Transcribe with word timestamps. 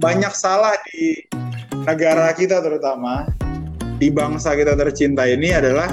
banyak 0.00 0.32
salah 0.32 0.74
di 0.88 1.20
negara 1.84 2.32
kita 2.32 2.64
terutama 2.64 3.28
di 4.00 4.08
bangsa 4.08 4.56
kita 4.56 4.72
tercinta 4.72 5.28
ini 5.28 5.52
adalah 5.52 5.92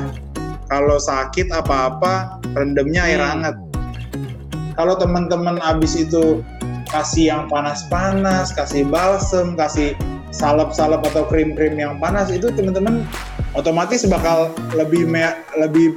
kalau 0.71 0.95
sakit 0.95 1.51
apa-apa 1.51 2.39
rendemnya 2.55 3.03
air 3.03 3.19
Hmm. 3.19 3.31
hangat. 3.43 3.55
Kalau 4.79 4.95
teman-teman 4.95 5.59
abis 5.59 5.99
itu 5.99 6.39
kasih 6.87 7.35
yang 7.35 7.43
panas-panas, 7.51 8.55
kasih 8.55 8.87
balsem, 8.87 9.59
kasih 9.59 9.91
salep-salep 10.31 11.03
atau 11.03 11.27
krim-krim 11.27 11.75
yang 11.75 11.99
panas 11.99 12.31
itu 12.31 12.47
teman-teman 12.51 13.03
otomatis 13.59 14.07
bakal 14.07 14.53
lebih 14.71 15.03
me- 15.03 15.39
lebih 15.59 15.91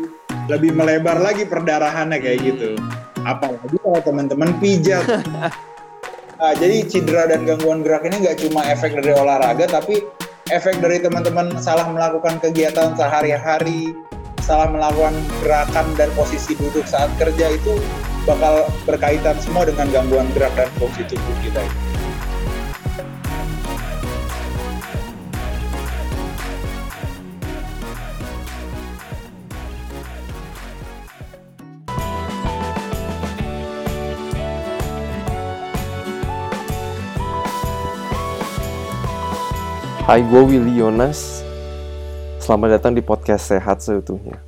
lebih 0.50 0.74
melebar 0.74 1.18
lagi 1.22 1.46
perdarahannya 1.46 2.18
kayak 2.18 2.42
gitu. 2.42 2.74
Apalagi 3.22 3.76
kalau 3.78 4.00
teman-teman 4.02 4.50
pijat. 4.58 5.06
Nah, 6.40 6.56
jadi 6.56 6.88
cedera 6.88 7.28
dan 7.28 7.44
gangguan 7.44 7.84
gerak 7.84 8.08
ini 8.08 8.24
nggak 8.24 8.40
cuma 8.40 8.64
efek 8.64 8.96
dari 8.96 9.12
olahraga, 9.12 9.68
tapi 9.68 10.00
efek 10.48 10.80
dari 10.80 10.96
teman-teman 10.96 11.52
salah 11.60 11.84
melakukan 11.92 12.40
kegiatan 12.40 12.96
sehari-hari, 12.96 13.92
salah 14.40 14.72
melakukan 14.72 15.12
gerakan 15.44 15.92
dan 16.00 16.08
posisi 16.16 16.56
duduk 16.56 16.88
saat 16.88 17.12
kerja 17.20 17.52
itu 17.52 17.76
bakal 18.24 18.64
berkaitan 18.88 19.36
semua 19.36 19.68
dengan 19.68 19.92
gangguan 19.92 20.32
gerak 20.32 20.56
dan 20.56 20.72
fungsi 20.80 21.04
tubuh 21.04 21.36
kita. 21.44 21.60
Hai, 40.10 40.26
gue 40.26 40.42
Willy 40.42 40.82
Yonas. 40.82 41.46
Selamat 42.42 42.74
datang 42.74 42.90
di 42.90 42.98
podcast 42.98 43.46
Sehat 43.46 43.78
Seutuhnya. 43.78 44.42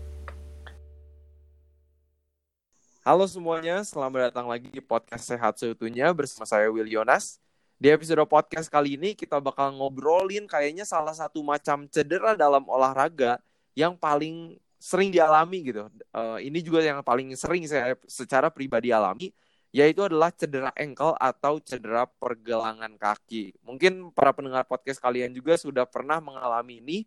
Halo 3.06 3.31
semuanya, 3.31 3.78
selamat 3.87 4.34
datang 4.34 4.50
lagi 4.50 4.67
di 4.75 4.83
podcast 4.83 5.22
Sehat 5.22 5.62
Seutuhnya 5.62 6.11
bersama 6.11 6.50
saya 6.50 6.67
Willy 6.67 6.98
Yonas. 6.98 7.39
Di 7.78 7.95
episode 7.95 8.27
podcast 8.27 8.67
kali 8.67 8.98
ini 8.98 9.14
kita 9.14 9.39
bakal 9.39 9.70
ngobrolin 9.78 10.50
kayaknya 10.50 10.83
salah 10.83 11.14
satu 11.14 11.47
macam 11.47 11.87
cedera 11.87 12.34
dalam 12.34 12.67
olahraga 12.67 13.39
yang 13.78 13.94
paling 13.94 14.59
sering 14.83 15.15
dialami 15.15 15.70
gitu. 15.70 15.87
Eh, 15.94 16.50
ini 16.50 16.59
juga 16.59 16.83
yang 16.83 17.06
paling 17.06 17.39
sering 17.39 17.70
saya 17.70 17.94
secara 18.11 18.50
pribadi 18.50 18.91
alami, 18.91 19.31
yaitu 19.73 20.05
adalah 20.05 20.28
cedera 20.28 20.69
ankle 20.77 21.17
atau 21.17 21.56
cedera 21.56 22.05
pergelangan 22.05 22.92
kaki. 23.01 23.56
Mungkin 23.65 24.12
para 24.12 24.37
pendengar 24.37 24.69
podcast 24.69 25.01
kalian 25.01 25.33
juga 25.33 25.56
sudah 25.56 25.89
pernah 25.89 26.20
mengalami 26.20 26.84
ini. 26.84 26.98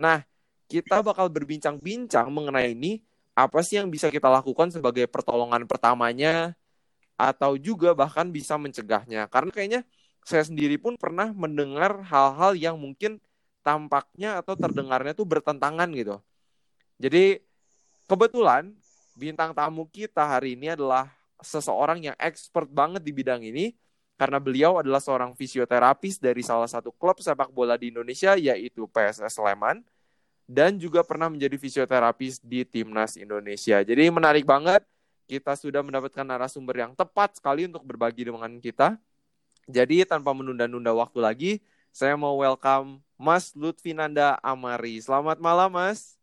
Nah, 0.00 0.24
kita 0.66 1.04
bakal 1.04 1.28
berbincang-bincang 1.28 2.32
mengenai 2.32 2.72
ini, 2.72 3.04
apa 3.36 3.60
sih 3.60 3.76
yang 3.76 3.92
bisa 3.92 4.08
kita 4.08 4.32
lakukan 4.32 4.72
sebagai 4.72 5.04
pertolongan 5.06 5.68
pertamanya, 5.68 6.56
atau 7.20 7.60
juga 7.60 7.92
bahkan 7.92 8.32
bisa 8.32 8.56
mencegahnya. 8.56 9.28
Karena 9.28 9.52
kayaknya 9.52 9.80
saya 10.24 10.42
sendiri 10.42 10.80
pun 10.80 10.96
pernah 10.96 11.30
mendengar 11.36 12.00
hal-hal 12.00 12.56
yang 12.56 12.80
mungkin 12.80 13.20
tampaknya 13.60 14.40
atau 14.40 14.56
terdengarnya 14.56 15.12
tuh 15.12 15.28
bertentangan 15.28 15.92
gitu. 15.92 16.16
Jadi, 16.96 17.44
kebetulan 18.08 18.72
bintang 19.12 19.52
tamu 19.52 19.84
kita 19.84 20.24
hari 20.24 20.56
ini 20.56 20.72
adalah 20.72 21.12
seseorang 21.40 22.12
yang 22.12 22.16
expert 22.20 22.68
banget 22.68 23.04
di 23.04 23.12
bidang 23.12 23.42
ini 23.44 23.76
karena 24.16 24.40
beliau 24.40 24.80
adalah 24.80 25.00
seorang 25.00 25.36
fisioterapis 25.36 26.16
dari 26.16 26.40
salah 26.40 26.68
satu 26.68 26.88
klub 26.96 27.20
sepak 27.20 27.52
bola 27.52 27.76
di 27.76 27.92
Indonesia 27.92 28.32
yaitu 28.34 28.88
PSS 28.88 29.36
Sleman 29.36 29.84
dan 30.48 30.78
juga 30.80 31.02
pernah 31.02 31.28
menjadi 31.28 31.58
fisioterapis 31.58 32.40
di 32.40 32.62
Timnas 32.64 33.18
Indonesia. 33.18 33.82
Jadi 33.82 34.08
menarik 34.08 34.46
banget 34.46 34.86
kita 35.26 35.58
sudah 35.58 35.82
mendapatkan 35.82 36.22
narasumber 36.22 36.86
yang 36.86 36.92
tepat 36.94 37.36
sekali 37.36 37.66
untuk 37.66 37.82
berbagi 37.82 38.30
dengan 38.30 38.48
kita. 38.62 38.94
Jadi 39.66 40.06
tanpa 40.06 40.30
menunda-nunda 40.30 40.94
waktu 40.94 41.18
lagi, 41.18 41.52
saya 41.90 42.14
mau 42.14 42.38
welcome 42.38 43.02
Mas 43.18 43.50
Lutfinanda 43.58 44.38
Amari. 44.38 45.02
Selamat 45.02 45.42
malam, 45.42 45.74
Mas. 45.74 46.14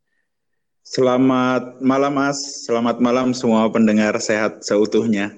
Selamat 0.84 1.80
malam 1.80 2.12
Mas, 2.12 2.68
selamat 2.68 3.00
malam 3.00 3.32
semua 3.32 3.64
pendengar 3.72 4.20
sehat 4.20 4.68
seutuhnya. 4.68 5.32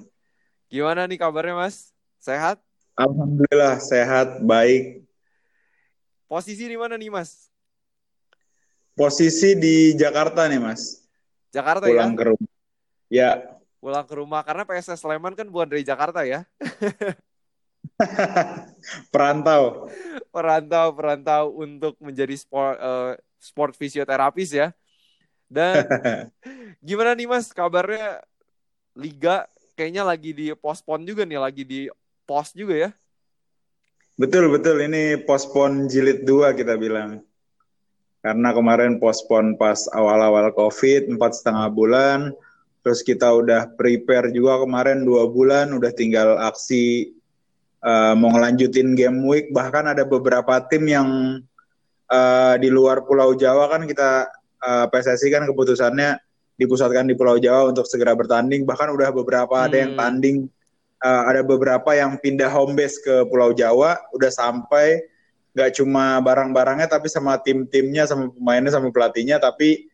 Gimana 0.74 1.06
nih 1.06 1.22
kabarnya, 1.22 1.54
Mas? 1.54 1.94
Sehat? 2.18 2.58
Alhamdulillah 2.98 3.78
sehat, 3.78 4.42
baik. 4.42 5.06
Posisi 6.26 6.66
di 6.66 6.74
mana 6.74 6.98
nih, 6.98 7.14
Mas? 7.14 7.54
Posisi 8.98 9.54
di 9.54 9.94
Jakarta 9.94 10.50
nih 10.50 10.58
Mas, 10.58 11.06
Jakarta 11.54 11.94
pulang 11.94 12.16
ya? 12.16 12.18
ke 12.18 12.24
rumah. 12.26 12.52
Ya, 13.14 13.32
Pulang 13.78 14.06
ke 14.10 14.16
rumah 14.18 14.42
karena 14.42 14.66
PSS 14.66 15.06
Sleman 15.06 15.38
kan 15.38 15.46
bukan 15.46 15.70
dari 15.70 15.86
Jakarta 15.86 16.26
ya. 16.26 16.42
perantau. 19.14 19.94
Perantau 20.34 20.88
perantau 20.98 21.54
untuk 21.54 21.94
menjadi 22.02 22.34
sport 22.34 22.82
eh, 22.82 23.14
sport 23.38 23.78
fisioterapis 23.78 24.58
ya. 24.58 24.74
Dan 25.46 25.86
gimana 26.88 27.14
nih 27.14 27.30
Mas 27.30 27.54
kabarnya 27.54 28.22
liga 28.96 29.46
kayaknya 29.76 30.08
lagi 30.08 30.32
di 30.32 30.46
postpone 30.56 31.04
juga 31.04 31.28
nih, 31.28 31.40
lagi 31.40 31.64
di 31.68 31.92
pos 32.26 32.56
juga 32.56 32.90
ya. 32.90 32.92
Betul 34.16 34.48
betul 34.48 34.80
ini 34.80 35.20
pospon 35.28 35.92
jilid 35.92 36.24
2 36.24 36.56
kita 36.56 36.80
bilang. 36.80 37.20
Karena 38.24 38.56
kemarin 38.56 38.98
pospon 38.98 39.54
pas 39.60 39.86
awal-awal 39.94 40.50
COVID 40.56 41.14
empat 41.14 41.38
setengah 41.38 41.68
bulan, 41.70 42.34
terus 42.82 43.06
kita 43.06 43.30
udah 43.30 43.70
prepare 43.78 44.34
juga 44.34 44.66
kemarin 44.66 45.06
dua 45.06 45.30
bulan, 45.30 45.70
udah 45.78 45.94
tinggal 45.94 46.42
aksi 46.42 47.14
eh, 47.86 48.14
mau 48.18 48.34
ngelanjutin 48.34 48.98
game 48.98 49.22
week. 49.30 49.54
Bahkan 49.54 49.94
ada 49.94 50.08
beberapa 50.08 50.58
tim 50.66 50.90
yang 50.90 51.10
eh, 52.10 52.56
di 52.58 52.72
luar 52.74 53.06
Pulau 53.06 53.38
Jawa 53.38 53.70
kan 53.70 53.86
kita 53.86 54.32
eh, 54.66 54.86
PSSI 54.90 55.30
kan 55.30 55.46
keputusannya 55.46 56.18
dipusatkan 56.56 57.06
di 57.06 57.14
Pulau 57.14 57.38
Jawa 57.38 57.70
untuk 57.70 57.86
segera 57.86 58.16
bertanding. 58.16 58.64
Bahkan 58.64 58.90
udah 58.90 59.12
beberapa 59.12 59.68
ada 59.68 59.76
yang 59.76 59.94
Hmm. 59.94 60.02
tanding 60.02 60.38
uh, 61.04 61.24
ada 61.28 61.44
beberapa 61.44 61.92
yang 61.92 62.16
pindah 62.18 62.48
home 62.48 62.74
base 62.74 62.98
ke 63.04 63.28
Pulau 63.28 63.52
Jawa 63.52 64.00
udah 64.16 64.32
sampai 64.32 65.04
nggak 65.56 65.72
cuma 65.80 66.20
barang-barangnya 66.20 66.88
tapi 66.92 67.08
sama 67.08 67.40
tim-timnya 67.40 68.04
sama 68.08 68.28
pemainnya 68.32 68.72
sama 68.76 68.92
pelatihnya 68.92 69.40
tapi 69.40 69.88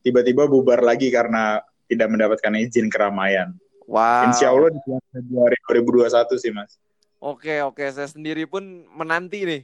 tiba-tiba 0.00 0.48
bubar 0.48 0.80
lagi 0.80 1.12
karena 1.12 1.60
tidak 1.88 2.08
mendapatkan 2.08 2.52
izin 2.56 2.88
keramaian. 2.88 3.52
Wow. 3.84 4.32
Insya 4.32 4.48
Allah 4.52 4.72
di 4.72 4.80
bulan 4.88 5.04
Februari 5.12 5.56
2021 5.68 6.40
sih 6.40 6.52
mas. 6.54 6.80
Oke, 7.20 7.60
oke. 7.60 7.84
Saya 7.92 8.08
sendiri 8.08 8.48
pun 8.48 8.88
menanti 8.96 9.44
nih. 9.44 9.62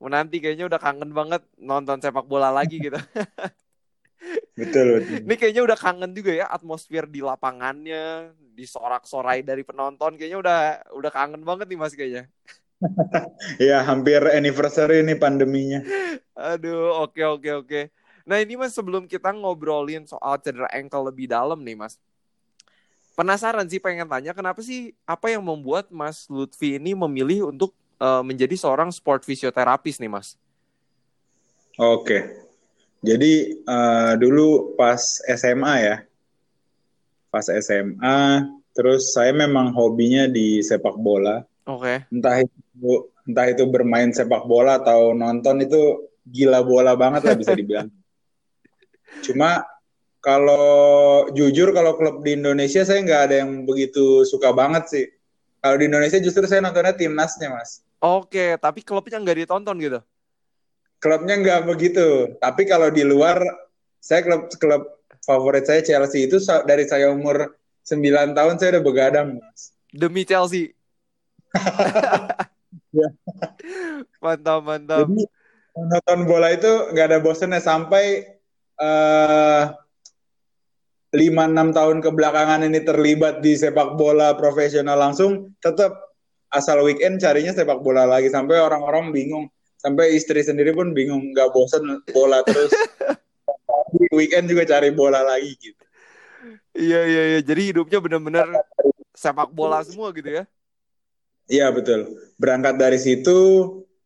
Menanti 0.00 0.40
kayaknya 0.40 0.68
udah 0.68 0.80
kangen 0.80 1.12
banget 1.12 1.44
nonton 1.60 2.00
sepak 2.00 2.24
bola 2.24 2.48
lagi 2.48 2.80
gitu. 2.80 2.96
Betul 4.56 4.86
betul. 5.00 5.16
Ini 5.28 5.34
kayaknya 5.36 5.62
udah 5.68 5.78
kangen 5.78 6.10
juga 6.16 6.32
ya 6.32 6.46
atmosfer 6.48 7.04
di 7.04 7.20
lapangannya, 7.20 8.32
disorak-sorai 8.56 9.44
dari 9.44 9.60
penonton. 9.62 10.16
Kayaknya 10.16 10.38
udah 10.40 10.58
udah 10.96 11.10
kangen 11.12 11.44
banget 11.44 11.68
nih 11.68 11.78
Mas 11.78 11.92
kayaknya. 11.92 12.24
ya 13.68 13.84
hampir 13.84 14.24
anniversary 14.32 15.04
ini 15.04 15.12
pandeminya. 15.12 15.84
Aduh, 16.32 17.04
oke 17.04 17.20
oke 17.20 17.50
oke. 17.64 17.80
Nah, 18.24 18.40
ini 18.40 18.56
Mas 18.56 18.72
sebelum 18.72 19.04
kita 19.04 19.30
ngobrolin 19.30 20.08
soal 20.08 20.40
cedera 20.40 20.66
ankle 20.72 21.12
lebih 21.12 21.28
dalam 21.28 21.60
nih 21.60 21.76
Mas. 21.76 22.00
Penasaran 23.16 23.64
sih 23.64 23.80
pengen 23.80 24.04
tanya 24.08 24.36
kenapa 24.36 24.60
sih 24.60 24.92
apa 25.08 25.32
yang 25.32 25.40
membuat 25.40 25.88
Mas 25.88 26.28
Lutfi 26.28 26.76
ini 26.76 26.92
memilih 26.92 27.48
untuk 27.48 27.72
eh, 28.00 28.22
menjadi 28.24 28.56
seorang 28.56 28.92
sport 28.92 29.24
fisioterapis 29.24 30.00
nih 30.00 30.12
Mas? 30.12 30.36
Oke. 31.76 32.45
Jadi 33.06 33.62
eh, 33.62 34.12
dulu 34.18 34.74
pas 34.74 34.98
SMA 35.22 35.74
ya, 35.78 35.96
pas 37.30 37.46
SMA, 37.46 38.42
terus 38.74 39.14
saya 39.14 39.30
memang 39.30 39.70
hobinya 39.70 40.26
di 40.26 40.58
sepak 40.58 40.98
bola. 40.98 41.46
Oke. 41.70 42.02
Entah 42.10 42.42
itu 42.42 43.06
entah 43.26 43.46
itu 43.46 43.62
bermain 43.70 44.10
sepak 44.10 44.46
bola 44.50 44.82
atau 44.82 45.14
nonton 45.14 45.62
itu 45.62 46.10
gila 46.26 46.66
bola 46.66 46.98
banget 46.98 47.22
lah 47.30 47.36
bisa 47.38 47.54
dibilang. 47.54 47.86
Cuma 49.26 49.62
kalau 50.18 51.30
jujur 51.30 51.70
kalau 51.70 51.94
klub 51.94 52.26
di 52.26 52.34
Indonesia 52.34 52.82
saya 52.82 52.98
nggak 53.06 53.22
ada 53.30 53.34
yang 53.46 53.62
begitu 53.62 54.26
suka 54.26 54.50
banget 54.50 54.84
sih. 54.90 55.06
Kalau 55.62 55.78
di 55.78 55.86
Indonesia 55.86 56.18
justru 56.18 56.42
saya 56.50 56.58
nontonnya 56.58 56.98
timnasnya 56.98 57.54
mas. 57.54 57.86
Oke, 58.02 58.58
tapi 58.58 58.82
klubnya 58.82 59.22
nggak 59.22 59.46
ditonton 59.46 59.78
gitu. 59.78 59.98
Klubnya 61.02 61.36
nggak 61.38 61.62
begitu. 61.68 62.36
Tapi 62.40 62.68
kalau 62.68 62.88
di 62.92 63.02
luar, 63.04 63.42
saya 64.00 64.22
klub 64.22 64.48
klub 64.56 64.82
favorit 65.26 65.66
saya 65.66 65.82
Chelsea 65.82 66.30
itu 66.30 66.38
dari 66.64 66.86
saya 66.86 67.10
umur 67.10 67.56
9 67.86 68.34
tahun 68.34 68.54
saya 68.58 68.78
udah 68.78 68.84
begadang. 68.84 69.28
Demi 69.90 70.22
Chelsea. 70.26 70.74
Ya. 72.96 73.12
Mantap, 74.24 74.64
mantap. 74.64 75.04
Jadi 75.04 75.28
nonton 75.76 76.20
bola 76.24 76.48
itu 76.56 76.96
nggak 76.96 77.06
ada 77.12 77.18
bosannya 77.20 77.60
sampai 77.60 78.24
eh, 78.80 79.62
lima 81.12 81.44
enam 81.44 81.76
tahun 81.76 82.00
kebelakangan 82.00 82.64
ini 82.64 82.80
terlibat 82.84 83.44
di 83.44 83.52
sepak 83.56 83.96
bola 84.00 84.32
profesional 84.36 84.96
langsung, 84.96 85.52
tetap 85.60 86.16
asal 86.52 86.84
weekend 86.84 87.20
carinya 87.20 87.52
sepak 87.52 87.84
bola 87.84 88.08
lagi 88.08 88.32
sampai 88.32 88.60
orang-orang 88.60 89.12
bingung, 89.12 89.44
sampai 89.86 90.18
istri 90.18 90.42
sendiri 90.42 90.74
pun 90.74 90.90
bingung 90.90 91.30
nggak 91.30 91.54
bosan 91.54 92.02
bola 92.10 92.42
terus. 92.42 92.74
weekend 94.18 94.50
juga 94.50 94.66
cari 94.66 94.90
bola 94.90 95.22
lagi 95.22 95.54
gitu. 95.62 95.84
Iya, 96.74 97.00
iya, 97.06 97.22
iya. 97.34 97.40
Jadi 97.40 97.70
hidupnya 97.70 98.02
benar-benar 98.02 98.46
sepak 99.14 99.54
bola 99.54 99.78
semua 99.86 100.10
gitu 100.10 100.26
ya. 100.26 100.44
Iya 101.46 101.70
betul. 101.70 102.10
Berangkat 102.34 102.74
dari 102.74 102.98
situ, 102.98 103.38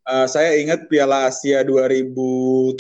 uh, 0.05 0.27
saya 0.29 0.61
ingat 0.61 0.85
Piala 0.93 1.33
Asia 1.33 1.65
2007. 1.65 2.77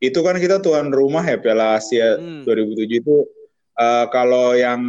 Itu 0.00 0.18
kan 0.24 0.38
kita 0.38 0.62
tuan 0.62 0.88
rumah 0.94 1.26
ya 1.26 1.36
Piala 1.36 1.74
Asia 1.76 2.14
Hmm. 2.16 2.46
2007 2.46 3.02
itu. 3.02 3.26
uh, 3.80 4.06
kalau 4.12 4.52
yang 4.54 4.80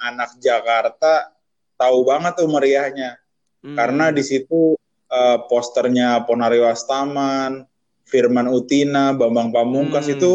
anak 0.00 0.34
Jakarta 0.42 1.30
tahu 1.78 2.02
banget 2.04 2.32
tuh 2.42 2.48
meriahnya. 2.50 3.16
Hmm. 3.62 3.78
Karena 3.78 4.10
di 4.10 4.24
situ 4.26 4.74
uh, 5.12 5.44
posternya 5.46 6.24
Ponario 6.24 6.64
Astaman, 6.64 7.68
Firman 8.08 8.48
Utina, 8.48 9.12
Bambang 9.12 9.52
Pamungkas 9.52 10.08
Hmm. 10.08 10.16
itu 10.16 10.32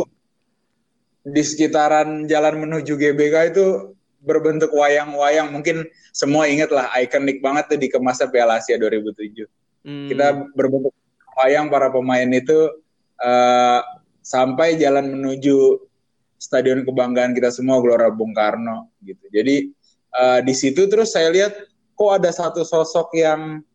di 1.27 1.43
sekitaran 1.43 2.23
jalan 2.29 2.63
menuju 2.63 2.95
GBK 2.95 3.51
itu 3.51 3.91
berbentuk 4.23 4.71
wayang-wayang. 4.71 5.51
Mungkin 5.51 5.83
semua 6.15 6.47
ingat 6.47 6.71
lah, 6.71 6.87
ikonik 6.95 7.43
banget 7.43 7.75
tuh 7.75 7.79
di 7.81 7.91
kemasnya 7.91 8.31
Piala 8.31 8.63
Asia 8.63 8.79
2007. 8.79 9.43
Hmm. 9.83 10.07
Kita 10.07 10.47
berbentuk 10.55 10.95
wayang 11.35 11.67
para 11.67 11.91
pemain 11.91 12.29
itu 12.31 12.71
uh, 13.19 13.81
sampai 14.23 14.79
jalan 14.79 15.11
menuju 15.19 15.83
Stadion 16.37 16.85
Kebanggaan 16.85 17.33
kita 17.33 17.49
semua 17.49 17.81
Gelora 17.81 18.13
Bung 18.13 18.31
Karno 18.31 18.93
gitu. 19.01 19.25
Jadi 19.33 19.73
uh, 20.13 20.39
di 20.45 20.53
situ 20.53 20.85
terus 20.85 21.11
saya 21.13 21.33
lihat 21.33 21.53
kok 21.97 22.11
ada 22.13 22.29
satu 22.29 22.61
sosok 22.61 23.09
yang 23.17 23.65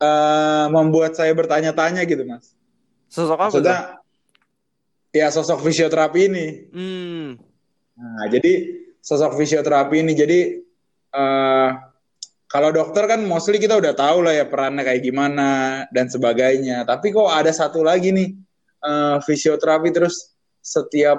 uh, 0.00 0.66
membuat 0.72 1.14
saya 1.14 1.30
bertanya-tanya 1.36 2.02
gitu, 2.08 2.24
Mas. 2.26 2.56
Sosok 3.12 3.36
apa? 3.36 3.44
Maksudnya 3.52 3.80
ya 5.10 5.28
sosok 5.28 5.62
fisioterapi 5.66 6.20
ini. 6.30 6.46
Hmm. 6.72 7.28
Nah, 7.98 8.26
jadi 8.32 8.80
sosok 9.02 9.36
fisioterapi 9.36 10.00
ini 10.00 10.12
jadi 10.16 10.40
eh 11.10 11.70
kalau 12.50 12.74
dokter 12.74 13.06
kan 13.06 13.22
mostly 13.22 13.62
kita 13.62 13.78
udah 13.78 13.94
tahu 13.94 14.26
lah 14.26 14.34
ya 14.34 14.46
perannya 14.46 14.82
kayak 14.82 15.06
gimana 15.06 15.84
dan 15.94 16.10
sebagainya. 16.10 16.82
Tapi 16.82 17.14
kok 17.14 17.30
ada 17.30 17.50
satu 17.54 17.86
lagi 17.86 18.10
nih 18.10 18.34
eh, 18.82 19.16
fisioterapi 19.22 19.90
terus 19.94 20.34
setiap 20.58 21.18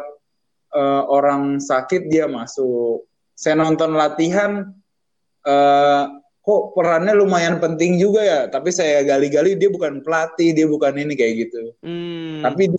eh, 0.75 1.03
orang 1.07 1.59
sakit 1.59 2.11
dia 2.11 2.27
masuk. 2.27 3.07
Saya 3.35 3.55
nonton 3.59 3.95
latihan 3.95 4.75
eh 5.47 6.05
kok 6.41 6.73
perannya 6.73 7.13
lumayan 7.13 7.61
penting 7.61 8.01
juga 8.01 8.21
ya. 8.21 8.39
Tapi 8.49 8.73
saya 8.73 9.05
gali-gali 9.05 9.55
dia 9.57 9.69
bukan 9.69 10.01
pelatih, 10.01 10.53
dia 10.57 10.65
bukan 10.65 10.97
ini 10.97 11.13
kayak 11.13 11.47
gitu. 11.47 11.73
Hmm. 11.85 12.41
Tapi 12.41 12.73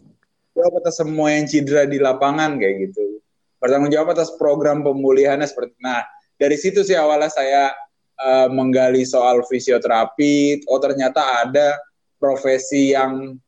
jawab 0.52 0.82
atas 0.82 0.98
semua 0.98 1.32
yang 1.32 1.46
cedera 1.46 1.86
di 1.86 2.02
lapangan 2.02 2.58
kayak 2.58 2.90
gitu. 2.90 3.22
Bertanggung 3.62 3.94
jawab 3.94 4.18
atas 4.18 4.34
program 4.36 4.82
pemulihannya 4.82 5.46
seperti 5.46 5.78
nah 5.78 6.02
dari 6.34 6.58
situ 6.58 6.82
sih 6.82 6.98
awalnya 6.98 7.30
saya 7.30 7.70
eh, 8.18 8.48
menggali 8.50 9.06
soal 9.06 9.46
fisioterapi. 9.46 10.66
Oh 10.66 10.82
ternyata 10.82 11.46
ada 11.46 11.78
profesi 12.18 12.94
yang 12.94 13.38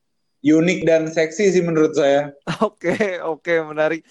unik 0.45 0.81
dan 0.87 1.03
seksi 1.11 1.51
sih 1.51 1.63
menurut 1.65 1.99
saya. 1.99 2.31
Oke, 2.63 3.19
oke, 3.19 3.55
menarik. 3.67 4.07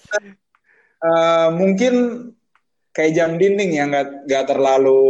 Eh, 1.04 1.48
mungkin 1.52 1.94
kayak 2.96 3.12
jam 3.12 3.30
dinding 3.36 3.76
ya 3.76 3.84
nggak 3.90 4.30
nggak 4.30 4.44
terlalu 4.48 5.02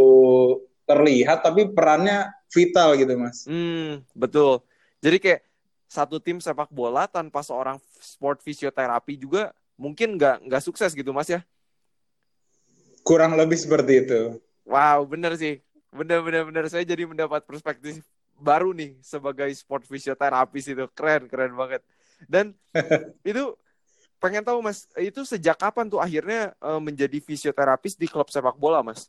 terlihat 0.85 1.41
tapi 1.41 1.67
perannya 1.69 2.29
vital 2.53 2.95
gitu 2.95 3.13
mas. 3.17 3.43
Hmm, 3.49 4.05
betul. 4.13 4.61
Jadi 5.01 5.17
kayak 5.17 5.41
satu 5.85 6.17
tim 6.21 6.41
sepak 6.41 6.69
bola 6.73 7.05
tanpa 7.05 7.41
seorang 7.45 7.77
sport 8.01 8.41
fisioterapi 8.41 9.17
juga 9.17 9.53
mungkin 9.75 10.15
nggak 10.15 10.47
nggak 10.49 10.63
sukses 10.63 10.93
gitu 10.93 11.11
mas 11.11 11.29
ya. 11.29 11.41
Kurang 13.05 13.37
lebih 13.37 13.57
seperti 13.59 14.07
itu. 14.07 14.41
Wow, 14.65 15.05
bener 15.05 15.37
sih. 15.37 15.61
Bener, 15.93 16.25
bener, 16.25 16.41
bener. 16.49 16.65
Saya 16.73 16.81
jadi 16.81 17.05
mendapat 17.05 17.45
perspektif 17.45 18.01
baru 18.41 18.73
nih 18.73 18.97
sebagai 19.05 19.47
sport 19.53 19.85
fisioterapis 19.85 20.73
itu. 20.73 20.85
Keren, 20.97 21.29
keren 21.29 21.53
banget. 21.53 21.85
Dan 22.25 22.57
itu 23.29 23.53
pengen 24.17 24.41
tahu 24.41 24.65
mas, 24.65 24.89
itu 24.97 25.21
sejak 25.21 25.53
kapan 25.53 25.85
tuh 25.85 26.01
akhirnya 26.01 26.57
eh, 26.57 26.81
menjadi 26.81 27.21
fisioterapis 27.21 27.93
di 27.93 28.09
klub 28.09 28.25
sepak 28.33 28.57
bola 28.57 28.81
mas? 28.81 29.05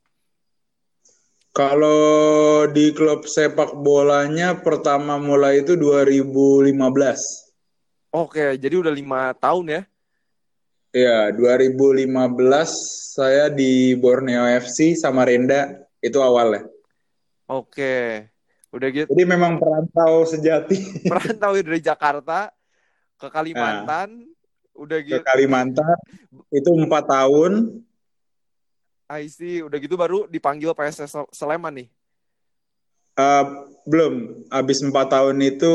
Kalau 1.56 2.68
di 2.68 2.92
klub 2.92 3.24
sepak 3.24 3.80
bolanya 3.80 4.60
pertama 4.60 5.16
mulai 5.16 5.64
itu 5.64 5.72
2015. 5.72 6.76
Oke, 8.12 8.60
jadi 8.60 8.76
udah 8.76 8.92
lima 8.92 9.32
tahun 9.40 9.64
ya? 9.72 9.82
Ya, 10.92 11.32
2015 11.32 12.12
saya 13.16 13.48
di 13.48 13.96
Borneo 13.96 14.44
FC 14.44 15.00
Samarinda 15.00 15.80
itu 16.04 16.20
awalnya. 16.20 16.68
Oke, 17.48 18.28
udah 18.68 18.88
gitu. 18.92 19.08
Jadi 19.16 19.24
memang 19.24 19.56
perantau 19.56 20.28
sejati 20.28 20.76
Merantau 21.08 21.56
dari 21.56 21.80
Jakarta 21.80 22.52
ke 23.16 23.32
Kalimantan, 23.32 24.28
udah 24.76 24.98
ke 25.00 25.08
gitu. 25.08 25.24
Kalimantan 25.24 25.96
itu 26.52 26.68
empat 26.68 27.08
tahun. 27.08 27.80
I 29.06 29.30
see. 29.30 29.62
Udah 29.62 29.78
gitu 29.78 29.94
baru 29.94 30.26
dipanggil 30.26 30.74
PSS 30.74 31.30
Sleman 31.30 31.84
nih. 31.84 31.88
Eh, 33.16 33.44
belum, 33.88 34.44
habis 34.52 34.84
empat 34.84 35.08
tahun 35.14 35.40
itu 35.40 35.74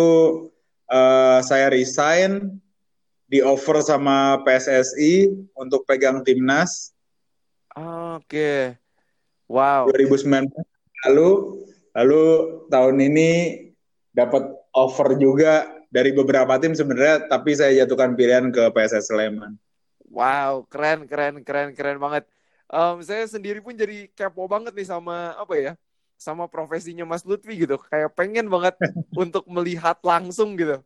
eh, 0.92 1.39
saya 1.42 1.72
resign, 1.74 2.62
di 3.31 3.39
offer 3.39 3.80
sama 3.80 4.44
PSSI 4.44 5.31
untuk 5.56 5.88
pegang 5.88 6.19
timnas 6.19 6.92
Oke. 8.19 8.75
Wow. 9.48 9.92
2019 9.92 10.51
lalu 11.07 11.30
lalu 11.95 12.24
tahun 12.68 12.98
ini 13.00 13.30
dapat 14.12 14.44
offer 14.75 15.15
juga 15.15 15.67
dari 15.91 16.12
beberapa 16.12 16.60
tim 16.60 16.75
sebenarnya 16.75 17.32
tapi 17.32 17.55
saya 17.55 17.84
jatuhkan 17.84 18.15
pilihan 18.15 18.51
ke 18.51 18.72
PSS 18.72 19.12
Sleman. 19.12 19.55
Wow, 20.12 20.67
keren, 20.67 21.08
keren, 21.08 21.39
keren, 21.48 21.72
keren 21.72 22.00
banget. 22.00 22.27
Em, 22.72 22.98
saya 23.04 23.28
sendiri 23.28 23.60
pun 23.60 23.75
jadi 23.75 24.08
kepo 24.16 24.48
banget 24.48 24.72
nih 24.72 24.88
sama 24.88 25.36
apa 25.36 25.54
ya, 25.60 25.72
sama 26.16 26.48
profesinya 26.48 27.04
Mas 27.04 27.28
Lutfi 27.28 27.68
gitu. 27.68 27.75
Kayak 27.92 28.16
pengen 28.16 28.48
banget 28.48 28.80
untuk 29.12 29.44
melihat 29.51 30.00
langsung 30.00 30.56
gitu. 30.56 30.80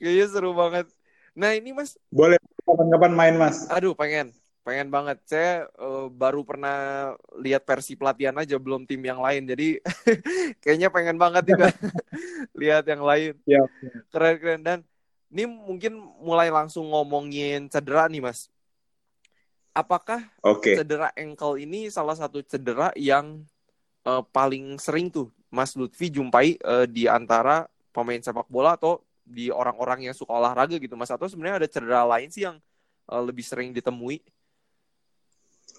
Kayaknya 0.00 0.26
seru 0.32 0.56
banget. 0.56 0.88
Nah 1.36 1.52
ini 1.52 1.76
Mas, 1.76 2.00
Boleh 2.08 2.40
kapan-kapan 2.64 3.12
main 3.12 3.34
Mas. 3.36 3.68
aduh 3.68 3.92
pengen, 3.92 4.32
pengen 4.64 4.88
banget. 4.88 5.20
Saya 5.28 5.68
eh, 5.68 6.06
baru 6.08 6.48
pernah 6.48 7.12
lihat 7.44 7.68
versi 7.68 7.92
pelatihan 7.92 8.36
aja, 8.40 8.56
belum 8.56 8.88
tim 8.88 9.04
yang 9.04 9.20
lain. 9.20 9.44
Jadi 9.44 9.84
kayaknya 10.64 10.88
pengen 10.88 11.20
banget 11.20 11.44
juga 11.44 11.68
lihat 12.60 12.88
yang 12.88 13.04
lain. 13.04 13.36
Ya. 13.44 13.60
Keren, 14.08 14.36
keren. 14.40 14.60
Dan 14.64 14.78
ini 15.28 15.44
mungkin 15.44 16.00
mulai 16.24 16.48
langsung 16.48 16.88
ngomongin 16.88 17.68
cedera 17.68 18.08
nih 18.08 18.24
Mas. 18.24 18.48
Apakah 19.72 20.20
Oke. 20.44 20.76
cedera 20.76 21.08
ankle 21.16 21.56
ini 21.56 21.88
salah 21.88 22.12
satu 22.12 22.44
cedera 22.44 22.92
yang 22.92 23.40
eh, 24.04 24.22
paling 24.28 24.76
sering 24.76 25.08
tuh 25.08 25.32
Mas 25.48 25.72
Lutfi 25.72 26.12
jumpai 26.12 26.60
eh, 26.60 26.86
di 26.88 27.08
antara 27.08 27.64
pemain 27.92 28.20
sepak 28.20 28.48
bola 28.52 28.76
atau 28.76 29.00
di 29.22 29.48
orang-orang 29.48 30.10
yang 30.10 30.14
suka 30.16 30.36
olahraga 30.36 30.76
gitu 30.76 30.92
Mas 30.92 31.08
atau 31.08 31.24
sebenarnya 31.24 31.64
ada 31.64 31.68
cedera 31.68 32.04
lain 32.04 32.28
sih 32.28 32.44
yang 32.44 32.60
eh, 33.08 33.22
lebih 33.24 33.44
sering 33.44 33.72
ditemui? 33.72 34.20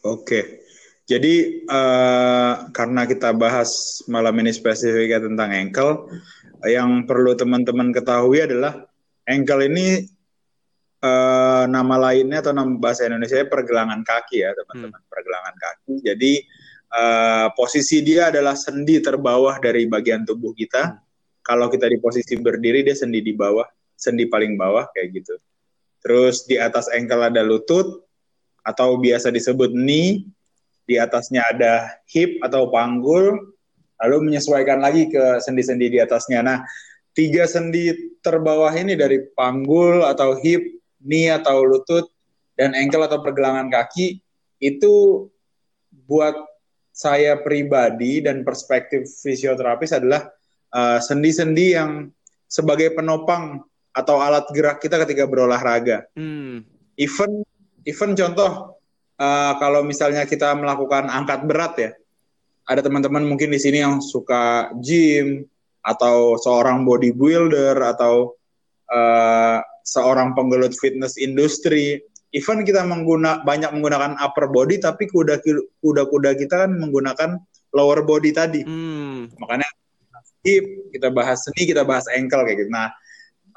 Oke. 0.01 0.65
Jadi 1.05 1.65
eh, 1.67 2.53
karena 2.73 3.01
kita 3.05 3.29
bahas 3.37 4.01
malam 4.09 4.33
ini 4.41 4.49
spesifiknya 4.49 5.21
tentang 5.21 5.53
ankle, 5.53 6.09
yang 6.63 7.03
perlu 7.03 7.35
teman-teman 7.35 7.91
ketahui 7.91 8.39
adalah 8.39 8.87
ankle 9.27 9.67
ini 9.67 10.07
eh, 11.03 11.63
nama 11.67 11.95
lainnya 12.09 12.39
atau 12.39 12.55
nama 12.55 12.71
bahasa 12.79 13.03
Indonesia 13.03 13.43
pergelangan 13.43 14.01
kaki 14.07 14.39
ya 14.39 14.55
teman-teman, 14.55 15.01
pergelangan 15.11 15.55
kaki. 15.59 15.93
Jadi 15.99 16.33
eh, 16.95 17.47
posisi 17.53 17.99
dia 17.99 18.31
adalah 18.31 18.55
sendi 18.55 19.03
terbawah 19.03 19.59
dari 19.59 19.83
bagian 19.85 20.23
tubuh 20.23 20.55
kita. 20.55 21.03
Kalau 21.43 21.67
kita 21.67 21.91
di 21.91 21.99
posisi 21.99 22.39
berdiri 22.39 22.87
dia 22.87 22.95
sendi 22.95 23.19
di 23.19 23.35
bawah, 23.35 23.67
sendi 23.99 24.31
paling 24.31 24.55
bawah 24.55 24.87
kayak 24.95 25.11
gitu. 25.11 25.35
Terus 25.99 26.47
di 26.47 26.55
atas 26.55 26.87
ankle 26.87 27.27
ada 27.27 27.43
lutut 27.43 28.07
atau 28.63 28.95
biasa 28.95 29.27
disebut 29.27 29.75
knee 29.75 30.23
di 30.83 30.99
atasnya 30.99 31.47
ada 31.47 31.99
hip 32.11 32.43
atau 32.43 32.67
panggul, 32.67 33.55
lalu 34.03 34.17
menyesuaikan 34.31 34.83
lagi 34.83 35.07
ke 35.07 35.39
sendi-sendi 35.39 35.95
di 35.95 35.99
atasnya. 36.03 36.43
Nah, 36.43 36.59
tiga 37.15 37.47
sendi 37.47 37.91
terbawah 38.19 38.71
ini 38.75 38.99
dari 38.99 39.23
panggul 39.31 40.03
atau 40.03 40.35
hip, 40.43 40.82
knee 41.03 41.29
atau 41.29 41.61
lutut, 41.67 42.09
dan 42.57 42.73
ankle 42.77 43.05
atau 43.05 43.19
pergelangan 43.21 43.69
kaki 43.69 44.21
itu 44.61 45.27
buat 46.07 46.33
saya 46.93 47.41
pribadi 47.41 48.21
dan 48.21 48.45
perspektif 48.45 49.09
fisioterapis 49.09 49.97
adalah 49.97 50.29
uh, 50.69 51.01
sendi-sendi 51.01 51.73
yang 51.73 52.13
sebagai 52.45 52.93
penopang 52.93 53.65
atau 53.93 54.21
alat 54.21 54.45
gerak 54.53 54.77
kita 54.77 55.01
ketika 55.05 55.25
berolahraga. 55.25 56.05
Hmm. 56.13 56.61
Even 56.97 57.41
even 57.89 58.13
contoh 58.13 58.77
uh, 59.17 59.53
kalau 59.57 59.81
misalnya 59.81 60.29
kita 60.29 60.53
melakukan 60.53 61.09
angkat 61.09 61.39
berat 61.49 61.73
ya, 61.81 61.91
ada 62.69 62.85
teman-teman 62.85 63.25
mungkin 63.25 63.49
di 63.49 63.57
sini 63.57 63.81
yang 63.81 63.97
suka 63.97 64.69
gym 64.77 65.49
atau 65.81 66.37
seorang 66.37 66.85
bodybuilder 66.85 67.75
atau 67.97 68.37
uh, 68.93 69.59
seorang 69.83 70.33
penggelut 70.33 70.73
fitness 70.79 71.19
industri. 71.19 72.01
Even 72.33 72.65
kita 72.65 72.81
mengguna 72.81 73.45
banyak 73.45 73.69
menggunakan 73.69 74.17
upper 74.17 74.49
body, 74.49 74.81
tapi 74.81 75.05
kuda 75.05 75.37
kuda-kuda 75.85 76.33
kita 76.33 76.65
kan 76.65 76.71
menggunakan 76.81 77.37
lower 77.77 78.01
body 78.01 78.33
tadi. 78.33 78.65
Hmm. 78.65 79.29
Makanya 79.37 79.69
hip, 80.41 80.89
kita 80.89 81.13
bahas 81.13 81.45
sendi, 81.45 81.69
kita 81.69 81.85
bahas 81.85 82.09
ankle 82.09 82.41
kayak 82.41 82.65
gitu. 82.65 82.71
Nah, 82.73 82.89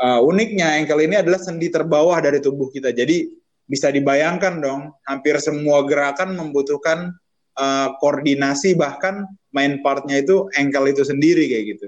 uh, 0.01 0.21
uniknya 0.21 0.77
ankle 0.77 1.01
ini 1.01 1.17
adalah 1.17 1.41
sendi 1.41 1.73
terbawah 1.73 2.21
dari 2.21 2.39
tubuh 2.45 2.69
kita. 2.69 2.93
Jadi 2.93 3.33
bisa 3.67 3.91
dibayangkan 3.91 4.63
dong, 4.63 4.95
hampir 5.09 5.41
semua 5.43 5.83
gerakan 5.89 6.39
membutuhkan 6.39 7.17
uh, 7.59 7.89
koordinasi 7.99 8.79
bahkan 8.79 9.27
main 9.51 9.81
partnya 9.81 10.23
itu 10.23 10.47
ankle 10.55 10.87
itu 10.87 11.03
sendiri 11.03 11.49
kayak 11.49 11.65
gitu. 11.77 11.87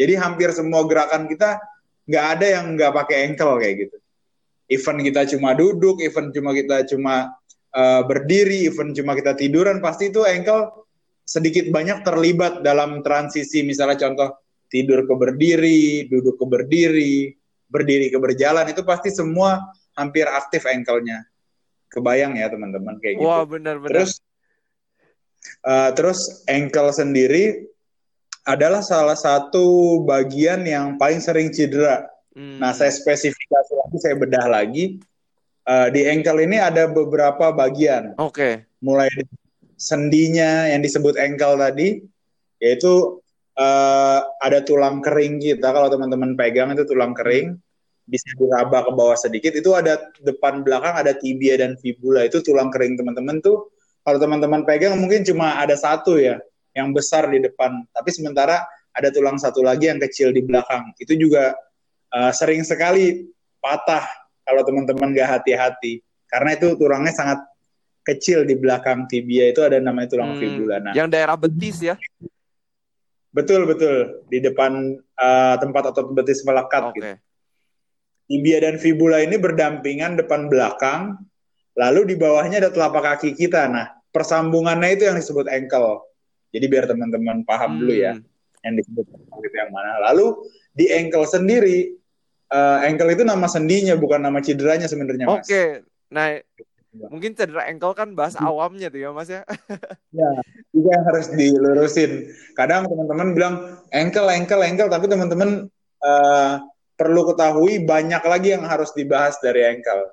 Jadi 0.00 0.16
hampir 0.16 0.50
semua 0.50 0.82
gerakan 0.88 1.28
kita 1.28 1.60
nggak 2.06 2.24
ada 2.38 2.46
yang 2.60 2.66
nggak 2.74 2.92
pakai 2.92 3.16
ankle 3.30 3.58
kayak 3.62 3.88
gitu. 3.88 3.96
Even 4.72 4.96
kita 5.04 5.28
cuma 5.36 5.52
duduk, 5.52 6.00
even 6.00 6.32
cuma 6.32 6.50
kita 6.56 6.88
cuma 6.88 7.14
uh, 7.76 8.02
berdiri, 8.06 8.66
even 8.66 8.96
cuma 8.96 9.12
kita 9.12 9.36
tiduran, 9.36 9.78
pasti 9.84 10.08
itu 10.08 10.24
ankle 10.24 10.86
sedikit 11.22 11.70
banyak 11.70 12.02
terlibat 12.02 12.60
dalam 12.66 13.00
transisi 13.00 13.62
misalnya 13.62 13.96
contoh 13.96 14.42
tidur 14.66 15.04
ke 15.04 15.14
berdiri, 15.14 16.08
duduk 16.08 16.40
ke 16.40 16.46
berdiri, 16.48 17.16
berdiri 17.68 18.08
ke 18.08 18.18
berjalan 18.18 18.66
itu 18.68 18.82
pasti 18.82 19.12
semua 19.12 19.60
hampir 19.96 20.24
aktif 20.24 20.64
ankle-nya. 20.64 21.28
Kebayang 21.92 22.40
ya 22.40 22.48
teman-teman 22.48 22.96
kayak 22.96 23.20
gitu. 23.20 23.28
Wah 23.28 23.44
benar-benar. 23.44 23.92
Terus 23.92 24.12
uh, 25.68 25.90
terus 25.92 26.20
ankle 26.48 26.88
sendiri 26.88 27.68
adalah 28.42 28.82
salah 28.82 29.14
satu 29.14 30.00
bagian 30.02 30.66
yang 30.66 30.98
paling 30.98 31.22
sering 31.22 31.54
cedera. 31.54 32.06
Hmm. 32.34 32.58
Nah 32.58 32.74
saya 32.74 32.90
spesifikasi 32.90 33.72
lagi, 33.78 33.96
saya 34.02 34.14
bedah 34.18 34.46
lagi. 34.50 34.98
Uh, 35.62 35.86
di 35.94 36.02
ankle 36.10 36.42
ini 36.42 36.58
ada 36.58 36.90
beberapa 36.90 37.54
bagian. 37.54 38.18
Oke. 38.18 38.34
Okay. 38.34 38.52
Mulai 38.82 39.06
sendinya 39.78 40.66
yang 40.66 40.82
disebut 40.82 41.14
ankle 41.14 41.54
tadi, 41.54 42.02
yaitu 42.58 43.22
uh, 43.54 44.20
ada 44.42 44.58
tulang 44.66 44.98
kering 44.98 45.38
kita. 45.38 45.70
Kalau 45.70 45.86
teman-teman 45.86 46.34
pegang 46.34 46.74
itu 46.74 46.82
tulang 46.82 47.14
kering, 47.14 47.54
bisa 48.10 48.26
diraba 48.34 48.82
ke 48.82 48.90
bawah 48.90 49.14
sedikit. 49.14 49.54
Itu 49.54 49.78
ada 49.78 50.02
depan 50.18 50.66
belakang 50.66 50.98
ada 50.98 51.14
tibia 51.14 51.54
dan 51.62 51.78
fibula. 51.78 52.26
Itu 52.26 52.42
tulang 52.42 52.74
kering 52.74 52.98
teman-teman 52.98 53.38
tuh. 53.38 53.70
Kalau 54.02 54.18
teman-teman 54.18 54.66
pegang 54.66 54.98
mungkin 54.98 55.22
cuma 55.22 55.62
ada 55.62 55.78
satu 55.78 56.18
ya, 56.18 56.42
yang 56.72 56.90
besar 56.92 57.28
di 57.28 57.40
depan. 57.40 57.84
Tapi 57.92 58.10
sementara 58.12 58.64
ada 58.92 59.08
tulang 59.08 59.40
satu 59.40 59.64
lagi 59.64 59.88
yang 59.88 60.00
kecil 60.00 60.32
di 60.32 60.44
belakang. 60.44 60.92
Itu 61.00 61.16
juga 61.16 61.56
uh, 62.12 62.32
sering 62.32 62.64
sekali 62.64 63.28
patah 63.60 64.04
kalau 64.44 64.62
teman-teman 64.66 65.16
gak 65.16 65.40
hati-hati. 65.40 66.04
Karena 66.28 66.56
itu 66.56 66.76
tulangnya 66.76 67.12
sangat 67.12 67.40
kecil 68.02 68.42
di 68.42 68.58
belakang 68.58 69.06
tibia 69.06 69.48
itu 69.48 69.62
ada 69.62 69.78
namanya 69.78 70.10
tulang 70.10 70.34
hmm, 70.34 70.40
fibula. 70.40 70.76
Nah, 70.82 70.92
yang 70.92 71.06
daerah 71.06 71.38
betis 71.38 71.78
ya? 71.78 71.94
Betul 73.32 73.64
betul 73.64 74.26
di 74.28 74.42
depan 74.44 74.98
uh, 74.98 75.54
tempat 75.56 75.94
otot 75.94 76.12
betis 76.12 76.42
melekat 76.44 76.92
okay. 76.92 76.96
gitu. 76.98 77.10
Tibia 78.32 78.58
dan 78.64 78.76
fibula 78.80 79.20
ini 79.20 79.36
berdampingan 79.36 80.16
depan 80.16 80.48
belakang, 80.48 81.20
lalu 81.76 82.12
di 82.12 82.14
bawahnya 82.16 82.64
ada 82.64 82.70
telapak 82.72 83.02
kaki 83.16 83.36
kita. 83.36 83.68
Nah, 83.68 83.92
persambungannya 84.08 84.96
itu 84.96 85.04
yang 85.08 85.16
disebut 85.18 85.52
ankle. 85.52 86.00
Jadi 86.52 86.64
biar 86.68 86.84
teman-teman 86.84 87.42
paham 87.48 87.76
hmm. 87.76 87.78
dulu 87.80 87.94
ya 87.96 88.12
hmm. 88.14 88.62
yang 88.62 88.74
disebut 88.76 89.04
itu 89.42 89.56
yang 89.56 89.72
mana. 89.72 89.98
Lalu 90.12 90.52
di 90.72 90.86
ankle 90.92 91.24
sendiri, 91.24 91.96
uh, 92.52 92.84
ankle 92.84 93.10
itu 93.12 93.24
nama 93.24 93.48
sendinya 93.48 93.96
bukan 93.96 94.20
nama 94.20 94.38
cederanya 94.44 94.86
sebenarnya 94.88 95.28
Oke, 95.28 95.42
okay. 95.42 95.68
nah 96.12 96.36
Mungkin 96.92 97.32
cedera 97.32 97.64
ankle 97.72 97.96
kan 97.96 98.12
bahasa 98.12 98.44
hmm. 98.44 98.50
awamnya 98.52 98.92
tuh 98.92 99.00
ya 99.00 99.16
Mas 99.16 99.32
ya. 99.32 99.48
ya, 100.20 100.28
juga 100.76 100.88
yang 100.92 101.04
harus 101.08 101.26
dilurusin. 101.32 102.28
Kadang 102.52 102.84
teman-teman 102.84 103.32
bilang 103.32 103.54
ankle, 103.88 104.28
ankle, 104.28 104.60
ankle, 104.60 104.92
tapi 104.92 105.08
teman-teman 105.08 105.72
uh, 106.04 106.60
perlu 107.00 107.32
ketahui 107.32 107.80
banyak 107.88 108.20
lagi 108.20 108.52
yang 108.52 108.68
harus 108.68 108.92
dibahas 108.92 109.40
dari 109.40 109.64
ankle. 109.64 110.12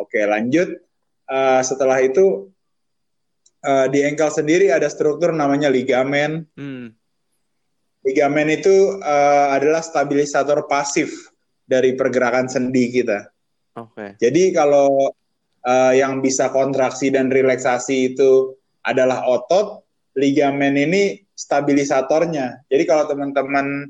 Oke, 0.00 0.24
lanjut. 0.24 0.80
Uh, 1.28 1.60
setelah 1.60 2.00
itu 2.00 2.48
uh, 3.64 3.86
di 3.88 4.04
ankle 4.04 4.30
sendiri 4.30 4.68
ada 4.70 4.86
struktur 4.92 5.32
namanya 5.32 5.72
ligamen. 5.72 6.44
Hmm. 6.54 6.92
Ligamen 8.04 8.52
itu 8.52 9.00
uh, 9.00 9.56
adalah 9.56 9.80
stabilisator 9.80 10.68
pasif 10.68 11.32
dari 11.64 11.96
pergerakan 11.96 12.46
sendi 12.52 12.92
kita. 12.92 13.24
Oke. 13.80 13.96
Okay. 13.96 14.08
Jadi 14.20 14.52
kalau 14.52 14.92
uh, 15.64 15.92
yang 15.96 16.20
bisa 16.20 16.52
kontraksi 16.52 17.08
dan 17.08 17.32
relaksasi 17.32 18.12
itu 18.12 18.52
adalah 18.84 19.24
otot, 19.24 19.82
ligamen 20.14 20.76
ini 20.76 21.24
stabilisatornya. 21.32 22.68
Jadi 22.68 22.84
kalau 22.84 23.08
teman-teman 23.08 23.88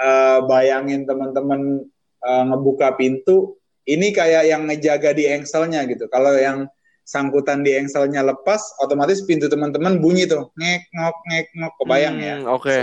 uh, 0.00 0.38
bayangin 0.48 1.04
teman-teman 1.04 1.84
uh, 2.24 2.42
ngebuka 2.48 2.96
pintu, 2.96 3.60
ini 3.84 4.10
kayak 4.10 4.48
yang 4.48 4.66
ngejaga 4.66 5.12
di 5.12 5.28
engselnya 5.28 5.84
gitu. 5.84 6.08
Kalau 6.08 6.32
yang 6.34 6.66
sangkutan 7.10 7.66
di 7.66 7.74
engselnya 7.74 8.22
lepas, 8.22 8.78
otomatis 8.78 9.26
pintu 9.26 9.50
teman-teman 9.50 9.98
bunyi 9.98 10.30
tuh, 10.30 10.54
ngek 10.54 10.94
ngok 10.94 11.16
ngek 11.26 11.46
ngok, 11.58 11.72
kebayang 11.82 12.16
ya? 12.22 12.34
hmm, 12.38 12.46
ya? 12.46 12.54
Oke. 12.54 12.76
Okay. 12.78 12.80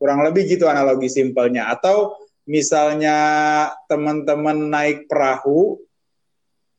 Kurang 0.00 0.24
lebih 0.24 0.48
gitu 0.48 0.64
analogi 0.64 1.12
simpelnya. 1.12 1.68
Atau 1.68 2.16
misalnya 2.48 3.18
teman-teman 3.92 4.72
naik 4.72 5.04
perahu, 5.04 5.76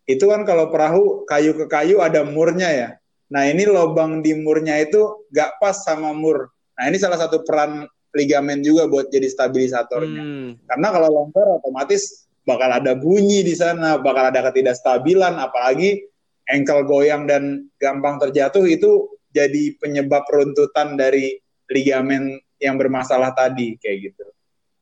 itu 0.10 0.26
kan 0.26 0.42
kalau 0.50 0.74
perahu 0.74 1.30
kayu 1.30 1.54
ke 1.54 1.70
kayu 1.70 2.02
ada 2.02 2.26
murnya 2.26 2.70
ya. 2.74 2.90
Nah 3.30 3.46
ini 3.46 3.70
lubang 3.70 4.26
di 4.26 4.34
murnya 4.34 4.82
itu 4.82 5.30
gak 5.30 5.62
pas 5.62 5.78
sama 5.86 6.10
mur. 6.18 6.50
Nah 6.74 6.90
ini 6.90 6.98
salah 6.98 7.22
satu 7.22 7.46
peran 7.46 7.86
ligamen 8.18 8.66
juga 8.66 8.90
buat 8.90 9.14
jadi 9.14 9.30
stabilisatornya. 9.30 10.24
Hmm. 10.26 10.50
Karena 10.66 10.88
kalau 10.90 11.10
longgar 11.14 11.62
otomatis 11.62 12.26
bakal 12.50 12.74
ada 12.74 12.98
bunyi 12.98 13.46
di 13.46 13.54
sana, 13.54 14.02
bakal 14.02 14.34
ada 14.34 14.50
ketidakstabilan, 14.50 15.38
apalagi 15.38 16.02
ankle 16.50 16.82
goyang 16.90 17.30
dan 17.30 17.70
gampang 17.78 18.18
terjatuh 18.18 18.66
itu 18.66 19.06
jadi 19.30 19.78
penyebab 19.78 20.26
runtutan 20.26 20.98
dari 20.98 21.38
ligamen 21.70 22.42
yang 22.58 22.82
bermasalah 22.82 23.38
tadi 23.38 23.78
kayak 23.78 24.10
gitu. 24.10 24.26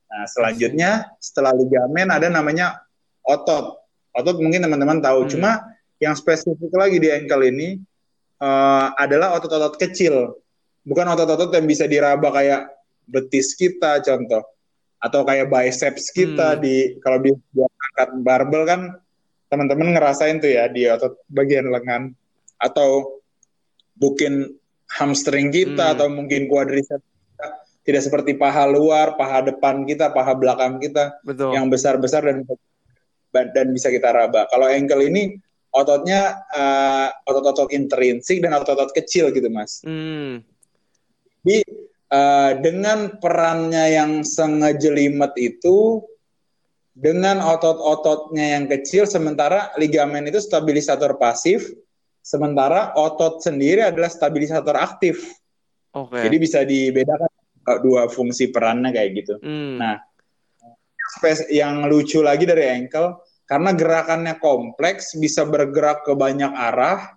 Nah 0.08 0.24
selanjutnya 0.24 1.12
setelah 1.20 1.52
ligamen 1.52 2.08
ada 2.08 2.32
namanya 2.32 2.80
otot 3.28 3.84
otot 4.16 4.40
mungkin 4.40 4.64
teman-teman 4.64 5.04
tahu. 5.04 5.28
Hmm. 5.28 5.30
Cuma 5.30 5.52
yang 6.00 6.16
spesifik 6.16 6.72
lagi 6.74 6.98
di 6.98 7.12
ankle 7.12 7.44
ini 7.52 7.78
uh, 8.42 8.96
adalah 8.98 9.36
otot-otot 9.38 9.78
kecil, 9.78 10.40
bukan 10.88 11.06
otot-otot 11.12 11.52
yang 11.54 11.68
bisa 11.68 11.86
diraba 11.86 12.32
kayak 12.34 12.72
betis 13.08 13.54
kita 13.54 14.02
contoh, 14.02 14.44
atau 14.98 15.22
kayak 15.24 15.50
biceps 15.50 16.10
kita 16.10 16.58
hmm. 16.58 16.62
di 16.62 16.76
kalau 17.02 17.22
di 17.22 17.32
angkat 17.62 18.10
barbel 18.26 18.64
kan 18.66 18.82
teman-teman 19.48 19.96
ngerasain 19.96 20.42
tuh 20.42 20.52
ya 20.52 20.68
di 20.68 20.90
otot 20.90 21.22
bagian 21.30 21.70
lengan 21.70 22.12
atau 22.58 23.22
mungkin 24.02 24.58
hamstring 24.98 25.54
kita 25.54 25.94
hmm. 25.94 25.94
atau 25.98 26.08
mungkin 26.10 26.50
quadriceps 26.50 27.06
kita 27.06 27.48
tidak 27.88 28.04
seperti 28.04 28.36
paha 28.36 28.68
luar, 28.68 29.16
paha 29.16 29.48
depan 29.48 29.88
kita, 29.88 30.12
paha 30.12 30.36
belakang 30.36 30.76
kita 30.84 31.24
Betul. 31.24 31.56
yang 31.56 31.72
besar-besar 31.72 32.20
dan 32.26 32.44
dan 33.32 33.68
bisa 33.72 33.88
kita 33.88 34.12
raba. 34.12 34.44
Kalau 34.52 34.68
ankle 34.68 35.08
ini 35.08 35.40
ototnya 35.72 36.42
uh, 36.52 37.08
otot-otot 37.24 37.72
intrinsik 37.72 38.44
dan 38.44 38.56
otot-otot 38.60 38.92
kecil 38.92 39.32
gitu 39.32 39.48
mas. 39.48 39.80
Hmm. 39.88 40.44
Jadi 41.48 41.64
uh, 42.12 42.52
dengan 42.60 43.20
perannya 43.20 43.96
yang 43.96 44.12
sengejelimet 44.24 45.34
itu 45.40 46.04
dengan 46.98 47.38
otot-ototnya 47.46 48.58
yang 48.58 48.66
kecil 48.66 49.06
sementara 49.06 49.70
ligamen 49.78 50.26
itu 50.26 50.42
stabilisator 50.42 51.22
pasif 51.22 51.70
sementara 52.28 52.92
otot 52.98 53.40
sendiri 53.40 53.88
adalah 53.88 54.12
stabilisator 54.12 54.76
aktif. 54.76 55.24
Oke. 55.96 56.20
Jadi 56.20 56.36
bisa 56.42 56.60
dibedakan 56.68 57.32
dua 57.80 58.12
fungsi 58.12 58.52
perannya 58.52 58.92
kayak 58.92 59.10
gitu. 59.16 59.34
Hmm. 59.40 59.80
Nah, 59.80 59.96
space 61.16 61.48
yang 61.48 61.88
lucu 61.88 62.20
lagi 62.20 62.44
dari 62.44 62.68
ankle 62.68 63.24
karena 63.48 63.72
gerakannya 63.72 64.36
kompleks 64.44 65.16
bisa 65.16 65.48
bergerak 65.48 66.04
ke 66.04 66.12
banyak 66.18 66.52
arah. 66.52 67.16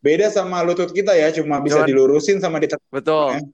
Beda 0.00 0.32
sama 0.32 0.64
lutut 0.64 0.96
kita 0.96 1.12
ya, 1.12 1.28
cuma 1.28 1.60
bisa 1.60 1.84
Cuman- 1.84 1.88
dilurusin 1.92 2.40
sama 2.40 2.56
ditekan. 2.56 2.80
Betul. 2.88 3.36
Nah, 3.36 3.44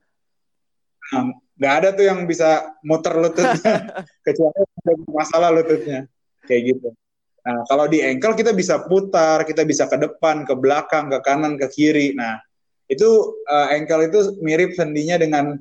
nggak 1.56 1.74
ada 1.82 1.88
tuh 1.96 2.04
yang 2.04 2.28
bisa 2.28 2.74
muter 2.84 3.16
lututnya 3.16 3.74
kecuali 4.26 4.58
ada 4.60 4.92
masalah 5.08 5.50
lututnya 5.54 6.04
kayak 6.44 6.62
gitu. 6.76 6.88
Nah, 7.46 7.62
kalau 7.70 7.86
di 7.86 8.02
ankle 8.02 8.34
kita 8.34 8.50
bisa 8.50 8.82
putar, 8.90 9.46
kita 9.46 9.62
bisa 9.62 9.86
ke 9.86 9.94
depan, 9.94 10.42
ke 10.42 10.54
belakang, 10.58 11.06
ke 11.06 11.18
kanan, 11.22 11.54
ke 11.54 11.70
kiri. 11.70 12.10
Nah, 12.18 12.42
itu 12.90 13.06
uh, 13.46 13.70
ankle 13.70 14.10
itu 14.10 14.34
mirip 14.42 14.74
sendinya 14.74 15.14
dengan 15.14 15.54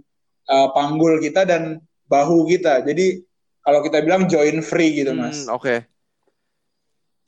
uh, 0.50 0.68
panggul 0.74 1.22
kita 1.22 1.46
dan 1.46 1.78
bahu 2.10 2.50
kita. 2.50 2.82
Jadi 2.82 3.22
kalau 3.62 3.86
kita 3.86 4.02
bilang 4.02 4.26
joint 4.26 4.66
free 4.66 4.98
gitu, 4.98 5.14
Mas. 5.14 5.46
Hmm, 5.46 5.58
Oke. 5.58 5.86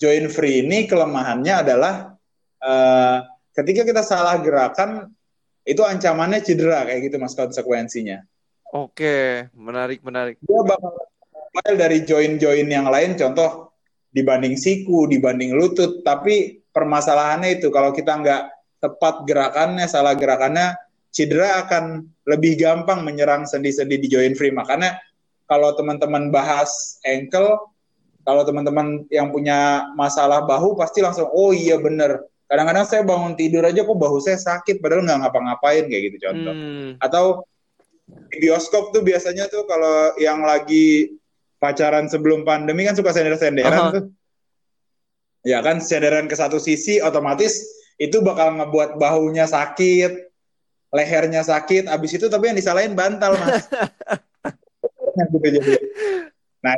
Joint 0.01 0.29
free 0.29 0.65
ini 0.65 0.89
kelemahannya 0.89 1.53
adalah 1.65 2.17
uh, 2.61 3.17
ketika 3.53 3.81
kita 3.85 4.01
salah 4.05 4.37
gerakan 4.41 5.16
itu 5.67 5.83
ancamannya 5.83 6.39
cedera 6.39 6.87
kayak 6.87 7.11
gitu 7.11 7.19
Mas 7.19 7.35
konsekuensinya. 7.35 8.23
Oke. 8.71 9.51
Menarik, 9.51 9.99
menarik. 9.99 10.39
dia 10.39 10.61
bakal 10.63 11.75
dari 11.75 12.07
join-join 12.07 12.67
yang 12.69 12.87
lain 12.87 13.19
contoh 13.19 13.75
dibanding 14.13 14.55
siku 14.55 15.09
dibanding 15.09 15.57
lutut 15.57 16.05
tapi 16.05 16.63
permasalahannya 16.71 17.59
itu 17.59 17.67
kalau 17.73 17.91
kita 17.91 18.13
nggak 18.13 18.41
tepat 18.77 19.25
gerakannya 19.25 19.85
salah 19.89 20.13
gerakannya 20.13 20.77
cedera 21.09 21.65
akan 21.65 22.05
lebih 22.29 22.61
gampang 22.61 23.01
menyerang 23.01 23.49
sendi-sendi 23.49 23.97
di 23.97 24.07
joint 24.07 24.37
free 24.37 24.53
makanya 24.53 25.01
kalau 25.49 25.73
teman-teman 25.73 26.29
bahas 26.29 27.01
ankle 27.01 27.73
kalau 28.21 28.43
teman-teman 28.45 29.07
yang 29.09 29.33
punya 29.33 29.89
masalah 29.97 30.45
bahu 30.45 30.77
pasti 30.77 31.01
langsung 31.01 31.25
oh 31.31 31.55
iya 31.55 31.81
bener 31.81 32.21
kadang-kadang 32.47 32.85
saya 32.87 33.03
bangun 33.03 33.35
tidur 33.35 33.63
aja 33.67 33.83
kok 33.83 33.99
bahu 33.99 34.17
saya 34.23 34.39
sakit 34.39 34.79
padahal 34.79 35.03
nggak 35.03 35.19
ngapa-ngapain 35.27 35.83
kayak 35.91 36.03
gitu 36.11 36.17
contoh 36.31 36.55
Hmm. 36.55 36.91
atau 37.03 37.43
di 38.07 38.39
bioskop 38.39 38.95
tuh 38.95 39.03
biasanya 39.03 39.51
tuh 39.51 39.67
kalau 39.67 40.15
yang 40.15 40.39
lagi 40.39 41.11
pacaran 41.59 42.07
sebelum 42.07 42.47
pandemi 42.47 42.87
kan 42.87 42.95
suka 42.95 43.11
sender-senderan 43.11 43.73
Aha. 43.75 43.91
tuh. 43.91 44.03
Ya 45.43 45.59
kan 45.59 45.83
senderan 45.83 46.31
ke 46.31 46.35
satu 46.35 46.55
sisi 46.55 47.03
otomatis 47.03 47.67
itu 47.99 48.23
bakal 48.23 48.55
ngebuat 48.55 48.95
bahunya 48.95 49.43
sakit, 49.43 50.11
lehernya 50.95 51.43
sakit, 51.43 51.91
abis 51.91 52.15
itu 52.15 52.31
tapi 52.31 52.51
yang 52.53 52.57
disalahin 52.57 52.95
bantal 52.95 53.35
mas. 53.35 53.67
Gitu 55.17 55.49
jadi. 55.49 55.73
Nah 56.65 56.73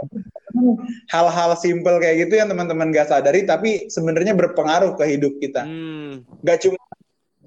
hal-hal 1.10 1.56
simple 1.56 1.98
kayak 2.02 2.28
gitu 2.28 2.40
yang 2.40 2.50
teman-teman 2.52 2.92
gak 2.92 3.10
sadari 3.10 3.46
tapi 3.46 3.88
sebenarnya 3.88 4.36
berpengaruh 4.36 4.98
ke 4.98 5.06
hidup 5.08 5.38
kita 5.40 5.64
Hmm. 5.64 6.26
cuma 6.60 6.80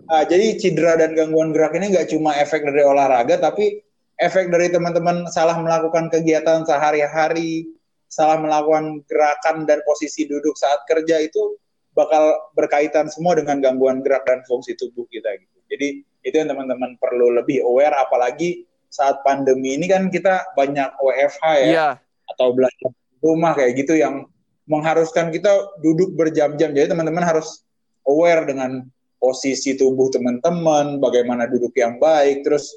ah, 0.09 0.25
jadi 0.25 0.57
cedera 0.57 0.97
dan 0.97 1.13
gangguan 1.13 1.53
gerak 1.53 1.77
ini 1.77 1.93
nggak 1.93 2.09
cuma 2.13 2.33
efek 2.39 2.65
dari 2.65 2.83
olahraga 2.83 3.37
tapi 3.39 3.81
efek 4.17 4.49
dari 4.49 4.71
teman-teman 4.71 5.29
salah 5.29 5.59
melakukan 5.59 6.09
kegiatan 6.09 6.65
sehari-hari 6.65 7.69
salah 8.09 8.37
melakukan 8.37 9.01
gerakan 9.09 9.65
dan 9.65 9.81
posisi 9.89 10.29
duduk 10.29 10.53
saat 10.57 10.85
kerja 10.89 11.21
itu 11.21 11.57
bakal 11.93 12.33
berkaitan 12.57 13.09
semua 13.09 13.37
dengan 13.37 13.61
gangguan 13.61 14.01
gerak 14.01 14.25
dan 14.25 14.41
fungsi 14.49 14.73
tubuh 14.77 15.05
kita 15.09 15.33
gitu 15.37 15.59
jadi 15.69 15.89
itu 16.23 16.35
yang 16.39 16.49
teman-teman 16.49 16.97
perlu 16.97 17.35
lebih 17.35 17.65
aware 17.67 17.93
apalagi 17.97 18.65
saat 18.93 19.25
pandemi 19.25 19.81
ini 19.81 19.89
kan 19.89 20.13
kita 20.13 20.53
banyak 20.53 20.93
WFH 21.01 21.45
ya 21.61 21.67
Iya. 21.67 21.89
Atau 22.33 22.57
belajar 22.57 22.91
di 22.91 23.17
rumah 23.21 23.53
kayak 23.53 23.73
gitu 23.79 23.95
yang 24.01 24.27
mengharuskan 24.67 25.29
kita 25.29 25.53
duduk 25.85 26.15
berjam-jam. 26.17 26.73
Jadi 26.73 26.87
teman-teman 26.91 27.23
harus 27.23 27.67
aware 28.09 28.47
dengan 28.49 28.87
posisi 29.23 29.79
tubuh 29.79 30.11
teman-teman, 30.11 30.99
bagaimana 30.99 31.47
duduk 31.47 31.71
yang 31.79 32.03
baik, 32.03 32.43
terus 32.43 32.75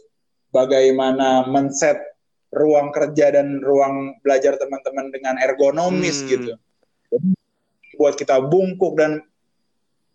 bagaimana 0.54 1.50
men-set 1.50 1.98
ruang 2.54 2.94
kerja 2.94 3.34
dan 3.34 3.60
ruang 3.60 4.16
belajar 4.22 4.56
teman-teman 4.56 5.12
dengan 5.12 5.36
ergonomis 5.42 6.24
Hmm. 6.24 6.30
gitu. 6.30 6.52
Jadi, 7.12 7.30
buat 7.98 8.16
kita 8.16 8.40
bungkuk 8.46 8.96
dan 8.96 9.20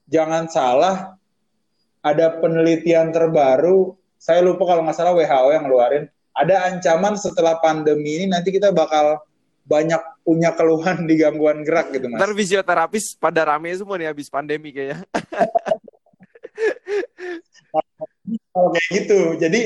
jangan 0.09 0.46
salah 0.48 1.16
ada 2.00 2.40
penelitian 2.40 3.12
terbaru, 3.12 3.92
saya 4.16 4.40
lupa 4.40 4.64
kalau 4.64 4.85
nggak 4.87 4.96
salah 4.96 5.12
WHO 5.12 5.48
yang 5.53 5.64
ngeluarin, 5.68 6.05
ada 6.33 6.70
ancaman 6.72 7.18
setelah 7.18 7.61
pandemi 7.61 8.22
ini 8.22 8.26
nanti 8.31 8.48
kita 8.55 8.72
bakal 8.72 9.20
banyak 9.64 10.03
punya 10.27 10.51
keluhan 10.55 11.07
di 11.07 11.14
gangguan 11.20 11.62
gerak 11.62 11.94
gitu 11.94 12.11
mas. 12.11 12.18
Ntar 12.18 12.33
fisioterapis 12.35 13.14
pada 13.14 13.55
rame 13.55 13.70
semua 13.77 13.96
nih 14.01 14.09
habis 14.11 14.27
pandemi 14.27 14.75
kayaknya. 14.75 15.05
Kalau 18.51 18.68
kayak 18.75 18.88
gitu, 18.90 19.20
jadi 19.38 19.61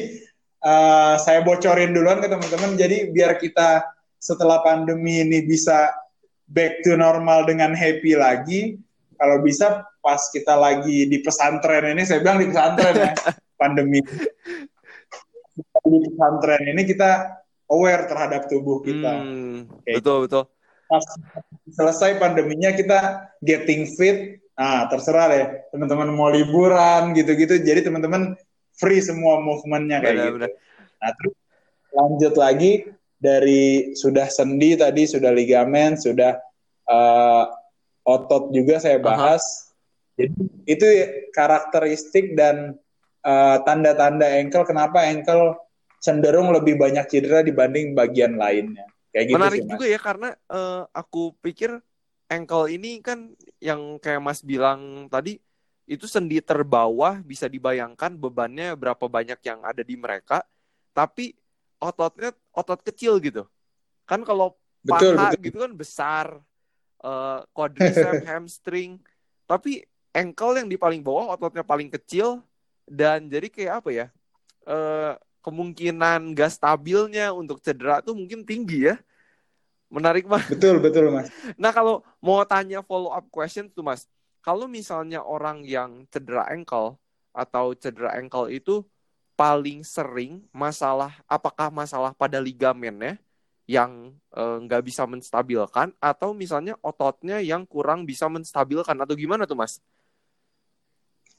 eh, 0.64 1.14
saya 1.20 1.40
bocorin 1.40 1.92
duluan 1.96 2.20
ke 2.20 2.28
teman-teman. 2.28 2.76
Jadi 2.76 3.12
biar 3.12 3.40
kita 3.40 3.84
setelah 4.20 4.64
pandemi 4.64 5.20
ini 5.20 5.44
bisa 5.44 5.92
back 6.48 6.84
to 6.84 6.96
normal 6.96 7.44
dengan 7.48 7.72
happy 7.72 8.16
lagi. 8.16 8.76
Kalau 9.14 9.40
bisa 9.40 9.84
pas 10.04 10.20
kita 10.32 10.52
lagi 10.58 11.08
di 11.08 11.18
pesantren 11.24 11.96
ini, 11.96 12.04
saya 12.04 12.20
bilang 12.20 12.40
di 12.40 12.48
pesantren 12.52 12.94
ya, 12.96 13.10
pandemi. 13.60 14.00
Di 15.84 15.98
pesantren 16.08 16.62
ini 16.76 16.82
kita 16.84 17.43
aware 17.74 18.06
terhadap 18.06 18.46
tubuh 18.46 18.78
kita. 18.80 19.10
Hmm, 19.18 19.66
Kayak 19.82 19.98
betul 19.98 20.18
betul. 20.30 20.44
pas 20.84 21.00
selesai 21.74 22.20
pandeminya 22.22 22.70
kita 22.70 22.98
getting 23.42 23.90
fit. 23.98 24.38
Nah 24.54 24.86
terserah 24.86 25.26
deh 25.32 25.44
teman-teman 25.74 26.14
mau 26.14 26.30
liburan 26.30 27.10
gitu-gitu. 27.18 27.58
Jadi 27.58 27.82
teman-teman 27.90 28.38
free 28.78 29.02
semua 29.02 29.42
movementnya 29.42 29.98
kayak 29.98 30.14
Benar, 30.14 30.26
gitu. 30.26 30.34
benar. 30.38 30.50
nah 31.02 31.10
terus 31.18 31.34
lanjut 31.94 32.34
lagi 32.38 32.72
dari 33.18 33.92
sudah 33.94 34.26
sendi 34.26 34.74
tadi 34.78 35.06
sudah 35.06 35.30
ligamen 35.34 35.94
sudah 35.98 36.38
eh, 36.86 37.44
otot 38.04 38.52
juga 38.54 38.78
saya 38.78 39.00
bahas. 39.00 39.72
Jadi 40.14 40.36
itu 40.70 40.86
karakteristik 41.34 42.38
dan 42.38 42.78
eh, 43.24 43.56
tanda-tanda 43.66 44.28
ankle. 44.38 44.68
Kenapa 44.68 45.02
ankle 45.08 45.58
cenderung 46.04 46.48
lebih 46.56 46.74
banyak 46.82 47.04
cedera 47.10 47.40
dibanding 47.48 47.86
bagian 48.00 48.32
lainnya 48.42 48.86
kayak 49.12 49.26
gitu 49.32 49.40
Menarik 49.40 49.60
sih, 49.60 49.64
Mas. 49.64 49.72
juga 49.80 49.86
ya 49.88 49.98
karena 50.00 50.28
eh, 50.52 50.82
aku 50.92 51.32
pikir 51.40 51.70
ankle 52.28 52.66
ini 52.68 53.00
kan 53.00 53.32
yang 53.60 53.96
kayak 54.02 54.20
Mas 54.20 54.40
bilang 54.44 55.08
tadi 55.08 55.40
itu 55.84 56.08
sendi 56.08 56.40
terbawah 56.40 57.20
bisa 57.24 57.46
dibayangkan 57.48 58.16
bebannya 58.16 58.72
berapa 58.76 59.04
banyak 59.08 59.40
yang 59.44 59.60
ada 59.64 59.82
di 59.84 59.96
mereka, 60.00 60.44
tapi 60.96 61.36
ototnya 61.80 62.32
otot 62.56 62.80
kecil 62.84 63.20
gitu. 63.20 63.44
Kan 64.08 64.24
kalau 64.28 64.56
Betul, 64.84 65.16
paha 65.16 65.32
betul. 65.32 65.40
gitu 65.44 65.56
kan 65.64 65.72
besar, 65.76 66.26
eh, 67.04 67.40
quadriceps, 67.56 68.24
hamstring, 68.28 69.00
tapi 69.48 69.84
ankle 70.16 70.56
yang 70.60 70.68
di 70.72 70.76
paling 70.80 71.00
bawah 71.04 71.36
ototnya 71.36 71.64
paling 71.66 71.88
kecil 71.92 72.40
dan 72.88 73.28
jadi 73.32 73.48
kayak 73.50 73.74
apa 73.84 73.90
ya? 73.92 74.06
eh, 74.68 75.12
kemungkinan 75.44 76.32
gak 76.32 76.56
stabilnya 76.56 77.36
untuk 77.36 77.60
cedera 77.60 78.00
tuh 78.00 78.16
mungkin 78.16 78.48
tinggi 78.48 78.88
ya. 78.88 78.96
Menarik 79.92 80.24
banget. 80.24 80.56
Betul, 80.56 80.80
betul, 80.80 81.12
Mas. 81.12 81.28
Nah 81.60 81.70
kalau 81.70 82.00
mau 82.24 82.40
tanya 82.48 82.80
follow 82.80 83.12
up 83.12 83.28
question 83.28 83.68
tuh 83.68 83.84
mas, 83.84 84.08
kalau 84.40 84.64
misalnya 84.64 85.20
orang 85.20 85.62
yang 85.62 86.08
cedera 86.08 86.48
ankle 86.48 86.96
atau 87.30 87.76
cedera 87.76 88.16
ankle 88.16 88.48
itu 88.48 88.82
paling 89.36 89.84
sering 89.84 90.42
masalah, 90.50 91.14
apakah 91.28 91.68
masalah 91.70 92.16
pada 92.16 92.40
ligamennya 92.40 93.20
yang 93.64 94.12
eh, 94.34 94.56
nggak 94.64 94.82
bisa 94.84 95.08
menstabilkan 95.08 95.92
atau 96.00 96.36
misalnya 96.36 96.76
ototnya 96.84 97.40
yang 97.40 97.64
kurang 97.64 98.04
bisa 98.04 98.28
menstabilkan 98.28 98.96
atau 98.98 99.14
gimana 99.16 99.46
tuh 99.46 99.56
mas? 99.56 99.80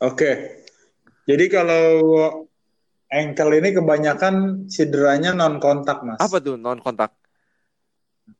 Oke. 0.01 0.61
Jadi 1.25 1.45
kalau 1.49 1.85
ankle 3.09 3.53
ini 3.61 3.69
kebanyakan 3.75 4.65
cederanya 4.69 5.31
non 5.31 5.61
kontak, 5.61 6.01
Mas. 6.01 6.19
Apa 6.21 6.41
tuh 6.41 6.57
non 6.57 6.81
kontak? 6.81 7.13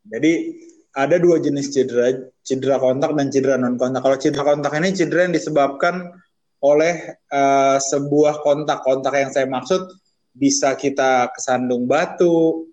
Jadi 0.06 0.58
ada 0.96 1.20
dua 1.20 1.44
jenis 1.44 1.70
cedera, 1.70 2.14
cedera 2.42 2.80
kontak 2.80 3.14
dan 3.14 3.28
cedera 3.30 3.60
non 3.60 3.76
kontak. 3.76 4.02
Kalau 4.02 4.18
cedera 4.18 4.44
kontak 4.46 4.72
ini 4.80 4.96
cedera 4.96 5.28
yang 5.28 5.36
disebabkan 5.36 6.16
oleh 6.64 7.20
eh, 7.20 7.78
sebuah 7.78 8.42
kontak. 8.42 8.82
Kontak 8.82 9.14
yang 9.14 9.30
saya 9.30 9.46
maksud 9.46 9.86
bisa 10.34 10.74
kita 10.74 11.30
kesandung 11.36 11.86
batu. 11.86 12.66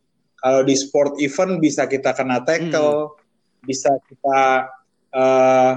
Kalau 0.42 0.66
di 0.66 0.74
sport 0.74 1.22
event 1.22 1.62
bisa 1.62 1.86
kita 1.86 2.10
kena 2.18 2.42
tackle, 2.42 3.14
bisa 3.62 3.94
kita 4.08 4.70
eh, 5.12 5.72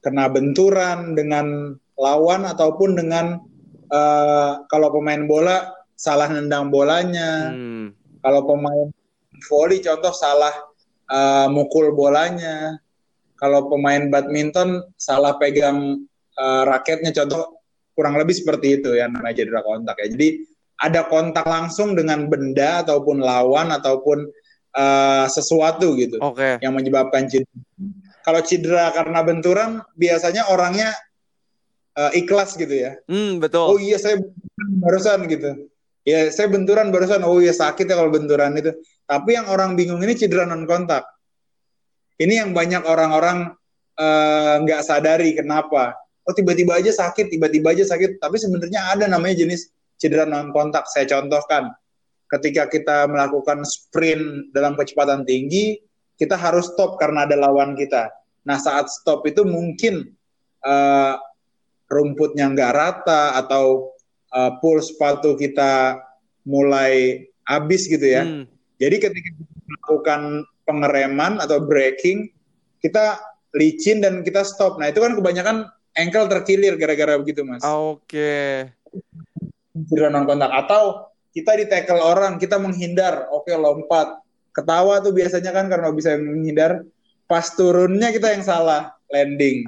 kena 0.00 0.24
benturan 0.32 1.12
dengan 1.12 1.76
lawan 2.00 2.48
ataupun 2.48 2.96
dengan 2.96 3.36
uh, 3.92 4.64
kalau 4.70 4.88
pemain 4.94 5.22
bola 5.26 5.74
salah 5.98 6.30
nendang 6.32 6.72
bolanya, 6.72 7.52
hmm. 7.52 8.18
kalau 8.24 8.48
pemain 8.48 8.88
volley 9.50 9.84
contoh 9.84 10.14
salah 10.16 10.54
uh, 11.12 11.46
mukul 11.52 11.92
bolanya, 11.92 12.80
kalau 13.36 13.68
pemain 13.68 14.08
badminton 14.08 14.80
salah 14.96 15.36
pegang 15.36 16.08
uh, 16.40 16.62
raketnya 16.64 17.12
contoh 17.12 17.60
kurang 17.92 18.16
lebih 18.16 18.32
seperti 18.32 18.80
itu 18.80 18.96
ya 18.96 19.12
namanya 19.12 19.44
cedera 19.44 19.60
kontak 19.60 19.96
ya. 20.00 20.08
Jadi 20.08 20.28
ada 20.80 21.04
kontak 21.04 21.44
langsung 21.44 21.92
dengan 21.92 22.24
benda 22.32 22.80
ataupun 22.80 23.20
lawan 23.20 23.68
ataupun 23.68 24.24
uh, 24.72 25.28
sesuatu 25.28 25.92
gitu 26.00 26.16
okay. 26.24 26.56
yang 26.64 26.72
menyebabkan 26.72 27.28
cedera. 27.28 27.60
Kalau 28.24 28.40
cedera 28.44 28.88
karena 28.92 29.20
benturan 29.20 29.70
biasanya 29.96 30.48
orangnya 30.48 30.92
uh, 31.96 32.10
ikhlas 32.14 32.54
gitu 32.54 32.70
ya. 32.70 32.98
Hmm, 33.08 33.42
betul. 33.42 33.64
Oh 33.66 33.78
iya 33.80 33.96
saya 33.98 34.20
barusan 34.82 35.26
gitu. 35.26 35.70
Ya 36.06 36.28
saya 36.30 36.50
benturan 36.50 36.94
barusan. 36.94 37.22
Oh 37.26 37.38
iya 37.42 37.54
sakit 37.54 37.86
ya 37.86 37.94
kalau 37.98 38.12
benturan 38.12 38.54
itu. 38.58 38.74
Tapi 39.06 39.34
yang 39.34 39.50
orang 39.50 39.74
bingung 39.74 39.98
ini 40.04 40.14
cedera 40.14 40.46
non 40.46 40.68
kontak. 40.68 41.02
Ini 42.20 42.44
yang 42.44 42.50
banyak 42.52 42.84
orang-orang 42.84 43.56
eh, 43.96 44.54
nggak 44.60 44.80
-orang, 44.80 44.84
uh, 44.84 44.92
sadari 44.92 45.32
kenapa. 45.32 45.96
Oh 46.28 46.36
tiba-tiba 46.36 46.76
aja 46.76 46.92
sakit, 46.92 47.32
tiba-tiba 47.32 47.72
aja 47.72 47.84
sakit. 47.88 48.20
Tapi 48.20 48.36
sebenarnya 48.36 48.92
ada 48.92 49.08
namanya 49.08 49.40
jenis 49.40 49.72
cedera 49.96 50.28
non 50.28 50.52
kontak. 50.54 50.86
Saya 50.92 51.08
contohkan. 51.08 51.72
Ketika 52.30 52.70
kita 52.70 53.10
melakukan 53.10 53.66
sprint 53.66 54.54
dalam 54.54 54.78
kecepatan 54.78 55.26
tinggi, 55.26 55.82
kita 56.14 56.38
harus 56.38 56.70
stop 56.70 56.94
karena 56.94 57.26
ada 57.26 57.34
lawan 57.34 57.74
kita. 57.74 58.06
Nah 58.46 58.54
saat 58.54 58.86
stop 58.86 59.26
itu 59.26 59.42
mungkin 59.42 60.14
uh, 60.62 61.18
rumputnya 61.90 62.46
nggak 62.46 62.72
rata 62.72 63.34
atau 63.34 63.90
uh, 64.30 64.56
pool 64.62 64.78
sepatu 64.78 65.34
kita 65.34 65.98
mulai 66.46 67.26
habis 67.44 67.90
gitu 67.90 68.06
ya. 68.06 68.22
Hmm. 68.22 68.46
Jadi 68.78 68.96
ketika 69.02 69.30
kita 69.36 69.54
melakukan 69.66 70.20
pengereman 70.64 71.42
atau 71.42 71.58
braking, 71.60 72.30
kita 72.78 73.18
licin 73.58 74.00
dan 74.00 74.22
kita 74.22 74.46
stop. 74.46 74.78
Nah 74.78 74.88
itu 74.88 75.02
kan 75.02 75.18
kebanyakan 75.18 75.66
ankle 75.98 76.30
terkilir 76.30 76.78
gara-gara 76.78 77.18
begitu 77.18 77.42
mas. 77.42 77.60
Oke. 77.66 78.70
Okay. 79.90 80.08
non 80.08 80.24
kontak 80.24 80.54
atau 80.54 81.10
kita 81.30 81.54
di 81.58 81.66
tackle 81.70 82.02
orang, 82.02 82.42
kita 82.42 82.58
menghindar, 82.58 83.30
oke 83.30 83.46
okay, 83.46 83.54
lompat. 83.54 84.18
Ketawa 84.50 84.98
tuh 84.98 85.14
biasanya 85.14 85.54
kan 85.54 85.70
karena 85.70 85.94
bisa 85.94 86.18
menghindar. 86.18 86.82
Pas 87.30 87.46
turunnya 87.54 88.10
kita 88.10 88.34
yang 88.34 88.42
salah, 88.42 88.98
landing. 89.06 89.62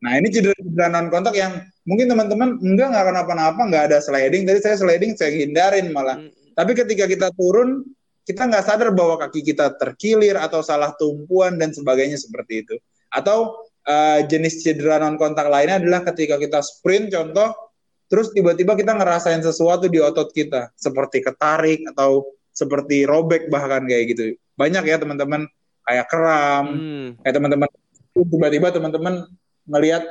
Nah 0.00 0.16
ini 0.16 0.32
cedera-cedera 0.32 0.88
non 0.88 1.12
kontak 1.12 1.36
yang 1.36 1.60
mungkin 1.84 2.08
teman-teman 2.08 2.56
enggak 2.60 2.88
nggak 2.88 3.06
kenapa-napa 3.12 3.60
nggak 3.68 3.84
ada 3.92 3.98
sliding. 4.00 4.48
Tadi 4.48 4.60
saya 4.64 4.76
sliding 4.80 5.12
saya 5.16 5.32
hindarin 5.32 5.92
malah. 5.92 6.16
Hmm. 6.16 6.32
Tapi 6.56 6.72
ketika 6.72 7.04
kita 7.04 7.28
turun 7.36 7.84
kita 8.24 8.48
nggak 8.48 8.64
sadar 8.64 8.88
bahwa 8.96 9.20
kaki 9.20 9.44
kita 9.44 9.76
terkilir 9.76 10.40
atau 10.40 10.64
salah 10.64 10.96
tumpuan 10.96 11.60
dan 11.60 11.72
sebagainya 11.76 12.16
seperti 12.16 12.64
itu. 12.64 12.76
Atau 13.12 13.68
uh, 13.84 14.20
jenis 14.24 14.64
cedera 14.64 14.96
non 15.02 15.20
kontak 15.20 15.48
lainnya 15.52 15.82
adalah 15.82 16.00
ketika 16.12 16.40
kita 16.40 16.64
sprint 16.64 17.12
contoh, 17.12 17.52
terus 18.08 18.32
tiba-tiba 18.32 18.78
kita 18.78 18.96
ngerasain 18.96 19.42
sesuatu 19.44 19.90
di 19.90 20.00
otot 20.00 20.30
kita 20.32 20.72
seperti 20.78 21.20
ketarik 21.20 21.84
atau 21.92 22.24
seperti 22.54 23.04
robek 23.04 23.52
bahkan 23.52 23.84
kayak 23.84 24.16
gitu. 24.16 24.22
Banyak 24.56 24.84
ya 24.88 24.96
teman-teman 24.96 25.44
kayak 25.84 26.06
kram, 26.08 26.66
hmm. 26.76 27.08
kayak 27.24 27.34
teman-teman 27.36 27.68
tiba-tiba 28.14 28.68
teman-teman 28.74 29.14
ngelihat 29.70 30.02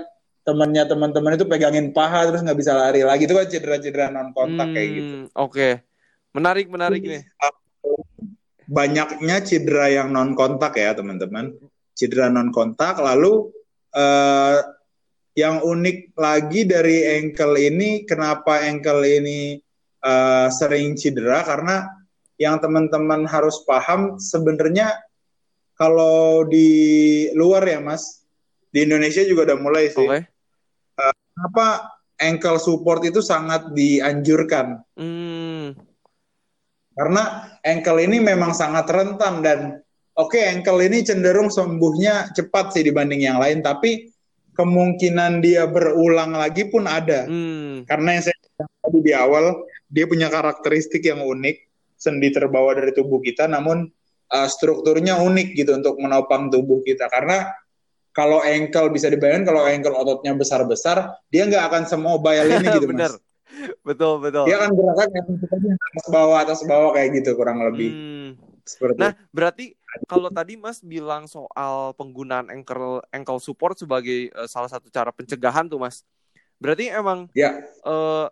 temennya 0.48 0.88
teman-teman 0.88 1.36
itu 1.36 1.46
pegangin 1.46 1.92
paha 1.92 2.26
terus 2.32 2.42
nggak 2.42 2.58
bisa 2.58 2.74
lari 2.74 3.04
lagi 3.06 3.28
itu 3.28 3.36
kan 3.36 3.46
cedera-cedera 3.46 4.10
non 4.10 4.32
kontak 4.34 4.72
hmm, 4.72 4.76
kayak 4.76 4.90
gitu. 4.90 5.14
Oke, 5.14 5.30
okay. 5.36 5.72
menarik 6.34 6.68
menarik 6.72 7.02
nih. 7.04 7.24
Banyaknya 8.70 9.38
cedera 9.46 9.92
yang 9.92 10.10
non 10.10 10.34
kontak 10.34 10.80
ya 10.80 10.96
teman-teman, 10.96 11.54
cedera 11.94 12.32
non 12.32 12.50
kontak. 12.50 12.98
Lalu 12.98 13.52
uh, 13.94 14.58
yang 15.38 15.62
unik 15.62 16.18
lagi 16.18 16.66
dari 16.66 17.06
ankle 17.20 17.56
ini, 17.60 18.04
kenapa 18.08 18.66
ankle 18.66 19.06
ini 19.06 19.60
uh, 20.02 20.48
sering 20.50 20.98
cedera? 20.98 21.46
Karena 21.46 21.86
yang 22.40 22.58
teman-teman 22.58 23.28
harus 23.28 23.62
paham 23.68 24.16
sebenarnya 24.16 24.96
kalau 25.76 26.44
di 26.48 27.28
luar 27.36 27.64
ya 27.68 27.80
mas, 27.80 28.19
di 28.70 28.86
Indonesia 28.86 29.26
juga 29.26 29.54
udah 29.54 29.60
mulai 29.60 29.86
sih. 29.90 30.06
Okay. 30.06 30.22
Uh, 30.98 31.10
eh, 31.10 31.16
kenapa 31.34 31.68
ankle 32.22 32.60
support 32.62 33.02
itu 33.06 33.20
sangat 33.20 33.74
dianjurkan? 33.74 34.82
Hmm. 34.98 35.74
Karena 36.94 37.56
ankle 37.64 38.00
ini 38.04 38.20
memang 38.20 38.52
sangat 38.52 38.92
rentan 38.92 39.40
dan 39.40 39.60
oke 40.20 40.36
okay, 40.36 40.52
ankle 40.52 40.84
ini 40.84 41.00
cenderung 41.00 41.48
sembuhnya 41.48 42.36
cepat 42.36 42.76
sih 42.76 42.84
dibanding 42.84 43.24
yang 43.24 43.40
lain, 43.40 43.64
tapi 43.64 44.12
kemungkinan 44.60 45.40
dia 45.40 45.64
berulang 45.72 46.36
lagi 46.36 46.68
pun 46.68 46.84
ada. 46.84 47.24
Hmm. 47.24 47.88
Karena 47.88 48.20
yang 48.20 48.24
saya 48.28 48.38
tadi 48.60 49.00
di 49.00 49.16
awal 49.16 49.64
dia 49.88 50.04
punya 50.06 50.28
karakteristik 50.28 51.08
yang 51.08 51.24
unik, 51.24 51.58
sendi 51.96 52.28
terbawa 52.36 52.76
dari 52.76 52.92
tubuh 52.92 53.24
kita, 53.24 53.48
namun 53.48 53.88
uh, 54.36 54.48
strukturnya 54.52 55.24
unik 55.24 55.56
gitu 55.56 55.80
untuk 55.80 55.96
menopang 56.04 56.52
tubuh 56.52 56.84
kita. 56.84 57.08
Karena 57.08 57.48
kalau 58.20 58.44
ankle 58.44 58.92
bisa 58.92 59.08
dibayangkan 59.08 59.48
kalau 59.48 59.64
ankle 59.64 59.96
ototnya 59.96 60.36
besar-besar, 60.36 61.16
dia 61.32 61.48
nggak 61.48 61.72
akan 61.72 61.84
semobile 61.88 62.52
ini 62.52 62.68
gitu 62.76 62.92
Bener. 62.92 63.16
mas. 63.16 63.24
Betul 63.84 64.20
betul. 64.20 64.44
Dia 64.44 64.60
akan 64.60 64.72
gerakan 64.76 65.10
yang 65.16 65.28
atas 65.80 66.08
bawah 66.12 66.38
atas 66.44 66.60
bawah 66.68 66.92
kayak 66.96 67.24
gitu 67.24 67.40
kurang 67.40 67.64
lebih. 67.64 67.90
Hmm. 67.96 68.30
Seperti 68.68 69.00
nah, 69.02 69.16
berarti 69.34 69.66
kalau 70.06 70.30
tadi 70.30 70.54
Mas 70.54 70.84
bilang 70.86 71.26
soal 71.26 71.98
penggunaan 71.98 72.54
ankle 72.54 73.02
ankle 73.10 73.42
support 73.42 73.74
sebagai 73.80 74.30
uh, 74.38 74.46
salah 74.46 74.70
satu 74.70 74.92
cara 74.94 75.10
pencegahan 75.10 75.66
tuh 75.66 75.82
Mas. 75.82 76.06
Berarti 76.62 76.92
emang 76.92 77.26
ya. 77.34 77.58
Uh, 77.82 78.30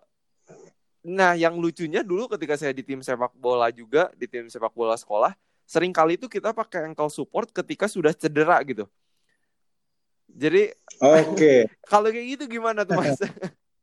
nah, 1.02 1.34
yang 1.34 1.58
lucunya 1.58 2.06
dulu 2.06 2.30
ketika 2.30 2.60
saya 2.60 2.76
di 2.76 2.86
tim 2.86 3.02
sepak 3.02 3.34
bola 3.34 3.74
juga, 3.74 4.14
di 4.14 4.30
tim 4.30 4.46
sepak 4.52 4.76
bola 4.78 4.94
sekolah, 4.94 5.34
sering 5.66 5.90
kali 5.90 6.22
itu 6.22 6.30
kita 6.30 6.54
pakai 6.54 6.86
ankle 6.86 7.10
support 7.10 7.50
ketika 7.50 7.90
sudah 7.90 8.14
cedera 8.14 8.62
gitu. 8.62 8.86
Jadi 10.38 10.70
Oke. 11.02 11.34
Okay. 11.34 11.60
kalau 11.92 12.14
kayak 12.14 12.28
gitu 12.38 12.44
gimana 12.62 12.86
tuh 12.86 13.02
Mas? 13.02 13.18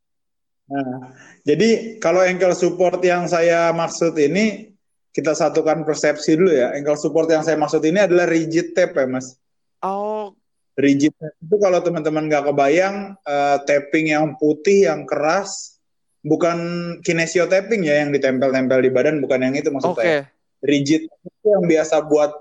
nah, 0.70 1.10
jadi 1.42 1.98
kalau 1.98 2.22
ankle 2.22 2.54
support 2.54 3.02
yang 3.02 3.26
saya 3.26 3.74
maksud 3.74 4.14
ini 4.18 4.74
kita 5.14 5.34
satukan 5.34 5.82
persepsi 5.82 6.38
dulu 6.38 6.54
ya. 6.54 6.74
Ankle 6.74 6.98
support 6.98 7.26
yang 7.30 7.42
saya 7.42 7.58
maksud 7.58 7.82
ini 7.82 8.06
adalah 8.06 8.26
rigid 8.30 8.74
tape 8.74 8.94
ya, 8.98 9.06
Mas. 9.06 9.38
Oh, 9.82 10.34
rigid 10.78 11.14
tape 11.18 11.38
itu 11.38 11.56
kalau 11.58 11.78
teman-teman 11.82 12.26
nggak 12.26 12.50
kebayang 12.50 12.96
uh, 13.22 13.58
taping 13.62 14.10
yang 14.10 14.34
putih 14.38 14.90
yang 14.90 15.06
keras 15.06 15.78
bukan 16.24 16.58
kinesio 17.04 17.46
taping 17.46 17.84
ya 17.86 18.02
yang 18.02 18.10
ditempel-tempel 18.10 18.80
di 18.80 18.90
badan 18.90 19.20
bukan 19.20 19.44
yang 19.44 19.54
itu 19.54 19.70
maksud 19.70 19.94
okay. 19.94 20.02
saya. 20.02 20.22
Rigid 20.64 21.06
itu 21.06 21.46
yang 21.46 21.68
biasa 21.68 22.00
buat 22.08 22.32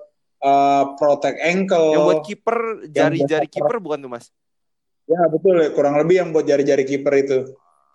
uh, 0.44 0.84
protect 1.00 1.40
ankle. 1.40 1.96
Yang 1.96 2.06
buat 2.06 2.24
kiper 2.28 2.58
jari-jari 2.92 3.48
kiper 3.48 3.78
bukan 3.80 4.00
tuh 4.04 4.12
mas? 4.12 4.26
Ya 5.08 5.24
betul 5.28 5.60
ya 5.60 5.72
kurang 5.72 5.96
lebih 6.00 6.16
yang 6.24 6.30
buat 6.36 6.46
jari-jari 6.46 6.84
kiper 6.84 7.14
itu. 7.18 7.40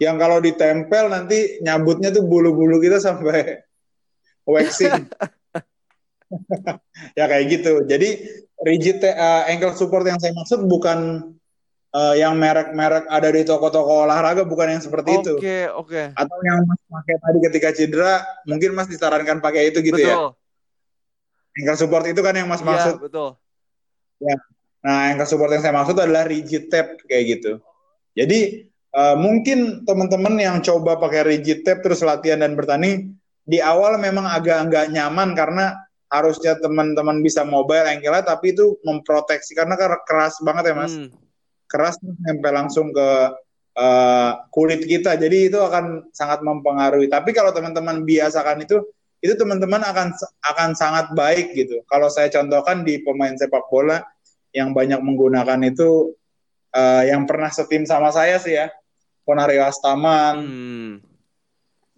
Yang 0.00 0.16
kalau 0.16 0.38
ditempel 0.40 1.04
nanti 1.12 1.60
nyabutnya 1.60 2.10
tuh 2.10 2.24
bulu-bulu 2.24 2.80
kita 2.80 2.98
sampai 2.98 3.62
waxing. 4.52 5.06
ya 7.18 7.24
kayak 7.28 7.44
gitu. 7.52 7.84
Jadi 7.84 8.08
rigid 8.64 9.04
uh, 9.04 9.46
ankle 9.46 9.76
support 9.76 10.04
yang 10.08 10.18
saya 10.18 10.34
maksud 10.34 10.66
bukan 10.66 11.30
uh, 11.94 12.14
yang 12.14 12.36
merek-merek 12.36 13.08
ada 13.08 13.28
di 13.32 13.42
toko-toko 13.46 14.04
olahraga 14.04 14.44
bukan 14.44 14.76
yang 14.78 14.82
seperti 14.82 15.14
okay, 15.14 15.20
itu. 15.22 15.32
Oke, 15.38 15.58
oke. 15.72 16.02
Atau 16.14 16.38
yang 16.44 16.58
Mas 16.68 16.80
pakai 16.84 17.16
tadi 17.16 17.38
ketika 17.48 17.68
cedera, 17.72 18.14
mungkin 18.44 18.76
Mas 18.76 18.88
disarankan 18.90 19.38
pakai 19.40 19.72
itu 19.72 19.80
gitu 19.80 19.98
ya? 19.98 20.14
Betul. 20.14 20.28
ya. 20.28 20.37
Ankle 21.58 21.78
support 21.78 22.04
itu 22.06 22.20
kan 22.22 22.34
yang 22.38 22.46
Mas 22.46 22.62
ya, 22.62 22.66
maksud. 22.70 22.94
betul. 23.02 23.34
Ya. 24.22 24.36
Nah, 24.78 25.10
ankle 25.10 25.26
support 25.26 25.50
yang 25.50 25.62
saya 25.62 25.74
maksud 25.74 25.98
adalah 25.98 26.24
rigid 26.30 26.70
tape 26.70 27.02
kayak 27.10 27.38
gitu. 27.38 27.58
Jadi 28.14 28.70
uh, 28.94 29.18
mungkin 29.18 29.82
teman-teman 29.82 30.38
yang 30.38 30.56
coba 30.62 30.98
pakai 31.02 31.26
rigid 31.26 31.66
tape 31.66 31.82
terus 31.82 32.02
latihan 32.06 32.40
dan 32.42 32.54
bertanding 32.54 33.18
di 33.48 33.58
awal 33.58 33.96
memang 33.96 34.28
agak 34.28 34.68
agak 34.68 34.84
nyaman 34.92 35.32
karena 35.32 35.72
harusnya 36.08 36.56
teman-teman 36.60 37.20
bisa 37.20 37.44
mobile 37.44 37.84
ankle 37.84 38.20
tapi 38.24 38.56
itu 38.56 38.76
memproteksi 38.84 39.52
karena 39.52 39.76
keras 40.04 40.40
banget 40.40 40.72
ya 40.72 40.74
mas 40.76 40.92
hmm. 40.96 41.12
keras 41.68 42.00
nempel 42.00 42.52
langsung 42.52 42.92
ke 42.92 43.08
uh, 43.76 44.32
kulit 44.48 44.84
kita 44.88 45.20
jadi 45.20 45.52
itu 45.52 45.60
akan 45.60 46.08
sangat 46.16 46.40
mempengaruhi 46.40 47.12
tapi 47.12 47.36
kalau 47.36 47.52
teman-teman 47.52 48.08
biasakan 48.08 48.64
itu 48.64 48.80
itu 49.18 49.34
teman-teman 49.34 49.82
akan 49.82 50.14
akan 50.46 50.70
sangat 50.78 51.10
baik 51.12 51.54
gitu. 51.54 51.82
Kalau 51.90 52.06
saya 52.06 52.30
contohkan 52.30 52.86
di 52.86 53.02
pemain 53.02 53.34
sepak 53.34 53.66
bola 53.66 54.02
yang 54.54 54.70
banyak 54.70 55.02
menggunakan 55.02 55.58
itu 55.66 56.14
uh, 56.72 57.02
yang 57.02 57.26
pernah 57.26 57.50
setim 57.50 57.82
sama 57.82 58.14
saya 58.14 58.38
sih 58.38 58.54
ya. 58.54 58.70
Ponario 59.26 59.60
Astaman 59.60 60.34
Hmm. 60.40 60.92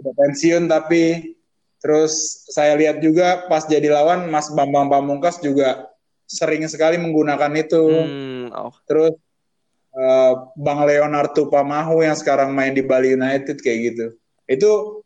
udah 0.03 0.13
pensiun 0.17 0.67
tapi 0.67 1.37
terus 1.79 2.43
saya 2.51 2.75
lihat 2.75 2.99
juga 2.99 3.47
pas 3.47 3.63
jadi 3.69 3.87
lawan 3.87 4.27
Mas 4.27 4.51
Bambang 4.51 4.91
Pamungkas 4.91 5.39
juga 5.39 5.87
sering 6.27 6.67
sekali 6.67 6.99
menggunakan 6.99 7.53
itu 7.55 7.83
Hmm. 7.87 8.51
Oh. 8.51 8.75
terus 8.89 9.15
eh, 9.95 10.33
Bang 10.59 10.83
Leonard 10.89 11.31
Tupamahu 11.37 12.03
yang 12.03 12.19
sekarang 12.19 12.51
main 12.51 12.75
di 12.75 12.83
Bali 12.83 13.15
United 13.15 13.63
kayak 13.63 13.79
gitu 13.95 14.07
itu 14.51 15.00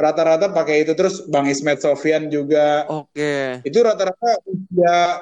rata-rata 0.00 0.48
pakai 0.48 0.88
itu 0.88 0.96
terus 0.96 1.28
Bang 1.28 1.44
Ismet 1.44 1.84
Sofian 1.84 2.32
juga 2.32 2.88
Oke. 2.88 3.60
itu 3.60 3.78
rata-rata 3.84 4.40
usia 4.48 5.20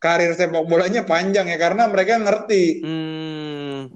karir 0.00 0.32
sepak 0.32 0.64
bolanya 0.64 1.04
panjang 1.04 1.52
ya 1.52 1.58
karena 1.60 1.84
mereka 1.92 2.16
ngerti 2.16 2.80
Hmm. 2.80 3.92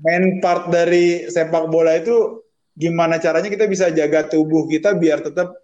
main 0.00 0.40
part 0.40 0.72
dari 0.72 1.28
sepak 1.28 1.68
bola 1.68 2.00
itu 2.00 2.40
gimana 2.74 3.20
caranya 3.22 3.52
kita 3.52 3.68
bisa 3.70 3.92
jaga 3.92 4.26
tubuh 4.26 4.66
kita 4.66 4.96
biar 4.96 5.22
tetap 5.22 5.54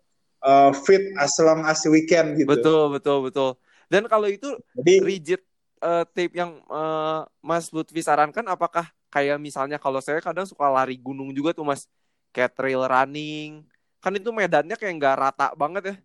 uh, 0.44 0.70
fit 0.70 1.10
as 1.18 1.34
long 1.42 1.66
as 1.66 1.82
we 1.90 2.06
can 2.06 2.38
gitu. 2.38 2.46
Betul, 2.46 2.94
betul, 2.94 3.18
betul. 3.26 3.50
Dan 3.90 4.06
kalau 4.06 4.30
itu 4.30 4.46
Jadi 4.78 5.02
rigid 5.02 5.42
eh, 5.82 6.04
tape 6.14 6.30
yang 6.38 6.62
eh, 6.62 7.20
Mas 7.42 7.74
Lutfi 7.74 7.98
sarankan 7.98 8.46
apakah 8.46 8.86
kayak 9.10 9.42
misalnya 9.42 9.82
kalau 9.82 9.98
saya 9.98 10.22
kadang 10.22 10.46
suka 10.46 10.70
lari 10.70 10.94
gunung 10.94 11.34
juga 11.34 11.50
tuh 11.50 11.66
Mas 11.66 11.90
kayak 12.34 12.52
trail 12.56 12.82
running 12.86 13.62
kan 14.00 14.12
itu 14.16 14.30
medannya 14.32 14.76
kayak 14.78 14.94
nggak 14.96 15.16
rata 15.18 15.46
banget 15.58 15.82
ya 15.92 15.96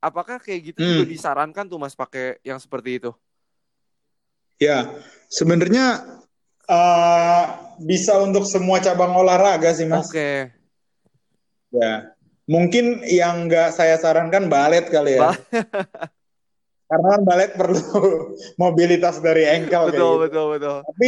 apakah 0.00 0.36
kayak 0.40 0.72
gitu 0.72 0.80
juga 0.84 1.02
Hmm. 1.04 1.12
disarankan 1.12 1.64
tuh 1.68 1.78
Mas 1.80 1.96
pakai 1.96 2.38
yang 2.44 2.58
seperti 2.60 3.00
itu 3.02 3.10
ya 4.58 4.86
sebenarnya 5.28 6.04
uh, 6.70 7.44
bisa 7.82 8.16
untuk 8.22 8.46
semua 8.46 8.78
cabang 8.80 9.12
olahraga 9.12 9.74
sih 9.74 9.84
mas. 9.88 10.06
oke 10.08 10.30
Ya 11.74 12.14
mungkin 12.46 13.02
yang 13.02 13.50
nggak 13.50 13.74
saya 13.74 13.98
sarankan 13.98 14.46
balet 14.46 14.86
kali 14.92 15.18
ya. 15.18 15.32
Ba- 15.32 15.38
Karena 16.88 17.06
kan 17.18 17.22
balet 17.26 17.50
perlu 17.58 17.80
mobilitas 18.62 19.18
dari 19.18 19.48
ankle 19.48 19.90
kayak 19.90 19.90
betul 19.90 20.12
gitu. 20.14 20.22
betul 20.22 20.44
betul 20.54 20.76
Tapi 20.86 21.06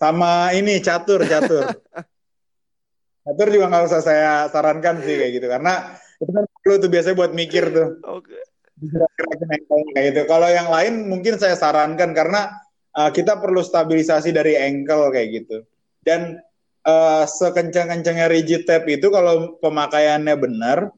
sama 0.00 0.50
ini 0.56 0.80
catur 0.80 1.20
catur. 1.28 1.64
catur 3.22 3.48
juga 3.50 3.66
nggak 3.70 3.84
usah 3.86 4.00
saya 4.02 4.32
sarankan 4.50 5.02
sih 5.02 5.14
kayak 5.18 5.32
gitu. 5.38 5.46
Karena 5.50 5.74
itu 6.18 6.30
kan 6.30 6.44
perlu 6.62 6.74
tuh 6.78 6.90
biasanya 6.90 7.16
buat 7.18 7.32
mikir 7.32 7.64
tuh. 7.70 7.88
Oke. 8.06 8.38
Ankle 8.82 9.82
kayak 9.94 10.04
gitu. 10.10 10.20
Kalau 10.26 10.48
yang 10.50 10.68
lain 10.70 11.06
mungkin 11.06 11.38
saya 11.38 11.54
sarankan 11.54 12.10
karena 12.14 12.50
uh, 12.98 13.10
kita 13.14 13.38
perlu 13.38 13.62
stabilisasi 13.62 14.34
dari 14.34 14.58
ankle 14.58 15.14
kayak 15.14 15.28
gitu. 15.42 15.62
Dan 16.02 16.42
uh, 16.86 17.24
sekencang-kencangnya 17.26 18.26
rigid 18.26 18.66
tape 18.66 18.90
itu 18.90 19.06
kalau 19.08 19.58
pemakaiannya 19.62 20.34
benar 20.34 20.90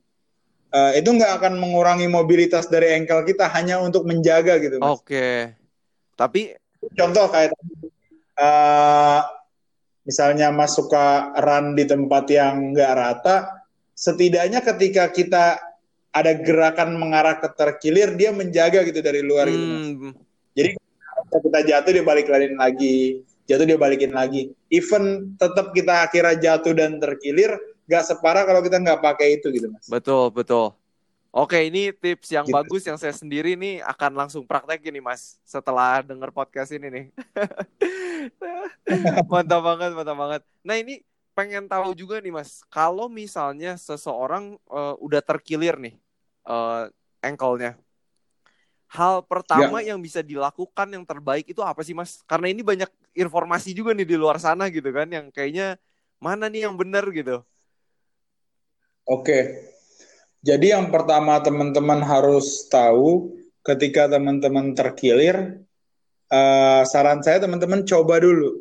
uh, 0.73 0.93
itu 0.97 1.09
nggak 1.13 1.41
akan 1.41 1.61
mengurangi 1.61 2.09
mobilitas 2.09 2.67
dari 2.69 2.97
ankle 2.97 3.25
kita 3.25 3.49
hanya 3.53 3.81
untuk 3.81 4.05
menjaga 4.09 4.59
gitu 4.59 4.81
oke. 4.81 5.55
Tapi 6.15 6.55
contoh 6.95 7.27
kayak 7.31 7.53
uh, 8.39 9.21
misalnya 10.05 10.53
Mas 10.53 10.77
suka 10.77 11.33
run 11.41 11.75
di 11.75 11.85
tempat 11.89 12.25
yang 12.31 12.73
nggak 12.73 12.93
rata, 12.95 13.37
setidaknya 13.93 14.61
ketika 14.61 15.11
kita 15.11 15.59
ada 16.15 16.33
gerakan 16.39 16.95
mengarah 16.95 17.43
ke 17.43 17.49
terkilir, 17.59 18.15
dia 18.15 18.31
menjaga 18.31 18.87
gitu 18.87 19.03
dari 19.03 19.21
luar 19.21 19.51
gitu. 19.51 19.67
Mas. 19.67 19.87
hmm, 19.91 20.13
Jadi 20.55 20.69
kalau 20.79 21.41
kita 21.43 21.61
jatuh 21.67 21.91
dia 21.91 22.05
balikin 22.07 22.55
lagi, 22.55 23.27
jatuh 23.51 23.67
dia 23.67 23.79
balikin 23.81 24.13
lagi. 24.15 24.55
Even 24.71 25.35
tetap 25.35 25.75
kita 25.75 26.07
akhirnya 26.07 26.39
jatuh 26.39 26.71
dan 26.71 27.03
terkilir, 27.03 27.59
nggak 27.85 28.05
separah 28.05 28.49
kalau 28.49 28.61
kita 28.65 28.81
nggak 28.81 29.01
pakai 29.05 29.41
itu 29.41 29.53
gitu 29.53 29.69
mas. 29.69 29.85
betul 29.93 30.33
betul 30.33 30.73
oke 31.35 31.59
ini 31.59 31.91
tips 31.91 32.31
yang 32.31 32.47
Gitu. 32.47 32.55
bagus 32.55 32.83
yang 32.87 32.95
saya 32.95 33.11
sendiri 33.11 33.59
nih 33.59 33.83
akan 33.83 34.13
langsung 34.15 34.47
praktek 34.47 34.87
ini 34.87 35.03
Mas 35.03 35.43
setelah 35.43 36.01
denger 36.07 36.31
podcast 36.31 36.71
ini 36.71 36.87
nih. 36.89 37.07
Mantap 39.33 39.61
banget 39.61 39.91
mantap 39.93 40.17
banget. 40.17 40.43
Nah 40.65 40.77
ini 40.81 41.03
pengen 41.35 41.67
tahu 41.67 41.93
juga 41.99 42.23
nih 42.23 42.31
mas. 42.31 42.63
Kalau 42.71 43.11
misalnya 43.11 43.75
seseorang 43.75 44.55
eh, 44.57 44.95
udah 45.03 45.21
terkilir 45.21 45.75
nih 45.77 45.95
eh 46.47 46.83
ankle-nya 47.25 47.77
hal 48.95 49.27
pertama 49.27 49.83
yang 49.83 49.99
bisa 49.99 50.23
dilakukan 50.23 50.87
yang 50.95 51.03
terbaik 51.03 51.51
itu 51.51 51.61
apa 51.65 51.83
sih 51.83 51.93
mas? 51.99 52.23
Karena 52.31 52.47
ini 52.53 52.63
banyak 52.63 52.87
informasi 53.19 53.75
juga 53.75 53.91
nih 53.97 54.07
di 54.07 54.17
luar 54.23 54.39
sana 54.39 54.71
gitu 54.71 54.89
kan 54.95 55.09
yang 55.11 55.27
kayaknya 55.35 55.75
mana 56.23 56.47
nih 56.47 56.71
yang 56.71 56.75
benar 56.79 57.05
gitu? 57.11 57.43
Oke. 59.05 59.39
Jadi 60.45 60.77
yang 60.77 60.93
pertama 60.93 61.41
teman-teman 61.41 62.05
harus 62.05 62.69
tahu 62.69 63.33
ketika 63.65 64.13
teman-teman 64.13 64.77
terkilir, 64.77 65.65
eh, 66.29 66.83
saran 66.85 67.25
saya 67.25 67.41
teman-teman 67.41 67.89
coba 67.89 68.21
dulu, 68.21 68.61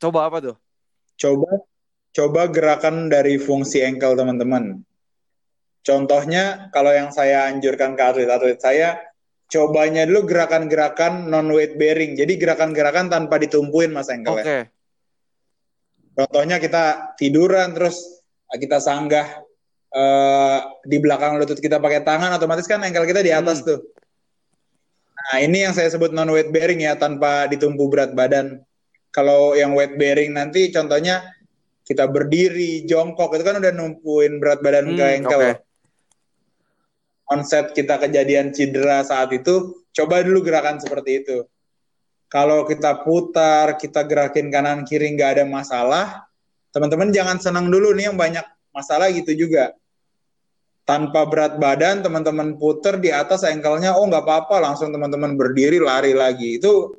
coba 0.00 0.32
apa 0.32 0.38
tuh 0.40 0.56
coba 1.20 1.50
coba 2.16 2.42
gerakan 2.48 3.12
dari 3.12 3.36
fungsi 3.36 3.84
ankle 3.84 4.16
teman-teman. 4.16 4.80
Contohnya 5.84 6.72
kalau 6.72 6.96
yang 6.96 7.12
saya 7.12 7.52
anjurkan 7.52 7.92
ke 7.92 8.02
atlet-atlet 8.02 8.56
saya, 8.56 8.96
cobanya 9.44 10.08
dulu 10.08 10.24
gerakan-gerakan 10.24 11.28
non 11.28 11.52
weight 11.52 11.76
bearing. 11.76 12.16
Jadi 12.16 12.40
gerakan-gerakan 12.40 13.12
tanpa 13.12 13.36
ditumpuin 13.36 13.92
mas 13.92 14.08
ankle. 14.08 14.40
oke 14.40 14.72
Contohnya 16.18 16.58
kita 16.58 17.14
tiduran 17.14 17.76
terus 17.76 18.24
kita 18.50 18.82
sanggah 18.82 19.47
eh, 19.88 20.58
di 20.84 20.96
belakang 21.00 21.36
lutut 21.36 21.56
kita 21.56 21.80
pakai 21.80 22.04
tangan, 22.04 22.36
otomatis 22.36 22.68
kan 22.68 22.80
ankle 22.80 23.04
kita 23.04 23.24
di 23.24 23.32
atas 23.32 23.62
Hmm. 23.62 23.68
tuh. 23.72 23.80
Nah 25.18 25.36
ini 25.40 25.66
yang 25.66 25.74
saya 25.74 25.88
sebut 25.88 26.12
non 26.12 26.30
weight 26.30 26.48
bearing 26.48 26.80
ya 26.80 26.94
tanpa 26.94 27.48
ditumpu 27.48 27.88
berat 27.88 28.12
badan. 28.12 28.60
Kalau 29.10 29.56
yang 29.56 29.72
weight 29.72 29.96
bearing 29.96 30.32
nanti 30.32 30.68
contohnya 30.70 31.24
kita 31.82 32.04
berdiri, 32.04 32.84
jongkok 32.84 33.32
itu 33.32 33.44
kan 33.44 33.56
udah 33.56 33.72
numpuin 33.72 34.36
berat 34.36 34.60
badan 34.60 34.92
ke 34.92 35.00
Hmm, 35.00 35.16
ankle. 35.24 35.40
oke. 35.40 35.52
Onset 37.28 37.76
kita 37.76 38.00
kejadian 38.00 38.56
cedera 38.56 39.04
saat 39.04 39.28
itu, 39.36 39.84
coba 39.92 40.24
dulu 40.24 40.40
gerakan 40.40 40.80
seperti 40.80 41.24
itu. 41.24 41.44
Kalau 42.28 42.64
kita 42.64 43.04
putar, 43.04 43.76
kita 43.76 44.04
gerakin 44.04 44.48
kanan 44.48 44.84
kiri 44.84 45.12
nggak 45.12 45.40
ada 45.40 45.44
masalah, 45.44 46.28
teman-teman 46.72 47.08
jangan 47.08 47.40
senang 47.40 47.68
dulu 47.68 47.92
nih 47.96 48.12
yang 48.12 48.16
banyak 48.16 48.44
masalah 48.78 49.10
gitu 49.10 49.34
juga. 49.34 49.74
Tanpa 50.86 51.26
berat 51.26 51.60
badan, 51.60 52.00
teman-teman 52.00 52.56
puter 52.56 52.96
di 52.96 53.12
atas 53.12 53.44
ankle-nya, 53.44 53.98
oh 53.98 54.06
nggak 54.08 54.24
apa-apa, 54.24 54.62
langsung 54.62 54.88
teman-teman 54.88 55.36
berdiri 55.36 55.82
lari 55.82 56.16
lagi. 56.16 56.56
Itu 56.56 56.96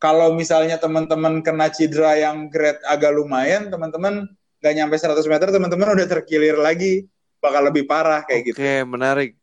kalau 0.00 0.34
misalnya 0.34 0.80
teman-teman 0.80 1.44
kena 1.44 1.70
cedera 1.70 2.18
yang 2.18 2.50
grade 2.50 2.82
agak 2.88 3.14
lumayan, 3.14 3.70
teman-teman 3.70 4.26
nggak 4.58 4.74
nyampe 4.74 4.96
100 4.98 5.22
meter, 5.30 5.52
teman-teman 5.54 5.94
udah 5.94 6.08
terkilir 6.10 6.58
lagi, 6.58 7.06
bakal 7.40 7.62
lebih 7.72 7.88
parah 7.88 8.22
kayak 8.28 8.52
gitu 8.52 8.58
oke 8.60 8.76
menarik 8.86 9.34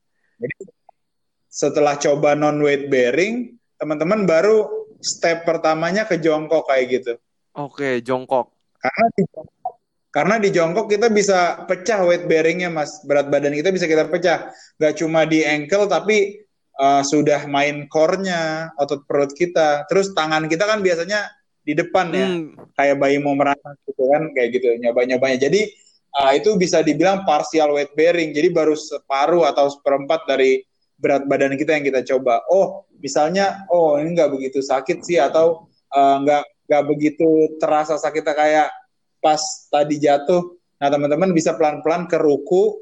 setelah 1.49 1.97
coba 1.97 2.37
non 2.37 2.61
weight 2.61 2.85
bearing, 2.93 3.57
teman-teman 3.81 4.29
baru 4.29 4.69
step 5.01 5.41
pertamanya 5.41 6.05
ke 6.05 6.21
jongkok 6.21 6.69
kayak 6.69 7.01
gitu. 7.01 7.13
oke 7.57 8.05
jongkok 8.05 8.53
Karena 8.77 9.05
di 9.17 9.23
jongkok, 9.33 9.56
karena 10.17 10.41
di 10.41 10.49
jongkok 10.49 10.89
kita 10.89 11.13
bisa 11.13 11.61
pecah 11.69 12.01
weight 12.01 12.25
bearingnya 12.25 12.73
mas, 12.73 13.05
berat 13.05 13.29
badan 13.29 13.53
kita 13.53 13.69
bisa 13.69 13.85
kita 13.85 14.09
pecah. 14.09 14.49
Gak 14.81 14.97
cuma 14.97 15.29
di 15.29 15.45
ankle 15.45 15.85
tapi 15.85 16.41
uh, 16.81 17.05
sudah 17.05 17.45
main 17.45 17.85
core-nya, 17.85 18.73
otot 18.81 19.05
perut 19.05 19.29
kita. 19.37 19.85
Terus 19.85 20.17
tangan 20.17 20.49
kita 20.49 20.65
kan 20.65 20.81
biasanya 20.81 21.29
di 21.61 21.77
depan 21.77 22.09
ya, 22.09 22.33
Hmm, 22.33 22.49
kayak 22.73 22.97
bayi 22.97 23.21
mau 23.21 23.37
merangsang 23.37 23.77
gitu 23.85 24.09
kan, 24.09 24.33
kayak 24.33 24.57
gitu 24.57 24.73
nyoba-nyobanya. 24.81 25.37
Jadi 25.37 25.69
uh, 26.17 26.33
itu 26.33 26.49
bisa 26.57 26.81
dibilang 26.81 27.21
partial 27.21 27.77
weight 27.77 27.93
bearing. 27.93 28.33
Jadi 28.33 28.49
baru 28.49 28.73
separuh 28.73 29.45
atau 29.45 29.69
seperempat 29.69 30.25
dari 30.25 30.65
berat 30.97 31.29
badan 31.29 31.53
kita 31.61 31.77
yang 31.77 31.85
kita 31.85 32.01
coba. 32.17 32.41
Oh, 32.49 32.89
misalnya, 32.97 33.69
oh 33.69 34.01
ini 34.01 34.17
nggak 34.17 34.33
begitu 34.33 34.65
sakit 34.65 35.05
sih 35.05 35.21
atau 35.21 35.69
uh, 35.93 36.15
nggak 36.25 36.41
nggak 36.73 36.83
begitu 36.89 37.53
terasa 37.61 38.01
sakitnya 38.01 38.33
kayak 38.33 38.67
pas 39.23 39.41
tadi 39.69 40.01
jatuh. 40.01 40.57
Nah 40.77 40.89
teman-teman 40.93 41.33
bisa 41.33 41.57
pelan-pelan 41.57 42.05
ke 42.05 42.17
ruku, 42.21 42.77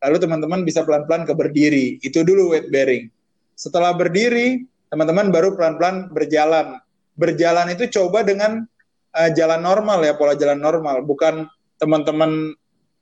lalu 0.00 0.16
teman-teman 0.20 0.60
bisa 0.64 0.84
pelan-pelan 0.84 1.28
ke 1.28 1.32
berdiri. 1.36 2.00
Itu 2.00 2.24
dulu 2.24 2.56
weight 2.56 2.68
bearing. 2.72 3.08
Setelah 3.54 3.94
berdiri, 3.94 4.64
teman-teman 4.90 5.30
baru 5.30 5.54
pelan-pelan 5.54 6.10
berjalan. 6.10 6.80
Berjalan 7.14 7.70
itu 7.70 7.86
coba 8.00 8.26
dengan 8.26 8.66
uh, 9.14 9.30
jalan 9.30 9.62
normal 9.62 10.02
ya, 10.02 10.18
pola 10.18 10.34
jalan 10.34 10.58
normal, 10.58 11.06
bukan 11.06 11.46
teman-teman 11.78 12.54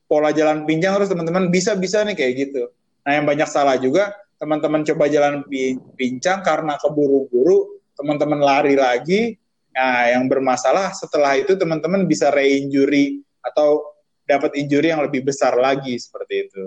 pola 0.05 0.29
jalan 0.37 0.69
pinjang 0.69 0.93
terus 1.01 1.09
teman-teman 1.09 1.49
bisa-bisa 1.49 2.05
nih 2.05 2.13
kayak 2.13 2.33
gitu. 2.37 2.69
Nah 3.09 3.17
yang 3.17 3.25
banyak 3.25 3.49
salah 3.49 3.81
juga 3.81 4.13
teman-teman 4.37 4.85
coba 4.85 5.09
jalan 5.09 5.47
pi- 5.47 5.79
pincang 5.97 6.43
karena 6.43 6.77
keburu-buru, 6.77 7.81
teman-teman 7.95 8.43
lari 8.43 8.75
lagi, 8.75 9.39
Nah, 9.73 10.13
yang 10.13 10.29
bermasalah 10.29 10.93
setelah 10.93 11.33
itu 11.41 11.57
teman-teman 11.57 12.05
bisa 12.05 12.29
re-injury 12.29 13.25
atau 13.41 13.81
dapat 14.29 14.53
injury 14.61 14.93
yang 14.93 15.01
lebih 15.01 15.25
besar 15.25 15.57
lagi 15.57 15.97
seperti 15.97 16.49
itu. 16.49 16.65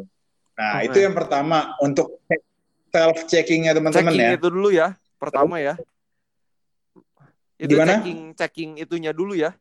Nah, 0.57 0.81
Oke. 0.81 0.89
itu 0.89 0.97
yang 1.05 1.13
pertama 1.13 1.77
untuk 1.83 2.19
self 2.89 3.27
checkingnya 3.29 3.75
teman-teman 3.77 4.11
Checking 4.15 4.31
ya. 4.33 4.37
itu 4.39 4.47
dulu 4.49 4.69
ya, 4.73 4.87
pertama 5.21 5.61
ya. 5.61 5.75
Itu 7.55 7.71
Gimana? 7.77 8.01
checking 8.01 8.19
checking 8.35 8.69
itunya 8.81 9.11
dulu 9.15 9.35
ya. 9.37 9.55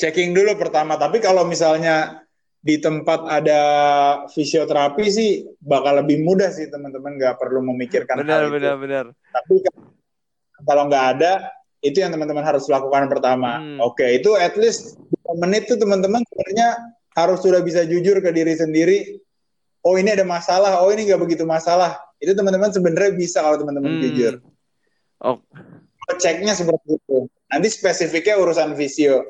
Checking 0.00 0.32
dulu 0.32 0.56
pertama, 0.56 0.96
tapi 0.96 1.20
kalau 1.20 1.44
misalnya 1.44 2.24
di 2.60 2.76
tempat 2.76 3.24
ada 3.24 3.60
fisioterapi 4.28 5.04
sih 5.08 5.48
bakal 5.60 6.04
lebih 6.04 6.20
mudah 6.20 6.52
sih 6.52 6.68
teman-teman 6.68 7.16
nggak 7.16 7.40
perlu 7.40 7.64
memikirkan 7.72 8.20
Benar, 8.20 8.44
hal 8.44 8.52
itu. 8.52 8.54
benar, 8.60 8.74
benar. 8.76 9.04
Tapi 9.32 9.54
kalau 10.64 10.82
nggak 10.92 11.06
ada, 11.16 11.32
itu 11.80 12.04
yang 12.04 12.12
teman-teman 12.12 12.44
harus 12.44 12.68
lakukan 12.68 13.08
pertama. 13.08 13.60
Hmm. 13.60 13.80
Oke, 13.80 14.04
itu 14.20 14.36
at 14.36 14.52
least 14.60 15.00
2 15.24 15.40
menit 15.40 15.64
tuh 15.68 15.80
teman-teman 15.80 16.20
sebenarnya 16.28 16.76
harus 17.16 17.40
sudah 17.40 17.60
bisa 17.64 17.88
jujur 17.88 18.20
ke 18.20 18.30
diri 18.30 18.52
sendiri. 18.54 18.98
Oh 19.80 19.96
ini 19.96 20.12
ada 20.12 20.28
masalah, 20.28 20.84
oh 20.84 20.92
ini 20.92 21.08
nggak 21.08 21.20
begitu 21.20 21.48
masalah. 21.48 21.96
Itu 22.20 22.36
teman-teman 22.36 22.68
sebenarnya 22.68 23.16
bisa 23.16 23.40
kalau 23.40 23.56
teman-teman 23.56 23.96
Hmm. 23.96 24.02
jujur. 24.04 24.34
Oh, 25.24 25.40
Ceknya 26.20 26.52
seperti 26.52 27.00
itu. 27.00 27.28
Nanti 27.48 27.68
spesifiknya 27.72 28.36
urusan 28.36 28.76
visio. 28.76 29.24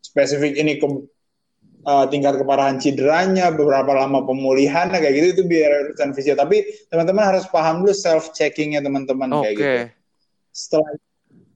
Spesifik 0.00 0.56
ini 0.56 0.80
ke 0.80 0.86
uh, 1.84 2.06
tingkat 2.08 2.40
keparahan 2.40 2.80
cederanya, 2.80 3.52
beberapa 3.52 3.92
lama 3.92 4.24
pemulihan 4.24 4.88
kayak 4.88 5.12
gitu 5.12 5.26
itu 5.36 5.42
biar 5.44 5.90
urusan 5.92 6.16
visio. 6.16 6.32
Tapi 6.38 6.64
teman-teman 6.88 7.34
harus 7.34 7.44
paham 7.50 7.84
dulu 7.84 7.92
self 7.92 8.32
checkingnya 8.32 8.80
teman-teman 8.80 9.28
oke. 9.36 9.42
kayak 9.44 9.54
gitu. 9.58 9.80
Setelah 10.54 10.88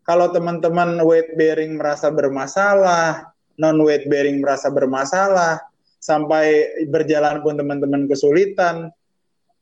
kalau 0.04 0.28
teman-teman 0.30 1.00
weight 1.00 1.32
bearing 1.34 1.80
merasa 1.80 2.12
bermasalah, 2.12 3.32
non 3.56 3.80
weight 3.80 4.04
bearing 4.06 4.44
merasa 4.44 4.68
bermasalah, 4.68 5.64
sampai 5.96 6.68
berjalan 6.92 7.40
pun 7.40 7.56
teman-teman 7.56 8.04
kesulitan, 8.04 8.92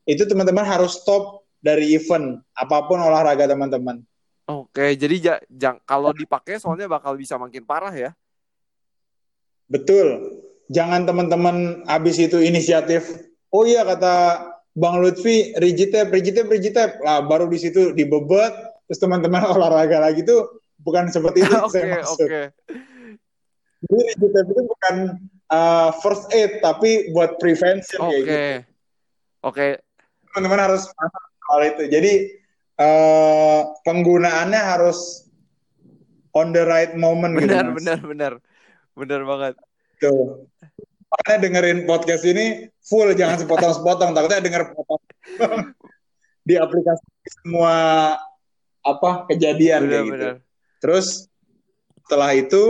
itu 0.02 0.26
teman-teman 0.26 0.66
harus 0.66 0.98
stop 0.98 1.46
dari 1.62 1.94
event 1.94 2.42
apa 2.58 2.90
pun 2.90 2.98
olahraga 2.98 3.46
teman-teman. 3.46 4.02
Oke, 4.50 4.98
jadi 4.98 5.16
ja- 5.22 5.44
jang- 5.46 5.82
kalau 5.86 6.10
dipakai 6.10 6.58
soalnya 6.58 6.90
bakal 6.90 7.14
bisa 7.14 7.38
makin 7.38 7.62
parah 7.62 7.94
ya. 7.94 8.10
Betul. 9.70 10.42
Jangan 10.66 11.06
teman-teman 11.06 11.86
habis 11.86 12.18
itu 12.18 12.42
inisiatif. 12.42 13.06
Oh 13.54 13.62
iya 13.62 13.86
kata 13.86 14.42
Bang 14.74 14.98
Lutfi, 14.98 15.54
rigid 15.60 15.94
tape, 15.94 16.10
rigid 16.10 16.34
tape, 16.34 16.50
rigid 16.50 16.74
tape. 16.74 16.98
Lah 17.04 17.22
baru 17.22 17.46
di 17.46 17.60
situ 17.60 17.94
dibebet, 17.94 18.71
terus 18.88 18.98
teman-teman 19.00 19.42
olahraga 19.46 19.98
lagi 20.02 20.22
tuh 20.26 20.62
bukan 20.82 21.08
seperti 21.08 21.46
itu 21.46 21.54
Oke, 21.66 21.78
saya 21.78 21.84
maksud. 22.00 22.26
oke. 22.28 22.42
Jadi 23.82 23.98
rigid 24.14 24.30
itu 24.30 24.62
bukan 24.62 24.94
uh, 25.50 25.90
first 26.02 26.30
aid, 26.30 26.62
tapi 26.62 27.10
buat 27.10 27.34
prevention 27.42 27.98
kayak 27.98 28.14
Oke. 28.14 28.22
gitu. 28.22 28.36
Oke, 29.42 29.66
Teman-teman 30.30 30.60
harus 30.70 30.86
paham 30.94 31.12
hal 31.50 31.60
itu. 31.74 31.82
Jadi 31.90 32.12
uh, 32.78 33.74
penggunaannya 33.82 34.62
harus 34.62 35.26
on 36.32 36.54
the 36.54 36.62
right 36.64 36.94
moment 36.94 37.36
gitu, 37.36 37.50
benar, 37.50 37.66
benar, 37.74 37.98
benar. 38.00 38.32
Benar 38.94 39.20
banget. 39.26 39.54
Tuh. 39.98 40.46
Makanya 41.12 41.38
dengerin 41.44 41.78
podcast 41.84 42.24
ini 42.24 42.72
full, 42.80 43.12
jangan 43.12 43.36
sepotong-sepotong. 43.42 44.16
Takutnya 44.16 44.40
denger 44.40 44.72
potong 44.72 45.02
di 46.48 46.54
aplikasi 46.56 47.04
semua 47.42 48.16
apa 48.82 49.30
kejadian 49.30 49.86
Benar, 49.86 49.90
kayak 49.90 50.04
gitu. 50.04 50.14
benar. 50.14 50.34
Terus 50.82 51.06
setelah 52.02 52.30
itu, 52.34 52.62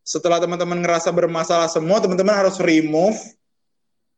setelah 0.00 0.38
teman-teman 0.40 0.80
ngerasa 0.80 1.12
bermasalah 1.12 1.68
semua, 1.68 2.00
teman-teman 2.00 2.34
harus 2.34 2.56
remove. 2.58 3.20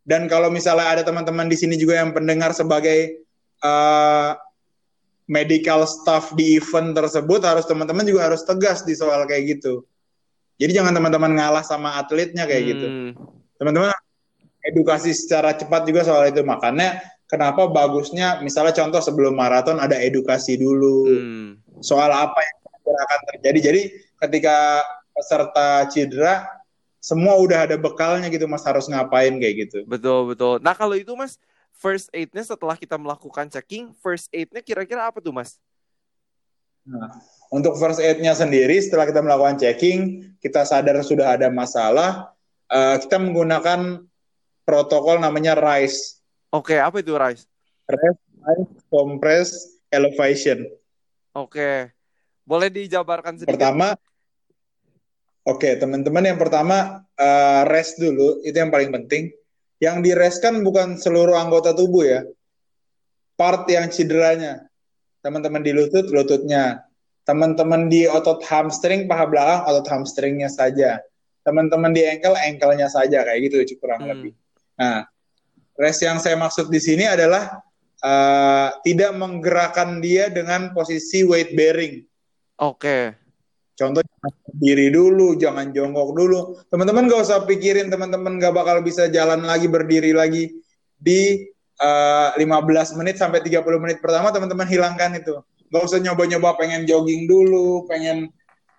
Dan 0.08 0.24
kalau 0.30 0.48
misalnya 0.48 0.88
ada 0.88 1.02
teman-teman 1.04 1.50
di 1.50 1.58
sini 1.58 1.76
juga 1.76 2.00
yang 2.00 2.16
pendengar 2.16 2.56
sebagai 2.56 3.20
uh, 3.60 4.32
medical 5.28 5.84
staff 5.84 6.32
di 6.32 6.56
event 6.56 6.96
tersebut, 6.96 7.44
harus 7.44 7.68
teman-teman 7.68 8.08
juga 8.08 8.32
harus 8.32 8.40
tegas 8.46 8.80
di 8.88 8.96
soal 8.96 9.28
kayak 9.28 9.60
gitu. 9.60 9.84
Jadi 10.58 10.74
jangan 10.80 10.96
teman-teman 10.96 11.36
ngalah 11.36 11.62
sama 11.62 12.00
atletnya 12.00 12.48
kayak 12.48 12.64
gitu. 12.72 12.86
Hmm, 12.88 13.10
Teman-teman 13.60 13.92
edukasi 14.64 15.12
secara 15.12 15.54
cepat 15.54 15.84
juga 15.86 16.02
soal 16.08 16.32
itu. 16.32 16.40
Makanya 16.42 16.98
kenapa 17.28 17.68
bagusnya 17.68 18.40
misalnya 18.40 18.74
contoh 18.74 19.04
sebelum 19.04 19.36
maraton 19.36 19.78
ada 19.78 19.94
edukasi 20.00 20.56
dulu 20.56 21.06
hmm. 21.06 21.48
soal 21.84 22.08
apa 22.10 22.40
yang 22.42 22.56
akan 22.88 23.20
terjadi. 23.34 23.58
Jadi 23.70 23.82
ketika 24.18 24.82
peserta 25.12 25.86
cedera 25.92 26.58
semua 26.98 27.38
udah 27.38 27.70
ada 27.70 27.76
bekalnya 27.78 28.26
gitu 28.26 28.50
Mas 28.50 28.66
harus 28.66 28.90
ngapain 28.90 29.30
kayak 29.38 29.54
gitu. 29.68 29.78
Betul, 29.86 30.34
betul. 30.34 30.58
Nah, 30.58 30.74
kalau 30.74 30.98
itu 30.98 31.14
Mas, 31.14 31.38
first 31.78 32.10
aid-nya 32.10 32.42
setelah 32.42 32.74
kita 32.74 32.98
melakukan 32.98 33.46
checking, 33.48 33.94
first 34.02 34.26
aid-nya 34.34 34.60
kira-kira 34.60 35.06
apa 35.06 35.22
tuh, 35.22 35.30
Mas? 35.30 35.62
Nah, 36.82 37.12
untuk 37.54 37.78
first 37.78 38.02
aid-nya 38.02 38.34
sendiri 38.34 38.76
setelah 38.82 39.06
kita 39.06 39.22
melakukan 39.22 39.62
checking, 39.62 40.26
kita 40.42 40.66
sadar 40.66 40.98
sudah 41.06 41.38
ada 41.38 41.48
masalah, 41.48 42.34
eh, 42.66 42.96
kita 42.98 43.16
menggunakan 43.22 44.02
protokol 44.66 45.22
namanya 45.22 45.54
RICE. 45.54 46.17
Oke, 46.48 46.80
apa 46.80 47.04
itu, 47.04 47.12
Rice? 47.12 47.44
Rest, 47.88 48.20
Ice, 48.56 48.72
Compress, 48.88 49.48
Elevation. 49.92 50.64
Oke. 51.36 51.92
Boleh 52.48 52.72
dijabarkan 52.72 53.36
sedikit? 53.36 53.52
Pertama, 53.60 53.92
oke 55.44 55.76
teman-teman 55.76 56.24
yang 56.32 56.40
pertama 56.40 57.04
eh, 57.12 57.62
rest 57.68 58.00
dulu, 58.00 58.40
itu 58.40 58.56
yang 58.56 58.72
paling 58.72 58.88
penting. 58.88 59.28
Yang 59.78 59.96
di 60.00 60.10
rest 60.16 60.38
kan 60.40 60.64
bukan 60.64 60.96
seluruh 60.96 61.36
anggota 61.36 61.76
tubuh 61.76 62.02
ya, 62.02 62.20
part 63.36 63.68
yang 63.70 63.92
cederanya. 63.92 64.66
Teman-teman 65.20 65.60
di 65.62 65.70
lutut, 65.76 66.08
lututnya. 66.08 66.88
Teman-teman 67.28 67.92
di 67.92 68.08
otot 68.08 68.40
hamstring, 68.48 69.04
paha 69.04 69.28
belakang, 69.28 69.60
otot 69.68 69.86
hamstringnya 69.92 70.48
saja. 70.48 71.04
Teman-teman 71.44 71.92
di 71.92 72.02
ankle, 72.08 72.34
ankle-nya 72.34 72.88
saja 72.88 73.22
kayak 73.22 73.38
gitu 73.46 73.76
kurang 73.78 74.08
Hmm. 74.08 74.10
lebih. 74.16 74.32
Nah, 74.80 75.04
rest 75.78 76.02
yang 76.02 76.18
saya 76.18 76.34
maksud 76.34 76.68
di 76.68 76.82
sini 76.82 77.06
adalah 77.06 77.62
eh, 78.02 78.68
tidak 78.82 79.14
menggerakkan 79.14 80.02
dia 80.02 80.28
dengan 80.28 80.74
posisi 80.74 81.22
weight 81.22 81.54
bearing. 81.54 82.02
Oke. 82.58 83.14
Contoh 83.78 84.02
jangan 84.02 84.34
berdiri 84.42 84.90
dulu, 84.90 85.38
jangan 85.38 85.70
jongkok 85.70 86.10
dulu. 86.18 86.38
Teman-teman 86.66 87.06
nggak 87.06 87.22
usah 87.22 87.46
pikirin 87.46 87.86
teman-teman 87.86 88.42
nggak 88.42 88.50
bakal 88.50 88.82
bisa 88.82 89.06
jalan 89.06 89.46
lagi 89.46 89.70
berdiri 89.70 90.10
lagi 90.10 90.50
di 90.98 91.46
eh, 91.78 92.30
15 92.34 92.98
menit 92.98 93.22
sampai 93.22 93.38
30 93.38 93.62
menit 93.78 94.02
pertama 94.02 94.34
teman-teman 94.34 94.66
hilangkan 94.66 95.14
itu. 95.14 95.38
Nggak 95.70 95.82
usah 95.86 96.02
nyoba-nyoba 96.02 96.58
pengen 96.58 96.90
jogging 96.90 97.30
dulu, 97.30 97.86
pengen 97.86 98.26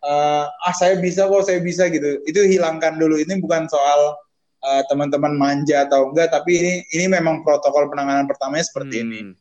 eh, 0.03 0.45
ah 0.51 0.73
saya 0.75 0.99
bisa 0.99 1.31
kok 1.31 1.47
saya 1.47 1.63
bisa 1.63 1.87
gitu. 1.87 2.19
Itu 2.27 2.43
hilangkan 2.43 2.99
dulu. 2.99 3.23
Ini 3.23 3.39
bukan 3.39 3.71
soal 3.71 4.19
eh, 4.59 4.83
teman-teman 4.91 5.33
manja 5.35 5.87
atau 5.87 6.11
enggak, 6.11 6.31
tapi 6.35 6.59
ini 6.59 6.73
ini 6.95 7.05
memang 7.07 7.41
protokol 7.43 7.87
penanganan 7.87 8.27
pertamanya 8.27 8.65
seperti 8.67 9.03
ini. 9.03 9.19
Hmm. 9.23 9.33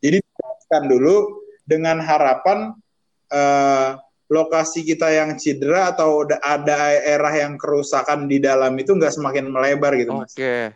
Jadi 0.00 0.18
jelaskan 0.20 0.82
dulu 0.88 1.14
dengan 1.68 2.00
harapan 2.00 2.72
eh, 3.26 3.90
lokasi 4.26 4.82
kita 4.82 5.06
yang 5.14 5.38
cedera 5.38 5.94
atau 5.94 6.26
da- 6.26 6.42
ada 6.42 6.98
daerah 6.98 7.30
yang 7.30 7.54
kerusakan 7.54 8.26
di 8.26 8.42
dalam 8.42 8.74
itu 8.74 8.90
nggak 8.90 9.14
semakin 9.14 9.46
melebar 9.50 9.94
gitu 9.94 10.18
mas. 10.18 10.34
Oke. 10.34 10.74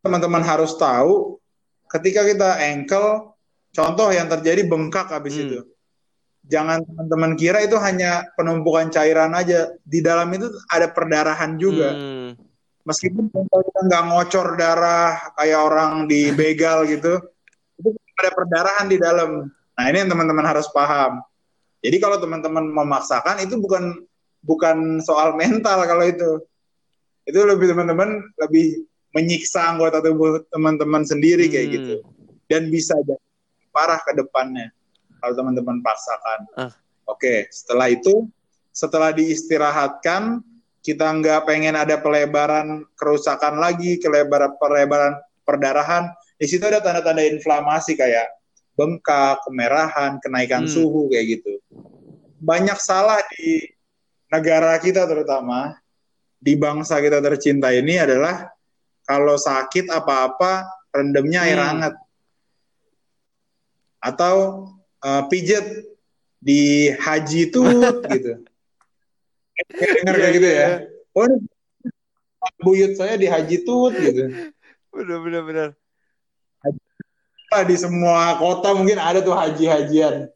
Teman-teman 0.00 0.40
harus 0.40 0.72
tahu 0.78 1.36
ketika 1.92 2.24
kita 2.24 2.56
ankle, 2.64 3.36
contoh 3.76 4.08
yang 4.08 4.30
terjadi 4.30 4.64
bengkak 4.64 5.12
habis 5.12 5.36
Hmm. 5.36 5.44
itu. 5.48 5.60
Jangan 6.42 6.82
teman-teman 6.82 7.32
kira 7.38 7.62
itu 7.62 7.78
hanya 7.78 8.26
penumpukan 8.34 8.90
cairan 8.90 9.30
aja. 9.38 9.70
Di 9.86 10.02
dalam 10.02 10.26
itu 10.34 10.50
ada 10.66 10.90
perdarahan 10.90 11.54
juga. 11.54 11.94
Hmm. 11.94 12.34
Meskipun 12.82 13.30
kita 13.30 13.80
nggak 13.86 14.04
ngocor 14.10 14.58
darah 14.58 15.30
kayak 15.38 15.60
orang 15.62 16.10
di 16.10 16.28
begal 16.38 16.82
gitu, 16.90 17.22
itu 17.78 17.88
ada 18.18 18.30
perdarahan 18.34 18.86
di 18.90 18.98
dalam. 18.98 19.46
Nah 19.48 19.84
ini 19.86 20.02
yang 20.02 20.10
teman-teman 20.10 20.42
harus 20.42 20.66
paham. 20.74 21.22
Jadi 21.78 21.96
kalau 22.02 22.18
teman-teman 22.18 22.66
memaksakan 22.74 23.42
itu 23.46 23.54
bukan 23.58 24.02
bukan 24.42 24.98
soal 24.98 25.38
mental 25.38 25.78
kalau 25.86 26.02
itu. 26.02 26.42
Itu 27.22 27.38
lebih 27.46 27.70
teman-teman 27.70 28.18
lebih 28.34 28.82
menyiksa 29.14 29.70
anggota 29.70 30.02
tubuh 30.02 30.42
teman-teman 30.50 31.06
sendiri 31.06 31.46
kayak 31.46 31.66
Hmm. 31.70 31.74
gitu. 31.78 31.94
Dan 32.50 32.66
bisa 32.66 32.98
jadi 33.06 33.22
parah 33.70 34.02
ke 34.02 34.12
depannya 34.18 34.74
kalau 35.22 35.34
teman-teman 35.38 35.78
paksakan. 35.78 36.40
Ah. 36.58 36.72
Oke, 37.06 37.46
setelah 37.54 37.86
itu 37.86 38.26
setelah 38.74 39.14
diistirahatkan 39.14 40.42
kita 40.82 41.06
nggak 41.06 41.46
pengen 41.46 41.78
ada 41.78 41.94
pelebaran 42.02 42.82
kerusakan 42.98 43.62
lagi, 43.62 44.02
kelebaran 44.02 44.58
pelebaran 44.58 45.14
perdarahan. 45.46 46.10
Di 46.34 46.50
situ 46.50 46.66
ada 46.66 46.82
tanda-tanda 46.82 47.22
inflamasi 47.22 47.94
kayak 47.94 48.26
bengkak, 48.74 49.38
kemerahan, 49.46 50.18
kenaikan 50.18 50.66
Hmm. 50.66 50.72
suhu 50.74 51.06
kayak 51.08 51.38
gitu. 51.38 51.62
banyak 52.42 52.74
salah 52.82 53.22
di 53.38 53.62
negara 54.26 54.74
kita 54.82 55.06
terutama 55.06 55.78
di 56.42 56.58
bangsa 56.58 56.98
kita 56.98 57.22
tercinta 57.22 57.70
ini 57.70 58.02
adalah 58.02 58.50
kalau 59.06 59.38
sakit 59.38 59.86
apa-apa 59.86 60.66
rendemnya 60.90 61.46
air 61.46 61.62
Hmm. 61.62 61.68
hangat 61.70 61.94
atau 64.02 64.66
uh, 65.02 65.22
pijet 65.28 65.66
di 66.42 66.90
haji 66.94 67.50
tut 67.50 68.02
gitu. 68.14 68.42
Dengar 70.02 70.14
kayak 70.16 70.32
Iya, 70.32 70.36
gitu 70.38 70.48
iya, 70.48 70.58
ya. 70.58 70.70
Oh, 71.12 71.24
ini 71.28 71.36
buyut 72.58 72.92
saya 72.98 73.14
di 73.14 73.28
haji 73.30 73.56
tut 73.62 73.94
gitu. 73.94 74.22
Bener 74.90 75.18
bener 75.22 75.42
bener. 75.44 75.68
Di 77.52 77.76
semua 77.76 78.40
kota 78.40 78.72
mungkin 78.72 78.96
ada 78.96 79.20
tuh 79.20 79.36
haji-hajian. 79.36 80.32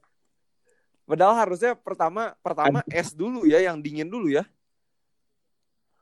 Padahal 1.08 1.38
harusnya 1.38 1.72
pertama 1.72 2.36
pertama 2.44 2.84
es 2.92 3.16
dulu 3.16 3.48
ya, 3.48 3.62
yang 3.62 3.80
dingin 3.80 4.10
dulu 4.10 4.28
ya. 4.28 4.44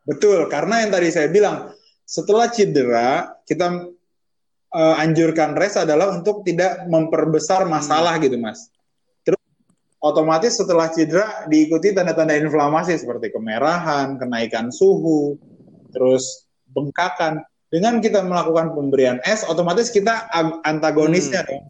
Betul, 0.04 0.50
karena 0.52 0.84
yang 0.84 0.90
tadi 0.92 1.08
saya 1.08 1.30
bilang, 1.32 1.72
setelah 2.04 2.50
cedera, 2.52 3.32
kita 3.48 3.88
eh, 4.74 4.94
anjurkan 4.98 5.54
rest 5.54 5.78
adalah 5.78 6.10
untuk 6.10 6.42
tidak 6.42 6.84
memperbesar 6.90 7.64
masalah 7.70 8.18
gitu, 8.18 8.34
Mas. 8.36 8.68
Terus 9.22 9.40
otomatis 10.02 10.58
setelah 10.58 10.90
cedera 10.90 11.46
diikuti 11.46 11.94
tanda-tanda 11.94 12.34
inflamasi 12.34 12.98
seperti 12.98 13.30
kemerahan, 13.30 14.18
kenaikan 14.18 14.74
suhu, 14.74 15.38
terus 15.94 16.50
bengkakan. 16.74 17.40
Dengan 17.70 17.98
kita 17.98 18.22
melakukan 18.22 18.70
pemberian 18.70 19.18
es, 19.26 19.42
otomatis 19.42 19.90
kita 19.90 20.30
ag- 20.30 20.62
antagonisnya 20.62 21.42
dong. 21.42 21.66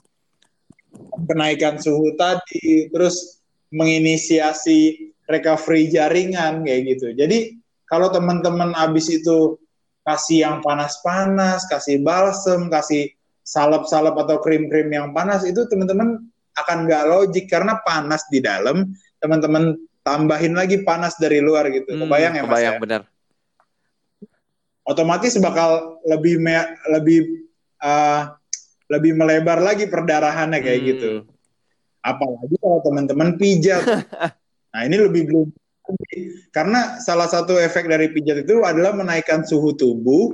Kenaikan 1.24 1.80
suhu 1.80 2.12
tadi, 2.20 2.92
terus 2.92 3.40
menginisiasi 3.72 5.10
recovery 5.26 5.88
jaringan 5.88 6.60
kayak 6.68 6.80
gitu. 6.92 7.16
Jadi 7.16 7.56
kalau 7.88 8.12
teman-teman 8.12 8.76
abis 8.76 9.08
itu 9.08 9.56
kasih 10.04 10.44
yang 10.44 10.56
panas-panas, 10.60 11.64
kasih 11.66 12.04
balsem, 12.04 12.68
kasih 12.68 13.10
salep-salep 13.40 14.12
atau 14.16 14.40
krim-krim 14.40 14.88
yang 14.92 15.12
panas, 15.12 15.44
itu 15.44 15.64
teman-teman 15.68 16.20
akan 16.54 16.78
nggak 16.86 17.02
logik 17.08 17.44
karena 17.48 17.80
panas 17.82 18.24
di 18.28 18.38
dalam, 18.38 18.92
teman-teman 19.18 19.74
tambahin 20.04 20.52
lagi 20.52 20.84
panas 20.84 21.16
dari 21.16 21.40
luar 21.40 21.72
gitu. 21.72 21.96
Hmm, 21.96 22.04
Kebayang 22.04 22.32
ya 22.36 22.42
Mas? 22.44 22.48
Kebayang 22.52 22.76
ya? 22.76 22.80
bener. 22.80 23.02
Otomatis 24.84 25.32
bakal 25.40 25.96
lebih 26.04 26.36
me- 26.36 26.76
lebih 26.92 27.48
uh, 27.80 28.36
lebih 28.92 29.16
melebar 29.16 29.64
lagi 29.64 29.88
perdarahannya 29.88 30.60
kayak 30.60 30.80
Hmm. 30.84 30.88
gitu. 30.92 31.08
Apalagi 32.04 32.56
kalau 32.60 32.84
teman-teman 32.84 33.40
pijat. 33.40 33.80
nah 34.76 34.80
ini 34.84 34.96
lebih 35.00 35.24
belum 35.24 35.48
karena 36.48 36.96
salah 37.02 37.28
satu 37.28 37.60
efek 37.60 37.84
dari 37.84 38.08
pijat 38.08 38.48
itu 38.48 38.64
adalah 38.64 38.96
menaikkan 38.96 39.44
suhu 39.44 39.76
tubuh, 39.76 40.32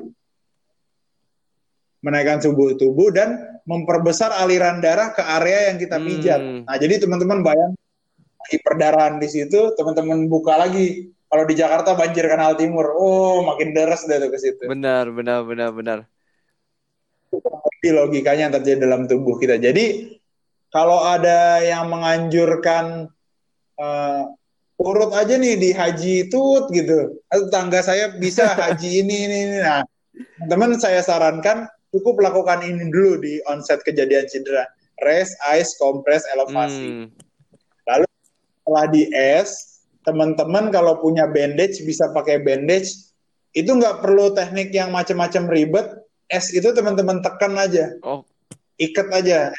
menaikkan 2.06 2.38
suhu 2.38 2.78
tubuh 2.78 3.10
dan 3.10 3.60
memperbesar 3.66 4.30
aliran 4.38 4.78
darah 4.78 5.10
ke 5.10 5.22
area 5.22 5.74
yang 5.74 5.76
kita 5.82 5.96
pijat. 5.98 6.40
Hmm. 6.40 6.62
Nah 6.66 6.76
jadi 6.78 7.02
teman-teman 7.02 7.42
bayang 7.42 7.72
lagi 8.40 8.56
perdarahan 8.62 9.18
di 9.18 9.28
situ, 9.28 9.74
teman-teman 9.74 10.30
buka 10.30 10.54
lagi. 10.56 11.10
Kalau 11.30 11.46
di 11.46 11.54
Jakarta 11.54 11.94
banjir 11.94 12.26
kanal 12.26 12.58
timur, 12.58 12.90
oh 12.98 13.46
makin 13.46 13.70
deras 13.70 14.02
deh 14.02 14.18
tuh 14.18 14.30
ke 14.34 14.38
situ. 14.38 14.62
Benar 14.66 15.14
benar 15.14 15.46
benar 15.46 15.70
benar. 15.70 15.98
Jadi 17.30 17.94
logikanya 17.94 18.50
yang 18.50 18.54
terjadi 18.58 18.90
dalam 18.90 19.06
tubuh 19.06 19.38
kita. 19.38 19.54
Jadi 19.62 20.18
kalau 20.74 21.06
ada 21.06 21.62
yang 21.62 21.86
menganjurkan 21.86 23.06
eh, 23.78 24.22
urut 24.80 25.12
aja 25.12 25.36
nih 25.36 25.60
di 25.60 25.70
haji 25.76 26.32
tut 26.32 26.72
gitu, 26.72 27.20
tetangga 27.28 27.84
saya 27.84 28.16
bisa 28.16 28.56
haji 28.56 28.90
ini 29.04 29.16
ini, 29.28 29.36
ini. 29.44 29.58
Nah, 29.60 29.84
teman 30.48 30.72
saya 30.80 31.04
sarankan 31.04 31.68
cukup 31.92 32.24
lakukan 32.24 32.64
ini 32.64 32.88
dulu 32.88 33.20
di 33.20 33.44
onset 33.44 33.84
kejadian 33.84 34.24
cedera. 34.24 34.64
Rest, 35.00 35.36
ice, 35.56 35.76
kompres, 35.80 36.24
elevasi. 36.28 36.84
Hmm. 36.84 37.04
Setelah 38.60 38.86
di 38.92 39.08
es, 39.16 39.80
teman-teman 40.04 40.68
kalau 40.68 41.00
punya 41.00 41.24
bandage 41.28 41.80
bisa 41.84 42.12
pakai 42.12 42.40
bandage. 42.40 43.12
Itu 43.56 43.74
nggak 43.80 44.04
perlu 44.04 44.36
teknik 44.36 44.70
yang 44.76 44.92
macam-macam 44.92 45.48
ribet. 45.50 45.88
Es 46.30 46.52
itu 46.52 46.70
teman-teman 46.70 47.24
tekan 47.24 47.56
aja. 47.58 47.96
Oh, 48.04 48.22
ikat 48.78 49.08
aja. 49.10 49.50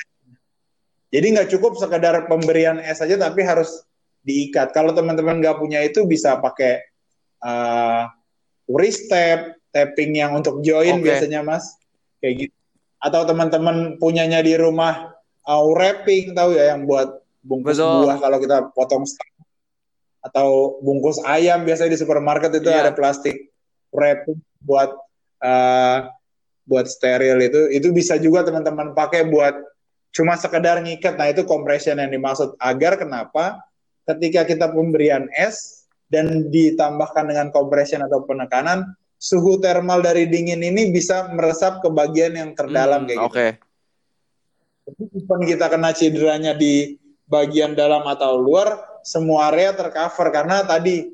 Jadi 1.11 1.25
nggak 1.35 1.51
cukup 1.51 1.75
sekedar 1.75 2.15
pemberian 2.31 2.79
es 2.79 3.03
aja, 3.03 3.19
tapi 3.19 3.43
harus 3.43 3.83
diikat. 4.21 4.73
Kalau 4.73 4.93
teman-teman 4.93 5.41
nggak 5.41 5.57
punya 5.57 5.81
itu 5.81 6.05
bisa 6.05 6.37
pakai 6.37 6.81
uh, 7.41 8.09
wrist 8.69 9.09
tap, 9.09 9.57
tapping 9.73 10.17
yang 10.17 10.37
untuk 10.37 10.61
join 10.61 11.01
Oke. 11.01 11.05
biasanya 11.09 11.41
mas, 11.41 11.77
kayak 12.21 12.47
gitu. 12.47 12.55
Atau 13.01 13.25
teman-teman 13.25 13.97
punyanya 13.97 14.45
di 14.45 14.53
rumah 14.53 15.11
uh, 15.45 15.63
wrapping 15.73 16.37
tahu 16.37 16.53
ya 16.53 16.73
yang 16.75 16.85
buat 16.85 17.21
bungkus 17.41 17.81
Betul. 17.81 18.05
buah 18.05 18.17
kalau 18.21 18.37
kita 18.37 18.57
potong 18.77 19.03
atau 20.21 20.77
bungkus 20.85 21.17
ayam 21.25 21.65
biasanya 21.65 21.97
di 21.97 21.99
supermarket 21.99 22.53
itu 22.53 22.69
Iya. 22.69 22.85
ada 22.85 22.93
plastik 22.93 23.49
wrapping 23.89 24.37
buat 24.61 24.93
uh, 25.41 25.97
buat 26.69 26.85
steril 26.85 27.41
itu 27.41 27.73
itu 27.73 27.89
bisa 27.89 28.21
juga 28.21 28.45
teman-teman 28.45 28.93
pakai 28.93 29.25
buat 29.25 29.57
cuma 30.13 30.37
sekedar 30.37 30.77
ngikat 30.85 31.17
nah 31.17 31.25
itu 31.33 31.41
compression 31.49 31.97
yang 31.97 32.13
dimaksud 32.13 32.53
agar 32.61 33.01
kenapa 33.01 33.57
ketika 34.07 34.47
kita 34.47 34.67
pemberian 34.71 35.29
es 35.37 35.87
dan 36.11 36.51
ditambahkan 36.51 37.29
dengan 37.29 37.47
compression 37.55 38.03
atau 38.03 38.25
penekanan 38.27 38.83
suhu 39.21 39.61
termal 39.61 40.01
dari 40.01 40.25
dingin 40.25 40.65
ini 40.65 40.89
bisa 40.89 41.29
meresap 41.29 41.79
ke 41.85 41.89
bagian 41.93 42.33
yang 42.33 42.51
terdalam 42.57 43.05
hmm, 43.05 43.07
kayak 43.07 43.21
Oke. 43.21 43.47
gitu. 43.53 43.69
Even 45.13 45.41
kita 45.45 45.65
kena 45.69 45.93
cederanya 45.93 46.57
di 46.57 46.97
bagian 47.29 47.77
dalam 47.77 48.03
atau 48.09 48.35
luar, 48.41 48.99
semua 49.05 49.53
area 49.53 49.71
tercover 49.71 50.33
karena 50.33 50.65
tadi 50.65 51.07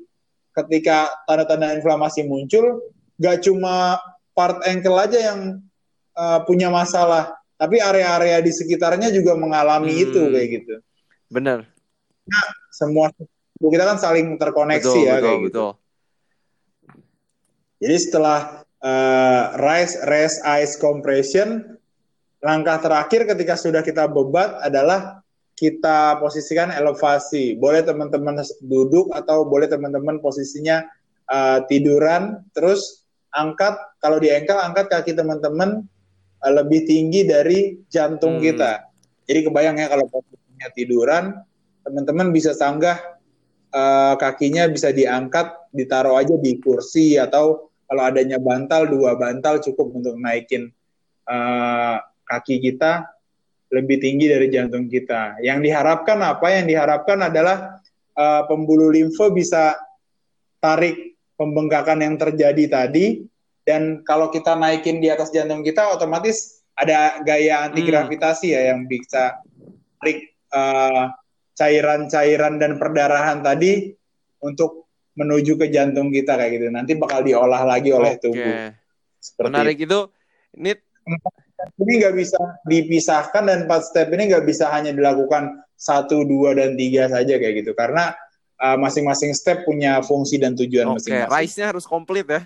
ketika 0.55 1.13
tanda-tanda 1.29 1.77
inflamasi 1.77 2.25
muncul, 2.25 2.81
gak 3.21 3.45
cuma 3.45 4.01
part 4.33 4.57
ankle 4.65 4.97
aja 4.97 5.19
yang 5.33 5.61
uh, 6.17 6.41
punya 6.47 6.73
masalah, 6.73 7.37
tapi 7.59 7.77
area-area 7.77 8.41
di 8.41 8.49
sekitarnya 8.49 9.13
juga 9.13 9.37
mengalami 9.37 9.93
Hmm. 9.93 10.03
itu 10.09 10.21
kayak 10.33 10.47
gitu. 10.49 10.75
Benar. 11.29 11.69
Semua 12.71 13.09
tubuh 13.13 13.69
kita 13.73 13.83
kan 13.89 13.97
saling 13.97 14.37
terkoneksi 14.37 14.85
Betul 14.85 15.07
ya 15.07 15.13
betul 15.17 15.23
kayak 15.25 15.37
gitu. 15.37 15.45
betul. 15.49 15.69
Jadi 17.77 17.97
setelah 18.01 18.39
uh, 18.81 19.43
rise, 19.61 19.95
rest, 20.09 20.41
ice, 20.45 20.73
compression, 20.81 21.77
langkah 22.41 22.81
terakhir 22.81 23.29
ketika 23.29 23.53
sudah 23.53 23.81
kita 23.85 24.09
bebat 24.09 24.57
adalah 24.65 25.21
kita 25.57 26.17
posisikan 26.21 26.69
elevasi. 26.73 27.57
Boleh 27.57 27.81
teman-teman 27.85 28.41
duduk 28.65 29.09
atau 29.13 29.45
boleh 29.45 29.69
teman-teman 29.69 30.21
posisinya 30.21 30.85
uh, 31.29 31.65
tiduran, 31.69 32.45
terus 32.53 33.05
angkat, 33.33 33.77
kalau 34.01 34.17
di 34.17 34.33
ankle, 34.33 34.57
angkat 34.57 34.89
kaki 34.89 35.13
teman-teman 35.13 35.85
uh, 36.41 36.53
lebih 36.53 36.85
tinggi 36.85 37.25
dari 37.29 37.77
jantung 37.89 38.37
Hmm. 38.37 38.45
kita. 38.45 38.85
Jadi 39.29 39.49
kebayang 39.49 39.77
ya 39.81 39.89
kalau 39.89 40.05
posisinya 40.09 40.67
tiduran, 40.73 41.23
teman-teman 41.87 42.35
bisa 42.35 42.51
sanggah 42.51 42.99
uh, 43.71 44.19
kakinya 44.19 44.67
bisa 44.67 44.91
diangkat, 44.91 45.55
ditaruh 45.71 46.19
aja 46.19 46.35
di 46.35 46.59
kursi 46.59 47.15
atau 47.15 47.71
kalau 47.87 48.03
adanya 48.03 48.35
bantal 48.35 48.91
dua 48.91 49.15
bantal 49.15 49.63
cukup 49.63 49.95
untuk 49.95 50.19
naikin 50.19 50.67
uh, 51.31 51.95
kaki 52.27 52.59
kita 52.59 53.07
lebih 53.71 54.03
tinggi 54.03 54.27
dari 54.27 54.51
jantung 54.51 54.91
kita. 54.91 55.39
Yang 55.39 55.71
diharapkan 55.71 56.19
apa? 56.19 56.47
Yang 56.51 56.75
diharapkan 56.75 57.19
adalah 57.31 57.79
uh, 58.19 58.43
pembuluh 58.51 58.91
limfe 58.91 59.31
bisa 59.31 59.79
tarik 60.59 61.15
pembengkakan 61.39 62.03
yang 62.03 62.15
terjadi 62.19 62.65
tadi 62.67 63.23
dan 63.63 64.01
kalau 64.03 64.27
kita 64.33 64.57
naikin 64.57 64.99
di 64.99 65.07
atas 65.07 65.29
jantung 65.29 65.61
kita 65.61 65.85
otomatis 65.91 66.65
ada 66.73 67.21
gaya 67.21 67.67
anti 67.67 67.85
Hmm. 67.85 67.89
gravitasi 67.93 68.57
ya 68.57 68.73
yang 68.73 68.89
bisa 68.89 69.37
tarik 70.01 70.33
uh, 70.49 71.13
cairan-cairan 71.57 72.61
dan 72.61 72.77
perdarahan 72.77 73.41
tadi 73.41 73.89
untuk 74.45 74.87
menuju 75.17 75.57
ke 75.57 75.73
jantung 75.73 76.13
kita 76.13 76.37
kayak 76.37 76.61
gitu. 76.61 76.65
Nanti 76.69 76.93
bakal 76.93 77.25
diolah 77.25 77.65
lagi 77.65 77.89
oleh 77.89 78.21
Oke. 78.21 78.29
tubuh. 78.29 78.53
Seperti 79.17 79.49
Menarik 79.49 79.77
itu. 79.81 79.99
Ini 80.53 80.71
ini 81.81 81.91
nggak 81.97 82.13
bisa 82.13 82.37
dipisahkan 82.69 83.49
dan 83.49 83.65
empat 83.65 83.89
step 83.89 84.13
ini 84.13 84.29
nggak 84.29 84.45
bisa 84.45 84.69
hanya 84.69 84.93
dilakukan 84.93 85.57
satu, 85.73 86.21
dua, 86.21 86.53
dan 86.53 86.77
tiga 86.77 87.09
saja 87.09 87.41
kayak 87.41 87.65
gitu. 87.65 87.73
Karena 87.73 88.13
uh, 88.61 88.77
masing-masing 88.77 89.33
step 89.33 89.65
punya 89.65 90.01
fungsi 90.05 90.37
dan 90.37 90.53
tujuan 90.53 90.93
Oke, 90.93 91.01
masing-masing. 91.01 91.33
rise-nya 91.33 91.65
harus 91.73 91.85
komplit 91.89 92.29
ya. 92.29 92.45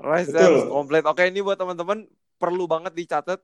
Betul. 0.00 0.40
harus 0.40 0.64
komplit. 0.72 1.04
Oke, 1.04 1.28
ini 1.28 1.40
buat 1.44 1.60
teman-teman 1.60 2.08
perlu 2.40 2.64
banget 2.64 2.96
dicatat. 2.96 3.40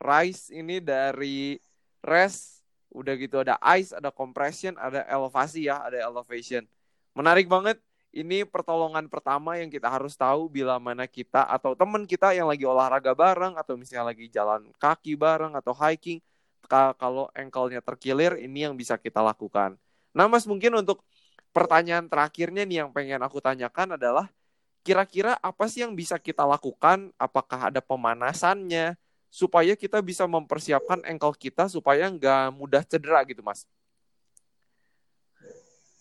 Rise 0.00 0.48
ini 0.56 0.80
dari 0.80 1.60
rest, 2.00 2.59
udah 2.90 3.14
gitu 3.16 3.42
ada 3.42 3.56
ice, 3.78 3.94
ada 3.94 4.10
compression, 4.10 4.74
ada 4.78 5.06
elevasi 5.06 5.70
ya, 5.70 5.82
ada 5.86 5.98
elevation. 5.98 6.66
Menarik 7.14 7.46
banget. 7.46 7.78
Ini 8.10 8.42
pertolongan 8.42 9.06
pertama 9.06 9.54
yang 9.54 9.70
kita 9.70 9.86
harus 9.86 10.18
tahu 10.18 10.50
bila 10.50 10.82
mana 10.82 11.06
kita 11.06 11.46
atau 11.46 11.78
teman 11.78 12.02
kita 12.10 12.34
yang 12.34 12.50
lagi 12.50 12.66
olahraga 12.66 13.14
bareng 13.14 13.54
atau 13.54 13.78
misalnya 13.78 14.10
lagi 14.10 14.26
jalan 14.26 14.66
kaki 14.82 15.14
bareng 15.14 15.54
atau 15.54 15.70
hiking 15.70 16.18
kalau 16.98 17.30
ankle-nya 17.38 17.78
terkilir 17.78 18.34
ini 18.42 18.66
yang 18.66 18.74
bisa 18.74 18.98
kita 18.98 19.22
lakukan. 19.22 19.78
Nah, 20.10 20.26
Mas 20.26 20.42
mungkin 20.42 20.74
untuk 20.82 21.06
pertanyaan 21.54 22.10
terakhirnya 22.10 22.66
nih 22.66 22.82
yang 22.82 22.90
pengen 22.90 23.22
aku 23.22 23.38
tanyakan 23.38 23.94
adalah 23.94 24.26
kira-kira 24.82 25.38
apa 25.38 25.70
sih 25.70 25.86
yang 25.86 25.94
bisa 25.94 26.18
kita 26.18 26.42
lakukan? 26.42 27.14
Apakah 27.14 27.70
ada 27.70 27.78
pemanasannya 27.78 28.98
supaya 29.30 29.78
kita 29.78 30.02
bisa 30.02 30.26
mempersiapkan 30.26 31.00
ankle 31.06 31.32
kita 31.38 31.70
supaya 31.70 32.10
nggak 32.10 32.50
mudah 32.52 32.82
cedera 32.82 33.22
gitu, 33.24 33.40
Mas? 33.40 33.62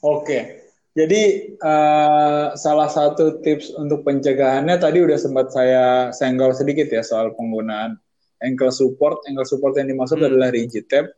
Oke, 0.02 0.70
jadi 0.98 1.54
uh, 1.62 2.58
salah 2.58 2.90
satu 2.90 3.40
tips 3.46 3.72
untuk 3.78 4.02
pencegahannya 4.02 4.82
tadi 4.82 5.06
udah 5.06 5.16
sempat 5.22 5.54
saya 5.54 6.10
senggol 6.10 6.52
sedikit 6.58 6.90
ya 6.90 7.06
soal 7.06 7.38
penggunaan 7.38 7.96
ankle 8.42 8.74
support. 8.74 9.22
Ankle 9.30 9.46
support 9.46 9.78
yang 9.78 9.94
dimaksud 9.94 10.18
hmm. 10.18 10.28
adalah 10.28 10.50
rigid 10.50 10.90
tape. 10.90 11.14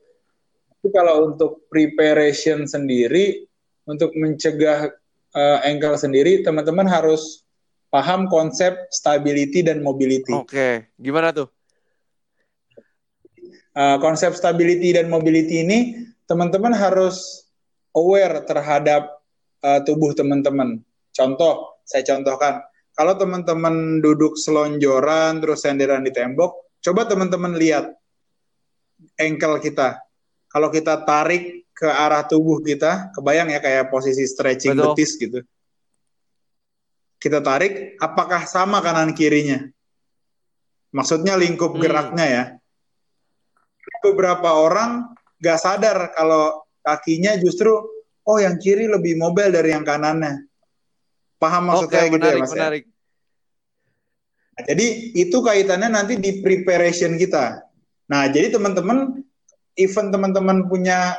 Tapi 0.70 0.88
kalau 0.91 1.32
untuk 1.32 1.66
preparation 1.72 2.68
sendiri, 2.68 3.47
untuk 3.88 4.12
mencegah 4.18 4.91
uh, 5.38 5.59
ankle 5.64 5.95
sendiri, 5.95 6.43
teman-teman 6.43 6.89
harus 6.89 7.45
paham 7.93 8.28
konsep 8.28 8.76
stability 8.91 9.64
dan 9.64 9.80
mobility. 9.80 10.34
Oke, 10.36 10.51
okay. 10.51 10.74
gimana 10.99 11.32
tuh? 11.32 11.47
Uh, 13.72 13.96
konsep 14.04 14.36
stability 14.36 14.92
dan 14.92 15.08
mobility 15.08 15.64
ini 15.64 16.04
teman-teman 16.28 16.76
harus 16.76 17.48
aware 17.96 18.44
terhadap 18.44 19.08
uh, 19.64 19.80
tubuh 19.88 20.12
teman-teman. 20.12 20.84
Contoh, 21.16 21.80
saya 21.88 22.04
contohkan, 22.04 22.60
kalau 22.92 23.16
teman-teman 23.16 24.04
duduk 24.04 24.36
selonjoran 24.36 25.40
terus 25.40 25.64
senderan 25.64 26.04
di 26.04 26.12
tembok, 26.12 26.76
coba 26.84 27.08
teman-teman 27.08 27.56
lihat 27.56 27.96
ankle 29.16 29.64
kita. 29.64 30.04
Kalau 30.52 30.68
kita 30.68 31.08
tarik 31.08 31.64
ke 31.72 31.88
arah 31.88 32.28
tubuh 32.28 32.60
kita, 32.60 33.16
kebayang 33.16 33.56
ya 33.56 33.64
kayak 33.64 33.88
posisi 33.88 34.28
stretching 34.28 34.76
Betul. 34.76 35.00
betis 35.00 35.12
gitu. 35.16 35.40
Kita 37.16 37.40
tarik, 37.40 37.96
apakah 38.04 38.44
sama 38.52 38.84
kanan 38.84 39.16
kirinya? 39.16 39.64
Maksudnya 40.92 41.40
lingkup 41.40 41.72
hmm. 41.72 41.80
geraknya 41.80 42.28
ya. 42.28 42.44
Beberapa 44.02 44.49
orang 44.58 45.14
gak 45.38 45.62
sadar 45.62 46.14
kalau 46.18 46.66
kakinya 46.82 47.38
justru 47.38 47.70
oh 48.26 48.38
yang 48.38 48.58
kiri 48.58 48.89
lebih 48.89 49.18
mobile 49.18 49.54
dari 49.54 49.74
yang 49.74 49.86
kanannya. 49.86 50.45
Paham 51.41 51.74
maksud 51.74 51.89
saya 51.89 52.10
gitu 52.10 52.22
ya 52.22 52.38
Mas? 52.38 52.54
Ya? 52.54 52.58
Menarik. 52.58 52.84
Nah, 54.52 54.64
jadi 54.68 54.88
itu 55.18 55.38
kaitannya 55.41 55.89
nanti 55.89 56.14
di 56.22 56.41
preparation 56.45 57.18
kita. 57.18 57.66
Nah, 58.12 58.30
jadi 58.30 58.54
teman-teman 58.54 59.26
event 59.80 60.10
teman-teman 60.12 60.68
punya 60.70 61.18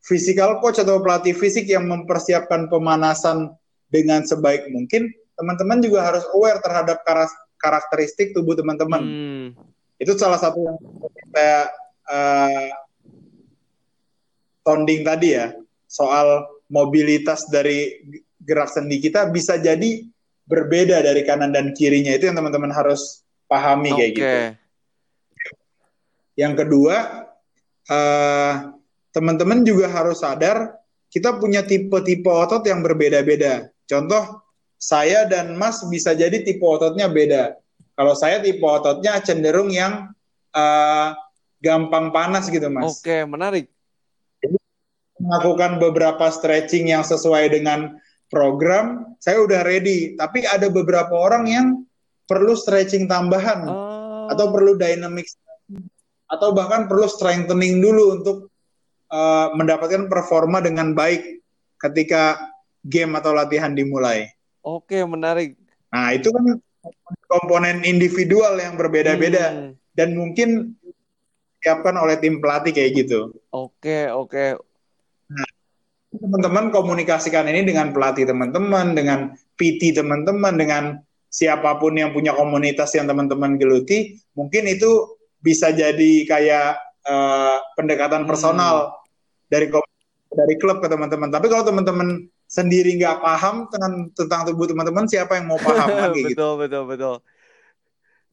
physical 0.00 0.62
coach 0.62 0.80
atau 0.80 1.02
pelatih 1.02 1.36
fisik 1.36 1.68
yang 1.68 1.84
mempersiapkan 1.84 2.70
pemanasan 2.70 3.52
dengan 3.92 4.24
sebaik 4.24 4.70
mungkin, 4.72 5.10
teman-teman 5.36 5.84
juga 5.84 6.06
harus 6.06 6.24
aware 6.32 6.62
terhadap 6.64 7.02
karakteristik 7.58 8.32
tubuh 8.32 8.56
teman-teman. 8.56 9.02
Hmm. 9.02 9.46
Itu 9.98 10.14
salah 10.14 10.38
satu 10.38 10.62
yang 10.62 10.78
saya 11.34 11.68
uh, 12.08 12.68
sounding 14.64 15.04
tadi 15.06 15.36
ya 15.36 15.52
soal 15.88 16.44
mobilitas 16.68 17.48
dari 17.48 18.04
gerak 18.44 18.68
sendi 18.68 19.00
kita 19.00 19.28
bisa 19.32 19.56
jadi 19.56 20.04
berbeda 20.48 21.04
dari 21.04 21.24
kanan 21.24 21.52
dan 21.52 21.76
kirinya 21.76 22.12
itu 22.16 22.28
yang 22.28 22.36
teman-teman 22.36 22.72
harus 22.72 23.24
pahami 23.48 23.92
okay. 23.92 23.96
kayak 23.96 24.12
gitu. 24.16 24.40
Yang 26.38 26.54
kedua, 26.64 26.96
uh, 27.90 28.52
teman-teman 29.10 29.66
juga 29.66 29.90
harus 29.90 30.22
sadar 30.22 30.78
kita 31.08 31.36
punya 31.40 31.64
tipe-tipe 31.64 32.28
otot 32.28 32.62
yang 32.68 32.84
berbeda-beda. 32.84 33.72
Contoh, 33.88 34.44
saya 34.76 35.24
dan 35.24 35.56
Mas 35.56 35.80
bisa 35.88 36.12
jadi 36.12 36.44
tipe 36.44 36.62
ototnya 36.62 37.08
beda. 37.08 37.56
Kalau 37.96 38.14
saya 38.14 38.38
tipe 38.38 38.62
ototnya 38.62 39.18
cenderung 39.24 39.72
yang 39.72 40.12
uh, 40.54 41.10
gampang 41.58 42.14
panas 42.14 42.46
gitu, 42.48 42.66
Mas. 42.70 43.02
Oke, 43.02 43.26
menarik 43.26 43.68
melakukan 45.18 45.82
beberapa 45.82 46.30
stretching 46.30 46.94
yang 46.94 47.02
sesuai 47.02 47.50
dengan 47.50 47.98
program, 48.30 49.14
saya 49.18 49.42
udah 49.42 49.66
ready. 49.66 50.14
Tapi 50.14 50.46
ada 50.46 50.70
beberapa 50.70 51.12
orang 51.12 51.44
yang 51.50 51.66
perlu 52.30 52.54
stretching 52.54 53.10
tambahan 53.10 53.66
oh. 53.66 54.30
atau 54.30 54.54
perlu 54.54 54.78
dynamic 54.78 55.26
atau 56.28 56.52
bahkan 56.52 56.86
perlu 56.86 57.08
strengthening 57.08 57.80
dulu 57.80 58.20
untuk 58.20 58.52
uh, 59.08 59.48
mendapatkan 59.56 60.12
performa 60.12 60.60
dengan 60.60 60.92
baik 60.92 61.40
ketika 61.80 62.36
game 62.84 63.16
atau 63.16 63.32
latihan 63.32 63.72
dimulai. 63.72 64.28
Oke, 64.60 65.00
menarik. 65.08 65.56
Nah, 65.88 66.12
itu 66.12 66.28
kan 66.28 66.60
komponen 67.32 67.80
individual 67.88 68.60
yang 68.60 68.76
berbeda-beda 68.76 69.72
hmm. 69.72 69.72
dan 69.96 70.12
mungkin 70.12 70.76
disiapkan 71.58 71.94
oleh 71.98 72.16
tim 72.22 72.38
pelatih 72.38 72.70
kayak 72.70 72.90
gitu. 72.94 73.34
Oke, 73.50 74.06
oke 74.08 74.58
teman-teman 76.18 76.72
komunikasikan 76.72 77.44
ini 77.52 77.68
dengan 77.68 77.92
pelatih 77.92 78.24
teman-teman, 78.24 78.96
dengan 78.96 79.36
PT 79.60 79.92
teman-teman, 79.92 80.54
dengan 80.56 80.84
siapa 81.28 81.76
pun 81.76 81.92
yang 81.92 82.16
punya 82.16 82.32
komunitas 82.32 82.96
yang 82.96 83.04
teman-teman 83.04 83.60
geluti, 83.60 84.16
mungkin 84.32 84.64
itu 84.64 85.20
bisa 85.38 85.70
jadi 85.70 86.12
kayak 86.24 86.80
uh, 87.04 87.56
pendekatan 87.76 88.24
hmm. 88.24 88.30
personal 88.30 88.74
hmm. 88.88 89.52
dari 89.52 89.66
dari 90.28 90.54
klub 90.56 90.80
ke 90.80 90.88
teman-teman. 90.88 91.28
Tapi 91.28 91.46
kalau 91.52 91.64
teman-teman 91.68 92.24
sendiri 92.48 92.96
nggak 92.96 93.20
paham 93.20 93.68
tentang 93.68 94.08
tentang 94.16 94.40
tubuh 94.48 94.64
teman-teman, 94.64 95.04
siapa 95.04 95.36
yang 95.36 95.52
mau 95.52 95.60
paham 95.60 95.88
lagi? 95.92 96.24
betul, 96.32 96.64
gitu. 96.64 96.82
betul, 96.88 97.16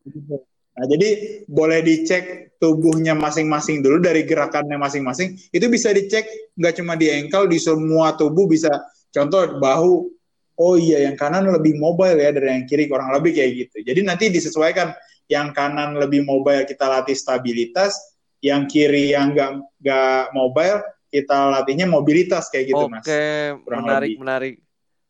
betul. 0.07 0.41
Nah, 0.75 0.85
jadi 0.91 1.41
boleh 1.47 1.79
dicek 1.79 2.55
tubuhnya 2.59 3.15
masing-masing 3.15 3.79
dulu 3.79 4.03
dari 4.03 4.27
gerakannya 4.27 4.75
masing-masing. 4.75 5.39
Itu 5.55 5.71
bisa 5.71 5.95
dicek 5.95 6.27
nggak 6.59 6.83
cuma 6.83 6.99
di 6.99 7.07
ankle, 7.11 7.47
di 7.47 7.59
semua 7.59 8.15
tubuh 8.19 8.43
bisa. 8.43 8.71
Contoh 9.07 9.55
bahu, 9.55 10.11
oh 10.59 10.75
iya 10.75 11.07
yang 11.07 11.15
kanan 11.15 11.47
lebih 11.47 11.79
mobile 11.79 12.19
ya 12.19 12.35
dari 12.35 12.51
yang 12.59 12.65
kiri 12.67 12.91
kurang 12.91 13.15
lebih 13.15 13.31
kayak 13.39 13.51
gitu. 13.55 13.77
Jadi 13.87 13.99
nanti 14.03 14.27
disesuaikan 14.27 14.91
yang 15.31 15.55
kanan 15.55 15.95
lebih 15.95 16.27
mobile 16.27 16.67
kita 16.67 16.91
latih 16.91 17.15
stabilitas, 17.15 17.95
yang 18.43 18.67
kiri 18.67 19.15
yang 19.15 19.31
nggak 19.31 19.51
nggak 19.79 20.21
mobile 20.35 20.83
kita 21.07 21.55
latihnya 21.55 21.87
mobilitas 21.87 22.51
kayak 22.51 22.75
gitu 22.75 22.83
Oke, 22.83 22.91
mas. 22.91 23.03
Oke, 23.07 23.23
menarik 23.71 24.11
lebih. 24.11 24.19
menarik. 24.19 24.53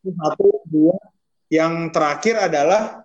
Satu 0.06 0.50
dua. 0.70 0.98
Yang 1.50 1.74
terakhir 1.94 2.36
adalah 2.50 3.05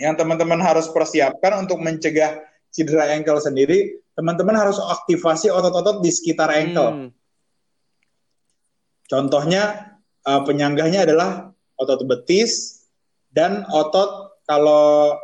yang 0.00 0.14
teman-teman 0.16 0.60
harus 0.60 0.88
persiapkan 0.90 1.62
untuk 1.64 1.80
mencegah 1.82 2.40
cedera 2.72 3.12
ankle 3.12 3.38
sendiri, 3.38 4.00
teman-teman 4.16 4.56
harus 4.56 4.80
aktivasi 4.80 5.52
otot-otot 5.52 6.00
di 6.00 6.10
sekitar 6.12 6.48
ankle. 6.52 6.90
Hmm. 6.90 7.08
Contohnya 9.08 9.94
uh, 10.24 10.40
penyanggahnya 10.42 11.04
adalah 11.04 11.52
otot 11.76 12.00
betis 12.08 12.84
dan 13.28 13.68
otot 13.68 14.40
kalau 14.48 15.16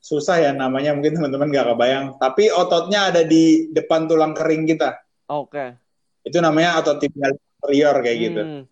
susah 0.00 0.40
ya 0.40 0.50
namanya 0.56 0.96
mungkin 0.96 1.14
teman-teman 1.14 1.52
nggak 1.52 1.66
kebayang, 1.76 2.06
tapi 2.16 2.48
ototnya 2.50 3.12
ada 3.12 3.22
di 3.22 3.70
depan 3.70 4.08
tulang 4.08 4.32
kering 4.32 4.64
kita. 4.66 4.98
Oke. 5.30 5.54
Okay. 5.54 5.68
Itu 6.26 6.42
namanya 6.42 6.80
otot 6.82 6.98
tibial 6.98 7.36
inferior 7.36 7.96
kayak 8.02 8.18
gitu. 8.18 8.42
hmm. 8.42 8.62
gitu. 8.64 8.68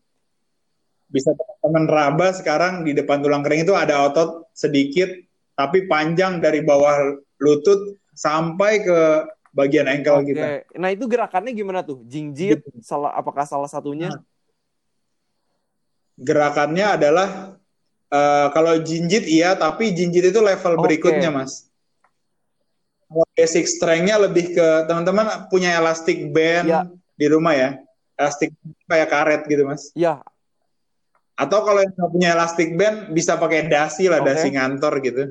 Bisa 1.08 1.30
teman-teman 1.32 1.84
raba 1.88 2.28
sekarang 2.36 2.84
di 2.84 2.92
depan 2.92 3.24
tulang 3.24 3.40
kering 3.40 3.64
itu 3.64 3.72
ada 3.72 4.04
otot 4.08 4.50
sedikit 4.52 5.08
tapi 5.58 5.90
panjang 5.90 6.38
dari 6.38 6.62
bawah 6.62 7.18
lutut 7.42 7.98
sampai 8.14 8.78
ke 8.86 8.98
bagian 9.50 9.90
ankle 9.90 10.22
okay. 10.22 10.26
kita. 10.30 10.46
Nah 10.78 10.94
itu 10.94 11.10
gerakannya 11.10 11.50
gimana 11.50 11.82
tuh? 11.82 12.06
Jinjit, 12.06 12.62
gitu. 12.62 12.70
salah 12.78 13.10
apakah 13.18 13.42
salah 13.42 13.66
satunya? 13.66 14.14
Nah, 14.14 14.22
gerakannya 16.14 16.86
adalah 16.94 17.58
uh, 18.14 18.46
kalau 18.54 18.78
jinjit 18.78 19.26
iya, 19.26 19.58
tapi 19.58 19.90
jinjit 19.90 20.30
itu 20.30 20.38
level 20.38 20.78
okay. 20.78 20.82
berikutnya 20.86 21.34
mas. 21.34 21.66
Basic 23.34 23.66
strength-nya 23.66 24.20
lebih 24.20 24.52
ke 24.54 24.66
teman-teman 24.86 25.48
punya 25.50 25.74
elastic 25.74 26.28
band 26.30 26.66
ya. 26.68 26.80
di 27.18 27.26
rumah 27.26 27.56
ya, 27.56 27.70
elastic 28.14 28.54
kayak 28.86 29.10
karet 29.10 29.42
gitu 29.50 29.66
mas. 29.66 29.90
Iya. 29.98 30.22
Atau 31.38 31.62
kalau 31.62 31.82
yang 31.82 32.10
punya 32.10 32.34
elastic 32.34 32.74
band 32.78 33.14
bisa 33.14 33.38
pakai 33.38 33.66
dasi 33.70 34.10
lah, 34.10 34.22
okay. 34.22 34.28
dasi 34.34 34.46
ngantor 34.54 34.94
gitu. 35.02 35.24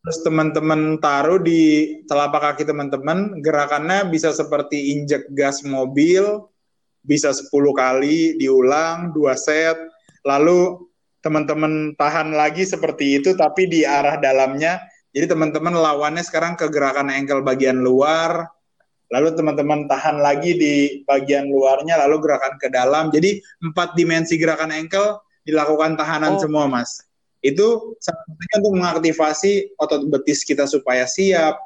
Terus 0.00 0.18
teman-teman 0.24 0.96
taruh 0.96 1.36
di 1.36 1.92
telapak 2.08 2.40
kaki 2.40 2.64
teman-teman 2.64 3.44
gerakannya 3.44 4.08
bisa 4.08 4.32
seperti 4.32 4.96
injek 4.96 5.28
gas 5.36 5.60
mobil 5.60 6.48
bisa 7.04 7.32
10 7.32 7.48
kali 7.52 8.36
diulang 8.36 9.12
dua 9.16 9.36
set. 9.36 9.76
Lalu 10.24 10.88
teman-teman 11.24 11.96
tahan 11.96 12.32
lagi 12.32 12.64
seperti 12.64 13.20
itu 13.20 13.32
tapi 13.36 13.68
di 13.68 13.84
arah 13.84 14.20
dalamnya. 14.20 14.80
Jadi 15.10 15.26
teman-teman 15.36 15.74
lawannya 15.74 16.22
sekarang 16.22 16.54
ke 16.54 16.70
gerakan 16.70 17.10
ankle 17.10 17.42
bagian 17.42 17.80
luar. 17.80 18.46
Lalu 19.10 19.34
teman-teman 19.34 19.90
tahan 19.90 20.22
lagi 20.22 20.54
di 20.54 20.74
bagian 21.02 21.50
luarnya 21.50 21.98
lalu 21.98 22.22
gerakan 22.22 22.54
ke 22.62 22.70
dalam. 22.70 23.10
Jadi 23.10 23.42
empat 23.64 23.98
dimensi 23.98 24.38
gerakan 24.38 24.70
ankle 24.70 25.18
dilakukan 25.42 25.98
tahanan 25.98 26.36
oh. 26.36 26.40
semua 26.40 26.68
mas 26.70 27.09
itu 27.40 27.96
salah 28.00 28.22
satunya 28.28 28.56
untuk 28.60 28.74
mengaktifasi 28.76 29.52
otot 29.80 30.04
betis 30.12 30.44
kita 30.44 30.68
supaya 30.68 31.08
siap 31.08 31.56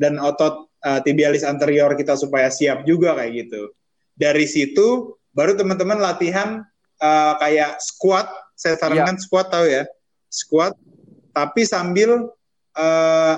dan 0.00 0.16
otot 0.16 0.68
uh, 0.80 1.00
tibialis 1.04 1.44
anterior 1.44 1.92
kita 1.92 2.16
supaya 2.16 2.48
siap 2.48 2.88
juga 2.88 3.12
kayak 3.16 3.46
gitu. 3.46 3.72
Dari 4.16 4.48
situ 4.48 5.16
baru 5.36 5.56
teman-teman 5.56 6.00
latihan 6.00 6.64
uh, 7.00 7.34
kayak 7.36 7.80
squat, 7.84 8.28
saya 8.56 8.80
sarankan 8.80 9.16
yeah. 9.16 9.24
squat 9.24 9.46
tahu 9.52 9.66
ya, 9.68 9.84
squat 10.32 10.72
tapi 11.36 11.62
sambil 11.68 12.32
uh, 12.76 13.34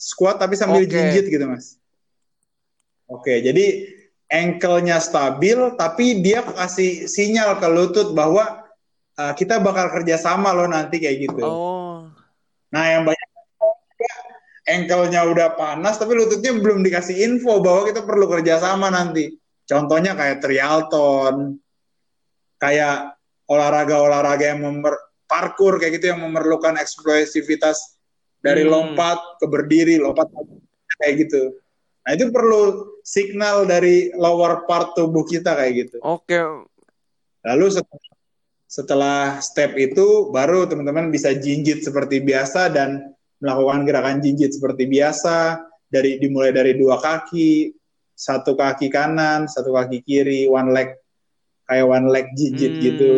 squat 0.00 0.40
tapi 0.40 0.56
sambil 0.56 0.84
okay. 0.84 0.90
jinjit 0.90 1.28
gitu 1.28 1.44
mas. 1.44 1.76
Oke, 3.06 3.30
okay, 3.30 3.38
jadi 3.44 3.66
ankle-nya 4.26 4.98
stabil 4.98 5.54
tapi 5.78 6.18
dia 6.24 6.42
kasih 6.42 7.06
sinyal 7.06 7.62
ke 7.62 7.68
lutut 7.70 8.10
bahwa 8.16 8.65
uh, 9.16 9.32
kita 9.32 9.58
bakal 9.60 9.90
kerja 9.92 10.20
sama 10.20 10.52
loh 10.52 10.68
nanti 10.68 11.00
kayak 11.00 11.28
gitu. 11.28 11.44
Oh. 11.44 12.08
Nah 12.72 12.84
yang 12.92 13.02
banyak 13.08 13.28
ankle-nya 14.66 15.22
udah 15.30 15.54
panas 15.54 15.96
tapi 15.96 16.18
lututnya 16.18 16.50
belum 16.58 16.82
dikasih 16.82 17.22
info 17.22 17.62
bahwa 17.62 17.86
kita 17.88 18.02
perlu 18.04 18.26
kerja 18.28 18.60
sama 18.60 18.92
nanti. 18.92 19.34
Contohnya 19.66 20.14
kayak 20.14 20.42
triathlon, 20.42 21.58
kayak 22.62 23.18
olahraga-olahraga 23.50 24.54
yang 24.54 24.62
memer 24.62 24.94
parkour 25.26 25.82
kayak 25.82 25.98
gitu 25.98 26.14
yang 26.14 26.22
memerlukan 26.22 26.78
eksplosivitas 26.78 27.98
dari 28.38 28.62
hmm. 28.62 28.70
lompat 28.70 29.18
ke 29.42 29.46
berdiri, 29.50 29.98
lompat 29.98 30.30
kayak 31.02 31.26
gitu. 31.26 31.58
Nah 32.06 32.14
itu 32.14 32.30
perlu 32.30 32.62
signal 33.02 33.66
dari 33.66 34.14
lower 34.14 34.62
part 34.70 34.94
tubuh 34.94 35.26
kita 35.26 35.58
kayak 35.58 35.72
gitu. 35.86 35.96
Oke. 36.06 36.30
Okay. 36.30 36.46
Lalu 37.46 37.66
setelah 37.74 38.15
setelah 38.66 39.38
step 39.38 39.78
itu 39.78 40.34
baru 40.34 40.66
teman-teman 40.66 41.08
bisa 41.14 41.30
jinjit 41.32 41.86
seperti 41.86 42.18
biasa 42.22 42.68
dan 42.74 43.14
melakukan 43.38 43.86
gerakan 43.86 44.18
jinjit 44.18 44.58
seperti 44.58 44.90
biasa 44.90 45.62
dari 45.86 46.18
dimulai 46.18 46.50
dari 46.50 46.74
dua 46.74 46.98
kaki, 46.98 47.70
satu 48.10 48.58
kaki 48.58 48.90
kanan, 48.90 49.46
satu 49.46 49.70
kaki 49.70 50.02
kiri, 50.02 50.50
one 50.50 50.74
leg 50.74 50.98
kayak 51.70 51.86
one 51.86 52.08
leg 52.10 52.26
jinjit 52.34 52.74
hmm. 52.76 52.82
gitu. 52.82 53.10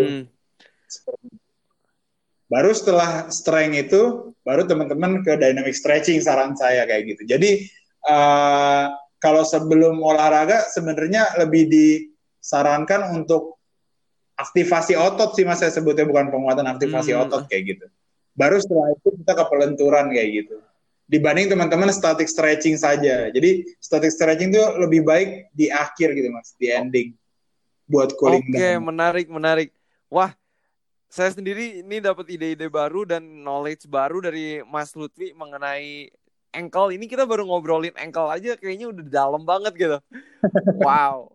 Baru 2.49 2.73
setelah 2.73 3.29
strength 3.29 3.77
itu, 3.77 4.03
baru 4.45 4.65
teman-teman 4.65 5.21
ke 5.21 5.37
dynamic 5.37 5.77
stretching 5.77 6.21
saran 6.21 6.57
saya 6.57 6.89
kayak 6.89 7.17
gitu. 7.17 7.23
Jadi 7.29 7.69
uh, 8.09 8.89
kalau 9.21 9.45
sebelum 9.45 10.01
olahraga 10.01 10.65
sebenarnya 10.73 11.37
lebih 11.37 11.69
disarankan 11.69 13.13
untuk 13.13 13.58
aktivasi 14.39 14.95
otot 14.95 15.35
sih 15.35 15.43
mas 15.43 15.59
saya 15.59 15.75
sebutnya 15.75 16.07
bukan 16.07 16.31
penguatan 16.31 16.65
aktivasi 16.71 17.11
hmm. 17.13 17.23
otot 17.27 17.43
kayak 17.51 17.77
gitu. 17.77 17.87
Baru 18.39 18.63
setelah 18.63 18.95
itu 18.95 19.09
kita 19.19 19.33
ke 19.35 19.45
pelenturan 19.51 20.07
kayak 20.15 20.29
gitu. 20.31 20.57
Dibanding 21.11 21.51
teman-teman 21.51 21.91
static 21.91 22.31
stretching 22.31 22.79
saja. 22.79 23.35
Jadi 23.35 23.67
static 23.83 24.15
stretching 24.15 24.55
itu 24.55 24.63
lebih 24.79 25.03
baik 25.03 25.51
di 25.51 25.67
akhir 25.73 26.15
gitu 26.15 26.31
mas, 26.31 26.55
di 26.55 26.71
ending 26.71 27.19
buat 27.89 28.13
cooling 28.15 28.45
Oke, 28.45 28.55
okay, 28.55 28.77
menarik 28.77 29.27
menarik. 29.27 29.69
Wah, 30.13 30.37
saya 31.09 31.33
sendiri 31.33 31.81
ini 31.81 32.05
dapat 32.05 32.29
ide-ide 32.29 32.69
baru 32.69 33.09
dan 33.09 33.25
knowledge 33.25 33.89
baru 33.89 34.21
dari 34.21 34.61
Mas 34.69 34.93
Lutfi 34.93 35.33
mengenai 35.33 36.13
ankle. 36.53 36.93
Ini 36.93 37.09
kita 37.09 37.25
baru 37.25 37.49
ngobrolin 37.49 37.97
ankle 37.97 38.29
aja 38.29 38.61
kayaknya 38.61 38.93
udah 38.93 39.05
dalam 39.09 39.43
banget 39.43 39.73
gitu. 39.75 39.99
Wow. 40.85 41.35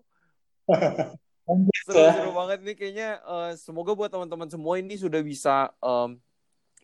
Seru-seru 1.83 2.31
banget 2.31 2.59
nih 2.63 2.75
kayaknya. 2.75 3.09
Uh, 3.27 3.51
semoga 3.59 3.91
buat 3.93 4.09
teman-teman 4.09 4.47
semua 4.47 4.79
ini 4.79 4.95
sudah 4.95 5.19
bisa 5.19 5.71
um, 5.83 6.17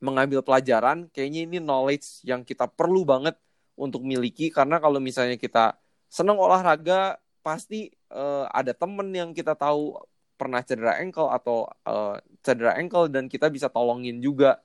mengambil 0.03 0.43
pelajaran. 0.43 1.07
Kayaknya 1.11 1.41
ini 1.47 1.57
knowledge 1.61 2.23
yang 2.27 2.43
kita 2.43 2.67
perlu 2.67 3.07
banget 3.07 3.35
untuk 3.79 4.03
miliki. 4.03 4.51
Karena 4.51 4.77
kalau 4.77 4.99
misalnya 4.99 5.39
kita 5.39 5.79
senang 6.11 6.35
olahraga 6.35 7.17
pasti 7.39 7.93
uh, 8.11 8.45
ada 8.51 8.75
temen 8.75 9.07
yang 9.15 9.31
kita 9.31 9.55
tahu 9.55 9.95
pernah 10.39 10.63
cedera 10.63 10.99
ankle 10.99 11.27
atau 11.31 11.67
uh, 11.83 12.15
cedera 12.43 12.75
ankle 12.79 13.11
dan 13.11 13.27
kita 13.27 13.51
bisa 13.51 13.67
tolongin 13.67 14.19
juga 14.19 14.59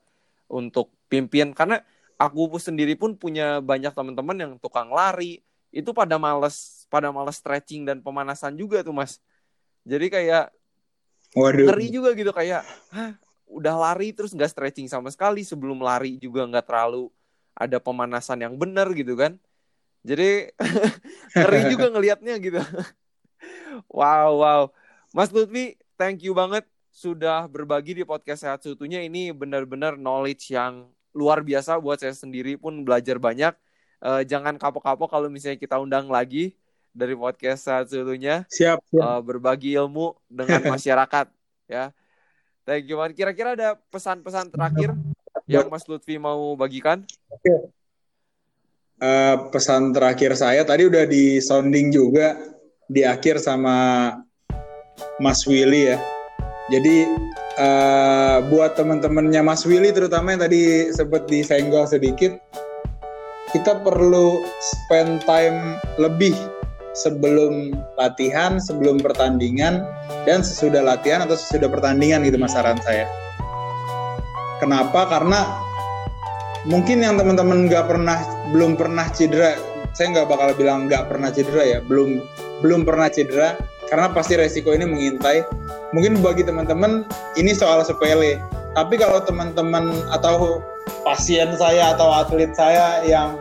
untuk 0.51 0.91
pimpin. 1.07 1.51
Karena 1.55 1.79
aku 2.15 2.47
sendiri 2.59 2.95
pun 2.95 3.15
punya 3.15 3.59
banyak 3.59 3.91
teman-teman 3.91 4.37
yang 4.39 4.51
tukang 4.59 4.91
lari. 4.91 5.43
Itu 5.75 5.91
pada 5.91 6.15
males 6.15 6.87
pada 6.87 7.11
males 7.11 7.35
stretching 7.39 7.83
dan 7.83 7.99
pemanasan 7.99 8.55
juga 8.55 8.79
tuh 8.79 8.95
mas 8.95 9.19
jadi 9.85 10.09
kayak 10.09 10.45
Waduh. 11.37 11.69
ngeri 11.69 11.87
juga 11.93 12.09
gitu 12.17 12.33
kayak, 12.33 12.65
Hah, 12.89 13.13
udah 13.45 13.75
lari 13.77 14.09
terus 14.11 14.33
nggak 14.33 14.49
stretching 14.49 14.89
sama 14.89 15.13
sekali 15.13 15.45
sebelum 15.45 15.77
lari 15.77 16.17
juga 16.17 16.43
nggak 16.49 16.65
terlalu 16.65 17.13
ada 17.53 17.77
pemanasan 17.77 18.41
yang 18.41 18.57
benar 18.57 18.89
gitu 18.97 19.13
kan. 19.13 19.37
Jadi 20.01 20.49
ngeri 21.37 21.61
juga 21.73 21.85
ngelihatnya 21.93 22.35
gitu. 22.41 22.59
wow, 23.99 24.41
wow. 24.41 24.61
Mas 25.13 25.29
Lutfi, 25.29 25.77
thank 25.95 26.25
you 26.25 26.33
banget 26.33 26.65
sudah 26.89 27.45
berbagi 27.45 27.93
di 27.93 28.03
podcast 28.03 28.43
Sehat 28.43 28.65
Seutuhnya. 28.65 29.05
Ini 29.05 29.31
benar-benar 29.31 30.01
knowledge 30.01 30.49
yang 30.49 30.89
luar 31.15 31.45
biasa 31.45 31.79
buat 31.79 32.01
saya 32.01 32.11
sendiri 32.11 32.57
pun 32.57 32.83
belajar 32.83 33.21
banyak. 33.21 33.53
Uh, 34.03 34.21
jangan 34.27 34.59
kapok-kapok 34.59 35.07
kalau 35.07 35.31
misalnya 35.31 35.55
kita 35.55 35.79
undang 35.79 36.11
lagi 36.11 36.53
dari 36.95 37.11
podcast 37.11 37.67
saat 37.67 37.91
satunya. 37.91 38.47
Siap. 38.47 38.79
siap. 38.87 39.03
Uh, 39.03 39.19
berbagi 39.19 39.75
ilmu 39.75 40.15
dengan 40.31 40.63
masyarakat 40.79 41.27
ya. 41.67 41.91
Thank 42.63 42.87
you 42.87 42.97
man. 42.97 43.11
Kira-kira 43.11 43.53
ada 43.53 43.75
pesan-pesan 43.91 44.49
terakhir 44.49 44.95
yang 45.45 45.67
Mas 45.69 45.85
Lutfi 45.85 46.15
mau 46.15 46.55
bagikan? 46.55 47.03
Oke. 47.29 47.69
Uh, 48.95 49.51
pesan 49.51 49.91
terakhir 49.91 50.39
saya 50.39 50.63
tadi 50.63 50.87
udah 50.87 51.03
di 51.03 51.43
sounding 51.43 51.91
juga 51.91 52.39
di 52.87 53.03
akhir 53.03 53.43
sama 53.43 54.09
Mas 55.19 55.43
Willy 55.43 55.93
ya. 55.93 55.99
Jadi 56.71 57.05
uh, 57.59 58.41
buat 58.49 58.73
teman-temannya 58.73 59.45
Mas 59.45 59.67
Willy 59.67 59.93
terutama 59.93 60.33
yang 60.33 60.47
tadi 60.47 60.89
sempat 60.89 61.27
disenggol 61.29 61.85
sedikit, 61.85 62.39
kita 63.53 63.83
perlu 63.83 64.41
spend 64.57 65.21
time 65.27 65.77
lebih 66.01 66.33
sebelum 66.95 67.75
latihan, 67.99 68.57
sebelum 68.57 69.03
pertandingan, 69.03 69.83
dan 70.23 70.41
sesudah 70.41 70.81
latihan 70.81 71.21
atau 71.21 71.35
sesudah 71.35 71.67
pertandingan 71.67 72.23
gitu 72.23 72.39
mas 72.39 72.55
saran 72.55 72.79
saya. 72.81 73.05
Kenapa? 74.63 75.05
Karena 75.11 75.43
mungkin 76.63 77.03
yang 77.03 77.19
teman-teman 77.19 77.67
nggak 77.67 77.85
pernah, 77.91 78.23
belum 78.55 78.79
pernah 78.79 79.11
cedera, 79.11 79.59
saya 79.91 80.15
nggak 80.15 80.27
bakal 80.31 80.49
bilang 80.55 80.87
nggak 80.87 81.11
pernah 81.11 81.29
cedera 81.29 81.63
ya, 81.63 81.79
belum 81.83 82.23
belum 82.63 82.87
pernah 82.87 83.11
cedera, 83.11 83.59
karena 83.91 84.09
pasti 84.15 84.39
resiko 84.39 84.71
ini 84.71 84.87
mengintai. 84.87 85.43
Mungkin 85.91 86.23
bagi 86.23 86.47
teman-teman 86.47 87.03
ini 87.35 87.51
soal 87.51 87.83
sepele, 87.83 88.39
tapi 88.75 88.95
kalau 88.95 89.19
teman-teman 89.23 89.91
atau 90.11 90.63
pasien 91.03 91.53
saya 91.55 91.93
atau 91.93 92.09
atlet 92.11 92.51
saya 92.57 93.03
yang 93.05 93.37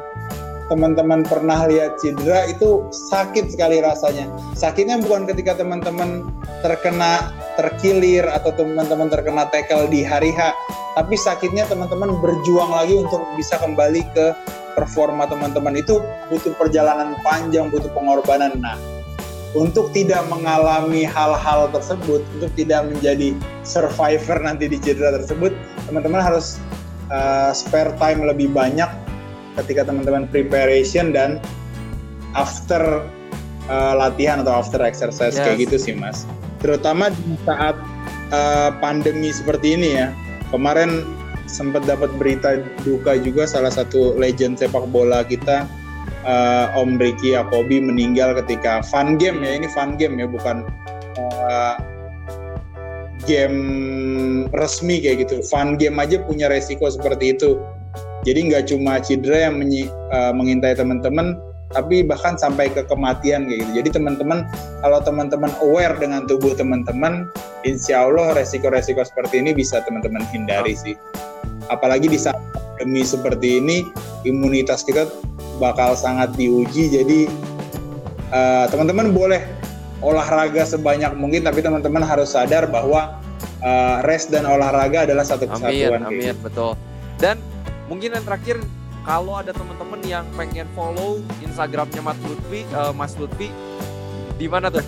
teman-teman 0.72 1.20
pernah 1.28 1.68
lihat 1.68 2.00
cedera 2.00 2.48
itu 2.48 2.88
sakit 2.88 3.52
sekali 3.52 3.84
rasanya. 3.84 4.28
Sakitnya 4.56 4.96
bukan 5.04 5.28
ketika 5.28 5.60
teman-teman 5.60 6.24
terkena 6.64 7.32
terkilir 7.60 8.24
atau 8.24 8.50
teman-teman 8.56 9.12
terkena 9.12 9.44
tackle 9.52 9.86
di 9.92 10.00
hari 10.00 10.32
H, 10.32 10.56
tapi 10.96 11.14
sakitnya 11.20 11.68
teman-teman 11.68 12.16
berjuang 12.24 12.72
lagi 12.72 12.96
untuk 12.96 13.20
bisa 13.36 13.60
kembali 13.60 14.02
ke 14.16 14.32
performa 14.74 15.28
teman-teman 15.28 15.78
itu 15.78 16.00
butuh 16.32 16.56
perjalanan 16.56 17.14
panjang, 17.22 17.68
butuh 17.68 17.92
pengorbanan. 17.92 18.56
Nah, 18.58 18.74
untuk 19.54 19.94
tidak 19.94 20.24
mengalami 20.26 21.06
hal-hal 21.06 21.70
tersebut, 21.70 22.24
untuk 22.40 22.50
tidak 22.58 22.88
menjadi 22.90 23.36
survivor 23.62 24.42
nanti 24.42 24.66
di 24.66 24.80
cedera 24.82 25.14
tersebut, 25.14 25.54
teman-teman 25.86 26.24
harus 26.24 26.58
uh, 27.12 27.54
spare 27.54 27.94
time 28.02 28.26
lebih 28.26 28.50
banyak 28.50 29.03
ketika 29.62 29.86
teman-teman 29.86 30.26
preparation 30.28 31.14
dan 31.14 31.38
after 32.34 33.07
uh, 33.70 33.94
latihan 33.94 34.42
atau 34.42 34.59
after 34.59 34.82
exercise 34.82 35.38
yes. 35.38 35.44
kayak 35.44 35.59
gitu 35.68 35.76
sih 35.78 35.94
mas. 35.94 36.26
Terutama 36.59 37.12
di 37.12 37.36
saat 37.46 37.76
uh, 38.34 38.70
pandemi 38.82 39.30
seperti 39.30 39.78
ini 39.78 39.88
ya. 40.00 40.09
Kemarin 40.50 41.02
sempat 41.50 41.82
dapat 41.86 42.09
berita 42.14 42.62
duka 42.86 43.18
juga 43.18 43.44
salah 43.44 43.70
satu 43.70 44.14
legend 44.14 44.59
sepak 44.59 44.86
bola 44.90 45.26
kita 45.26 45.66
uh, 46.24 46.72
Om 46.78 46.96
Ricky 46.98 47.34
Yakobi 47.34 47.82
meninggal 47.82 48.38
ketika 48.44 48.82
fun 48.86 49.18
game 49.18 49.42
ya. 49.42 49.59
Ini 49.59 49.68
fun 49.74 49.98
game 49.98 50.18
ya 50.18 50.26
bukan 50.30 50.64
uh, 51.18 51.76
game 53.26 53.61
resmi 54.57 55.02
kayak 55.02 55.26
gitu. 55.26 55.42
Fun 55.46 55.76
game 55.76 55.98
aja 56.00 56.22
punya 56.22 56.48
resiko 56.48 56.86
seperti 56.88 57.34
itu 57.36 57.61
jadi 58.25 58.41
nggak 58.51 58.72
cuma 58.72 58.99
cedera 59.05 59.53
yang 59.53 59.61
menyi, 59.61 59.87
uh, 60.11 60.33
mengintai 60.33 60.72
teman-teman 60.75 61.37
tapi 61.75 62.07
bahkan 62.07 62.39
sampai 62.39 62.70
ke 62.70 62.87
kematian 62.87 63.51
kayak 63.51 63.66
gitu. 63.66 63.72
Jadi 63.83 63.89
teman-teman 63.99 64.47
kalau 64.81 65.03
teman-teman 65.03 65.51
aware 65.61 65.99
dengan 65.99 66.22
tubuh 66.25 66.55
teman-teman 66.55 67.27
insya 67.66 68.07
Allah 68.07 68.33
resiko-resiko 68.39 69.03
seperti 69.03 69.43
ini 69.43 69.51
bisa 69.53 69.83
teman-teman 69.83 70.22
hindari 70.31 70.79
sih. 70.79 70.95
Apalagi 71.68 72.07
di 72.07 72.16
saat 72.16 72.39
pandemi 72.55 73.03
seperti 73.03 73.59
ini 73.59 73.77
imunitas 74.22 74.87
kita 74.87 75.11
bakal 75.59 75.99
sangat 75.99 76.33
diuji. 76.39 76.95
Jadi 76.95 77.27
uh, 78.31 78.70
teman-teman 78.70 79.11
boleh 79.11 79.43
olahraga 80.05 80.62
sebanyak 80.62 81.11
mungkin 81.18 81.43
tapi 81.43 81.59
teman-teman 81.59 82.07
harus 82.07 82.39
sadar 82.39 82.70
bahwa 82.70 83.18
uh, 83.66 83.99
rest 84.07 84.31
dan 84.31 84.47
olahraga 84.47 85.09
adalah 85.09 85.27
satu 85.27 85.49
kesatuan 85.49 86.07
amin, 86.07 86.31
amin 86.31 86.37
betul. 86.45 86.79
Dan 87.16 87.41
mungkin 87.89 88.16
yang 88.16 88.24
terakhir 88.24 88.57
kalau 89.05 89.37
ada 89.37 89.53
teman-teman 89.53 90.01
yang 90.05 90.24
pengen 90.32 90.64
follow 90.72 91.20
Instagramnya 91.45 92.01
Mas 92.01 92.18
Lutfi 92.24 92.61
uh, 92.72 92.93
Mas 92.97 93.12
Lutfi 93.20 93.49
di 94.41 94.47
mana 94.49 94.72
tuh 94.72 94.85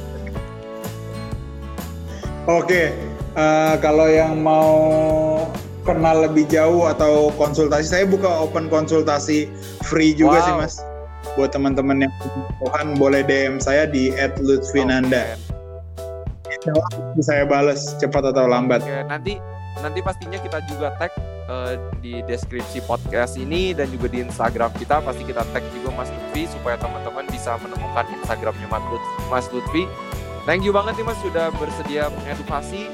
Oke, 2.47 2.95
uh, 3.35 3.75
kalau 3.83 4.07
yang 4.07 4.39
mau 4.39 4.79
kenal 5.83 6.31
lebih 6.31 6.47
jauh 6.47 6.87
atau 6.87 7.35
konsultasi, 7.35 7.91
saya 7.91 8.05
buka 8.07 8.31
open 8.31 8.71
konsultasi 8.71 9.51
free 9.83 10.15
juga 10.15 10.39
wow. 10.39 10.47
sih 10.47 10.55
mas. 10.55 10.75
Buat 11.35 11.59
teman-teman 11.59 12.07
yang 12.07 12.15
Tuhan 12.63 12.95
boleh 13.03 13.27
DM 13.27 13.59
saya 13.59 13.91
di 13.91 14.15
@lutfinanda. 14.39 15.35
Okay. 16.47 16.71
Saya 17.19 17.51
balas 17.51 17.99
cepat 17.99 18.31
atau 18.31 18.47
lambat. 18.47 18.87
Oke, 18.87 18.95
nanti 19.11 19.43
nanti 19.83 19.99
pastinya 20.07 20.39
kita 20.39 20.63
juga 20.71 20.95
tag 21.03 21.11
uh, 21.51 21.75
di 22.03 22.23
deskripsi 22.27 22.85
podcast 22.85 23.39
ini 23.39 23.73
dan 23.73 23.91
juga 23.91 24.11
di 24.11 24.23
Instagram 24.23 24.71
kita. 24.77 25.03
Pasti 25.03 25.23
kita 25.27 25.43
tag 25.51 25.65
juga 25.75 25.95
Mas 25.95 26.11
Lutfi 26.11 26.51
supaya 26.51 26.77
teman-teman 26.79 27.27
bisa 27.31 27.59
menemukan 27.63 28.05
Instagramnya 28.21 28.67
Mas 29.31 29.47
Lutfi. 29.51 29.87
Thank 30.47 30.63
you 30.63 30.71
banget 30.71 31.03
nih 31.03 31.07
Mas 31.07 31.19
sudah 31.23 31.51
bersedia 31.59 32.07
mengedukasi 32.11 32.87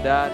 dan 0.00 0.32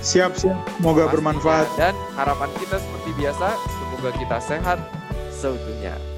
siap 0.00 0.32
siap. 0.36 0.56
Semoga 0.80 1.12
bermanfaat. 1.12 1.68
Dan 1.76 1.94
harapan 2.16 2.48
kita 2.56 2.80
seperti 2.80 3.10
biasa 3.20 3.56
semoga 3.56 4.10
kita 4.16 4.38
sehat 4.40 4.78
seutuhnya. 5.28 6.11